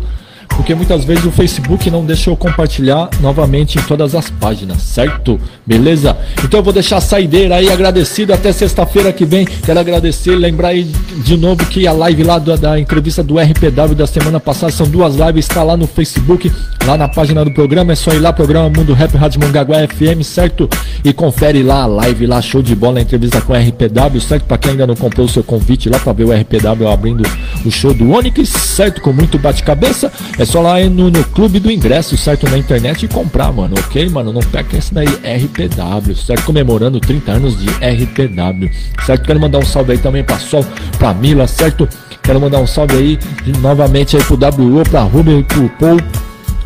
Porque 0.49 0.75
muitas 0.75 1.03
vezes 1.03 1.25
o 1.25 1.31
Facebook 1.31 1.89
não 1.89 2.05
deixa 2.05 2.29
eu 2.29 2.37
compartilhar 2.37 3.09
novamente 3.19 3.77
em 3.77 3.81
todas 3.81 4.15
as 4.15 4.29
páginas, 4.29 4.81
certo? 4.81 5.39
Beleza? 5.65 6.15
Então 6.43 6.59
eu 6.59 6.63
vou 6.63 6.73
deixar 6.73 6.97
a 6.97 7.01
saideira 7.01 7.55
aí 7.55 7.71
agradecido 7.71 8.33
até 8.33 8.51
sexta-feira 8.51 9.11
que 9.11 9.25
vem. 9.25 9.45
Quero 9.45 9.79
agradecer, 9.79 10.35
lembrar 10.35 10.69
aí 10.69 10.83
de 10.83 11.37
novo 11.37 11.65
que 11.65 11.87
a 11.87 11.91
live 11.91 12.23
lá 12.23 12.39
da, 12.39 12.55
da 12.55 12.79
entrevista 12.79 13.23
do 13.23 13.39
RPW 13.39 13.95
da 13.95 14.07
semana 14.07 14.39
passada 14.39 14.71
são 14.71 14.87
duas 14.87 15.15
lives, 15.15 15.45
está 15.45 15.63
lá 15.63 15.75
no 15.75 15.87
Facebook, 15.87 16.51
lá 16.85 16.97
na 16.97 17.07
página 17.07 17.43
do 17.43 17.51
programa. 17.51 17.93
É 17.93 17.95
só 17.95 18.11
ir 18.13 18.19
lá, 18.19 18.31
programa 18.31 18.69
Mundo 18.69 18.93
Rap 18.93 19.15
Rádio 19.15 19.41
Mongaguá 19.41 19.77
FM, 19.87 20.23
certo? 20.23 20.69
E 21.03 21.11
confere 21.13 21.63
lá 21.63 21.83
a 21.83 21.87
live 21.87 22.27
lá, 22.27 22.41
show 22.41 22.61
de 22.61 22.75
bola, 22.75 22.99
a 22.99 23.01
entrevista 23.01 23.41
com 23.41 23.53
o 23.53 23.55
RPW, 23.55 24.19
certo? 24.21 24.45
Para 24.45 24.57
quem 24.57 24.71
ainda 24.71 24.87
não 24.87 24.95
comprou 24.95 25.25
o 25.25 25.29
seu 25.29 25.43
convite 25.43 25.89
lá 25.89 25.99
para 25.99 26.13
ver 26.13 26.25
o 26.25 26.31
RPW 26.31 26.87
abrindo 26.87 27.23
o 27.65 27.71
show 27.71 27.93
do 27.93 28.11
Onix, 28.11 28.49
certo? 28.49 29.01
Com 29.01 29.13
muito 29.13 29.37
bate-cabeça. 29.37 30.11
É 30.37 30.45
só 30.45 30.61
lá 30.61 30.79
no, 30.81 31.11
no 31.11 31.23
clube 31.25 31.59
do 31.59 31.71
ingresso, 31.71 32.17
certo? 32.17 32.49
Na 32.49 32.57
internet 32.57 33.05
e 33.05 33.07
comprar, 33.07 33.51
mano, 33.51 33.75
ok, 33.77 34.09
mano? 34.09 34.33
Não 34.33 34.41
perca 34.41 34.77
esse 34.77 34.93
daí, 34.93 35.07
RPW, 35.07 36.15
certo? 36.15 36.43
Comemorando 36.43 36.99
30 36.99 37.31
anos 37.33 37.59
de 37.59 37.67
RPW, 37.67 38.69
certo? 39.05 39.25
Quero 39.25 39.39
mandar 39.39 39.59
um 39.59 39.65
salve 39.65 39.91
aí 39.91 39.97
também 39.99 40.23
pra 40.23 40.39
Sol, 40.39 40.65
pra 40.97 41.13
Mila, 41.13 41.45
certo? 41.47 41.87
Quero 42.23 42.41
mandar 42.41 42.59
um 42.59 42.67
salve 42.67 42.95
aí 42.95 43.19
novamente 43.59 44.17
aí 44.17 44.23
pro 44.23 44.35
WO, 44.35 44.83
pra 44.89 45.01
Ruben 45.01 45.39
e 45.39 45.43
pro 45.43 45.69
Paul. 45.69 45.99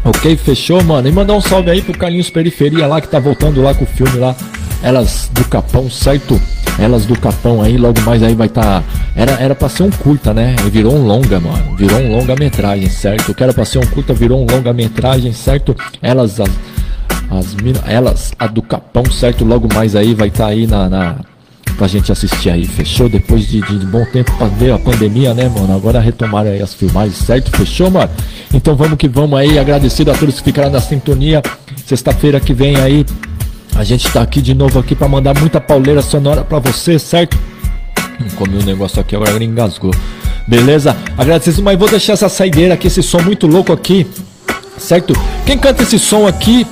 Ok, 0.06 0.38
fechou, 0.38 0.82
mano? 0.84 1.08
E 1.08 1.12
mandar 1.12 1.34
um 1.34 1.42
salve 1.42 1.70
aí 1.70 1.82
pro 1.82 1.98
Carlinhos 1.98 2.30
Periferia 2.30 2.88
lá 2.88 3.02
que 3.02 3.10
tá 3.10 3.20
voltando 3.20 3.62
lá 3.62 3.74
com 3.74 3.84
o 3.84 3.88
filme 3.88 4.18
lá. 4.18 4.34
Elas 4.82 5.30
do 5.34 5.44
Capão, 5.46 5.90
certo? 5.90 6.40
Elas 6.80 7.06
do 7.06 7.18
Capão 7.18 7.62
aí, 7.62 7.78
logo 7.78 8.00
mais 8.02 8.22
aí 8.22 8.36
vai 8.36 8.48
estar. 8.48 8.82
Tá... 8.82 8.84
Era, 9.16 9.32
era 9.34 9.56
pra 9.56 9.68
ser 9.68 9.84
um 9.84 9.90
curta, 9.90 10.34
né? 10.34 10.56
Virou 10.72 10.96
um 10.96 11.06
longa, 11.06 11.40
mano. 11.40 11.76
Virou 11.76 12.00
um 12.00 12.18
longa-metragem, 12.18 12.90
certo? 12.90 13.34
Que 13.34 13.44
era 13.44 13.54
pra 13.54 13.66
ser 13.66 13.80
um 13.80 13.88
curta, 13.88 14.14
virou 14.14 14.42
um 14.42 14.46
longa-metragem, 14.50 15.34
certo? 15.34 15.76
Elas, 16.02 16.40
as, 16.40 16.50
as 17.32 17.56
elas, 17.88 18.32
a 18.38 18.46
do 18.46 18.62
Capão, 18.62 19.06
certo? 19.12 19.44
Logo 19.44 19.68
mais 19.74 19.96
aí 19.96 20.14
vai 20.14 20.28
estar 20.28 20.46
tá 20.46 20.50
aí 20.52 20.68
na, 20.68 20.88
na 20.88 21.16
pra 21.78 21.88
gente 21.88 22.12
assistir 22.12 22.50
aí, 22.50 22.66
fechou? 22.66 23.08
Depois 23.08 23.48
de, 23.48 23.62
de 23.62 23.86
bom 23.86 24.04
tempo 24.06 24.32
pra 24.38 24.48
ver 24.48 24.72
a 24.72 24.80
pandemia, 24.80 25.34
né, 25.34 25.48
mano? 25.48 25.76
Agora 25.76 26.00
retomaram 26.00 26.50
aí 26.50 26.62
as 26.62 26.74
filmagens, 26.74 27.18
certo? 27.18 27.56
Fechou, 27.56 27.90
mano? 27.90 28.10
Então 28.54 28.76
vamos 28.76 28.98
que 28.98 29.08
vamos 29.08 29.38
aí, 29.38 29.60
agradecido 29.60 30.12
a 30.12 30.16
todos 30.16 30.36
que 30.36 30.44
ficaram 30.44 30.72
na 30.72 30.82
sintonia. 30.82 31.42
Sexta-feira 31.86 32.40
que 32.40 32.54
vem 32.54 32.76
aí, 32.78 33.06
a 33.78 33.84
gente 33.84 34.12
tá 34.12 34.24
aqui 34.24 34.42
de 34.42 34.56
novo 34.56 34.80
aqui 34.80 34.96
para 34.96 35.08
mandar 35.08 35.40
muita 35.40 35.62
pauleira 35.62 36.02
sonora 36.02 36.44
para 36.44 36.58
você, 36.58 36.98
certo? 36.98 37.38
Comi 38.36 38.58
um 38.58 38.66
negócio 38.66 39.00
aqui, 39.00 39.16
agora 39.16 39.42
engasgou. 39.44 39.94
Beleza? 40.48 40.98
Agradeço, 41.16 41.62
mas 41.62 41.78
vou 41.78 41.88
deixar 41.88 42.14
essa 42.14 42.28
saideira 42.28 42.74
aqui, 42.74 42.88
esse 42.88 43.04
som 43.04 43.22
muito 43.22 43.46
louco 43.46 43.72
aqui. 43.72 44.08
Certo? 44.80 45.14
Quem 45.46 45.60
canta 45.60 45.84
esse 45.84 46.00
som 46.00 46.26
aqui? 46.26 46.66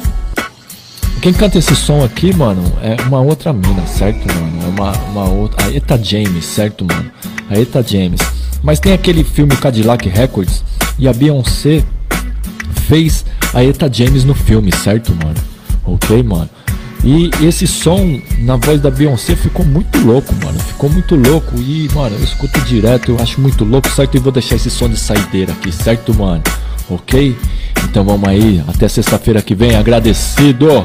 Quem 1.22 1.32
canta 1.32 1.60
esse 1.60 1.76
som 1.76 2.04
aqui, 2.04 2.36
mano, 2.36 2.64
é 2.82 3.00
uma 3.04 3.22
outra 3.22 3.54
mina, 3.54 3.86
certo, 3.86 4.28
mano? 4.34 4.64
É 4.64 4.68
uma, 4.68 4.92
uma 5.10 5.30
outra. 5.30 5.64
A 5.64 5.72
Eta 5.72 6.00
James, 6.02 6.44
certo, 6.44 6.86
mano? 6.86 7.12
A 7.52 7.60
Eta 7.60 7.84
James. 7.84 8.20
Mas 8.64 8.80
tem 8.80 8.94
aquele 8.94 9.24
filme 9.24 9.56
Cadillac 9.56 10.10
Records 10.10 10.64
e 10.98 11.08
a 11.08 11.14
Beyoncé 11.14 11.84
fez 12.88 13.24
a 13.54 13.64
Eta 13.64 13.88
James 13.92 14.24
no 14.24 14.34
filme, 14.34 14.72
certo, 14.76 15.14
mano? 15.24 15.36
Ok, 15.84 16.24
mano? 16.24 16.50
E 17.06 17.30
esse 17.46 17.68
som 17.68 18.20
na 18.40 18.56
voz 18.56 18.82
da 18.82 18.90
Beyoncé 18.90 19.36
ficou 19.36 19.64
muito 19.64 20.00
louco, 20.00 20.34
mano. 20.44 20.60
Ficou 20.60 20.90
muito 20.90 21.16
louco. 21.16 21.56
E, 21.60 21.88
mano, 21.94 22.16
eu 22.16 22.24
escuto 22.24 22.60
direto, 22.62 23.12
eu 23.12 23.20
acho 23.20 23.40
muito 23.40 23.64
louco, 23.64 23.88
certo? 23.92 24.18
E 24.18 24.20
vou 24.20 24.32
deixar 24.32 24.56
esse 24.56 24.72
som 24.72 24.90
de 24.90 24.98
saideira 24.98 25.54
aqui, 25.54 25.72
certo, 25.72 26.14
mano? 26.16 26.42
Ok? 26.90 27.38
Então 27.84 28.04
vamos 28.04 28.28
aí. 28.28 28.64
Até 28.68 28.88
sexta-feira 28.88 29.40
que 29.44 29.54
vem. 29.54 29.76
Agradecido. 29.76 30.84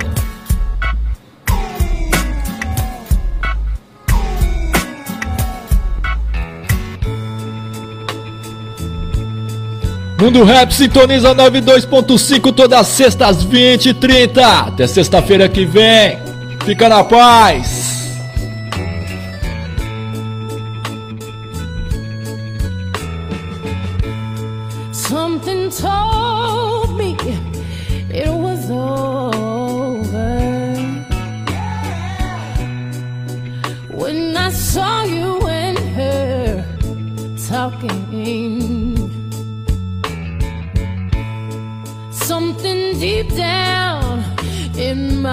Mundo 10.30 10.44
Rap 10.44 10.72
sintoniza 10.72 11.34
92.5 11.34 12.54
todas 12.54 12.86
sextas 12.86 13.42
20 13.42 13.88
e 13.88 13.94
30. 13.94 14.46
Até 14.46 14.86
sexta-feira 14.86 15.48
que 15.48 15.64
vem. 15.64 16.20
Fica 16.64 16.88
na 16.88 17.02
paz. 17.02 17.99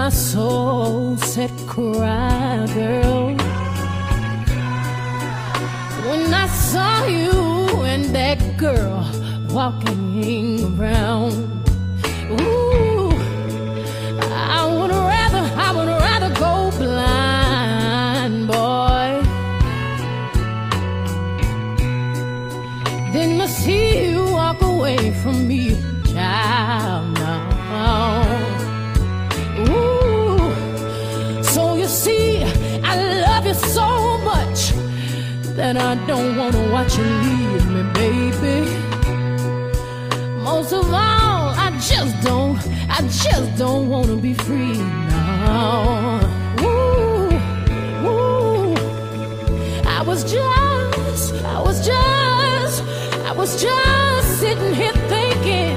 My 0.08 0.14
soul 0.14 1.18
said, 1.18 1.52
Cry, 1.68 2.66
girl. 2.74 3.36
When 6.08 6.34
I 6.34 6.48
saw 6.48 7.06
you 7.08 7.84
and 7.84 8.06
that 8.16 8.40
girl 8.56 9.04
walking 9.50 10.64
around, 10.80 11.57
that 35.74 35.76
I 35.76 35.96
don't 36.08 36.38
wanna 36.38 36.72
watch 36.72 36.98
you 36.98 37.04
leave 37.04 37.68
me, 37.76 37.84
baby. 38.00 38.60
Most 40.42 40.72
of 40.72 40.86
all, 40.86 41.50
I 41.66 41.68
just 41.92 42.14
don't, 42.24 42.58
I 42.98 43.02
just 43.26 43.58
don't 43.58 43.90
wanna 43.90 44.16
be 44.16 44.34
free 44.34 44.78
now. 44.78 46.22
Ooh, 46.62 47.34
ooh. 48.08 48.76
I 49.98 50.02
was 50.10 50.24
just, 50.24 51.34
I 51.44 51.60
was 51.60 51.86
just, 51.86 52.84
I 53.30 53.34
was 53.34 53.62
just 53.62 54.40
sitting 54.40 54.74
here 54.74 54.98
thinking 55.16 55.76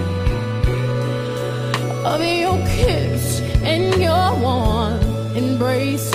of 2.06 2.20
your 2.44 2.58
kiss 2.76 3.40
and 3.64 4.00
your 4.00 4.28
warm 4.38 5.00
embrace, 5.34 6.08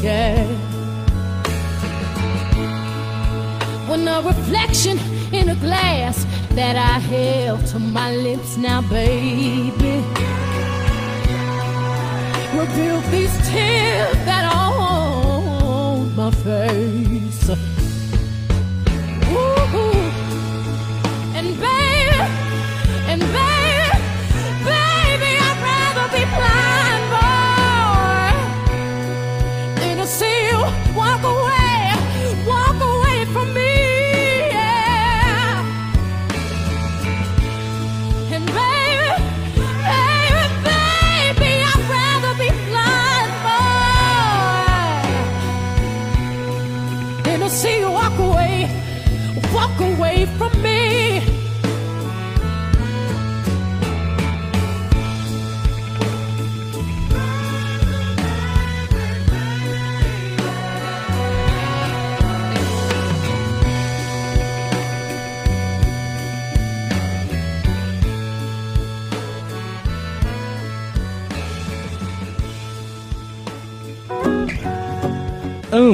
yeah. 0.00 0.65
A 3.98 4.22
reflection 4.22 4.98
in 5.32 5.48
a 5.48 5.54
glass 5.56 6.26
that 6.50 6.76
I 6.76 6.98
held 6.98 7.66
to 7.68 7.78
my 7.78 8.14
lips 8.14 8.56
now, 8.56 8.82
baby. 8.82 10.04
Revealed 12.56 13.04
these 13.10 13.34
tears 13.48 14.16
that 14.26 14.44
are 14.54 14.72
on 14.80 16.14
my 16.14 16.30
face. 16.30 17.15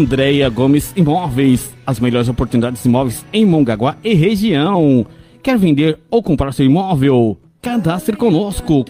Andréia 0.02 0.48
Gomes 0.48 0.92
Imóveis, 0.96 1.72
as 1.86 2.00
melhores 2.00 2.28
oportunidades 2.28 2.82
de 2.82 2.88
imóveis 2.88 3.24
em 3.32 3.46
Mongaguá 3.46 3.96
e 4.02 4.14
região. 4.14 5.06
Quer 5.40 5.56
vender 5.56 5.96
ou 6.10 6.20
comprar 6.20 6.52
seu 6.52 6.66
imóvel? 6.66 7.38
Cadastre 7.62 8.16
conosco 8.16 8.84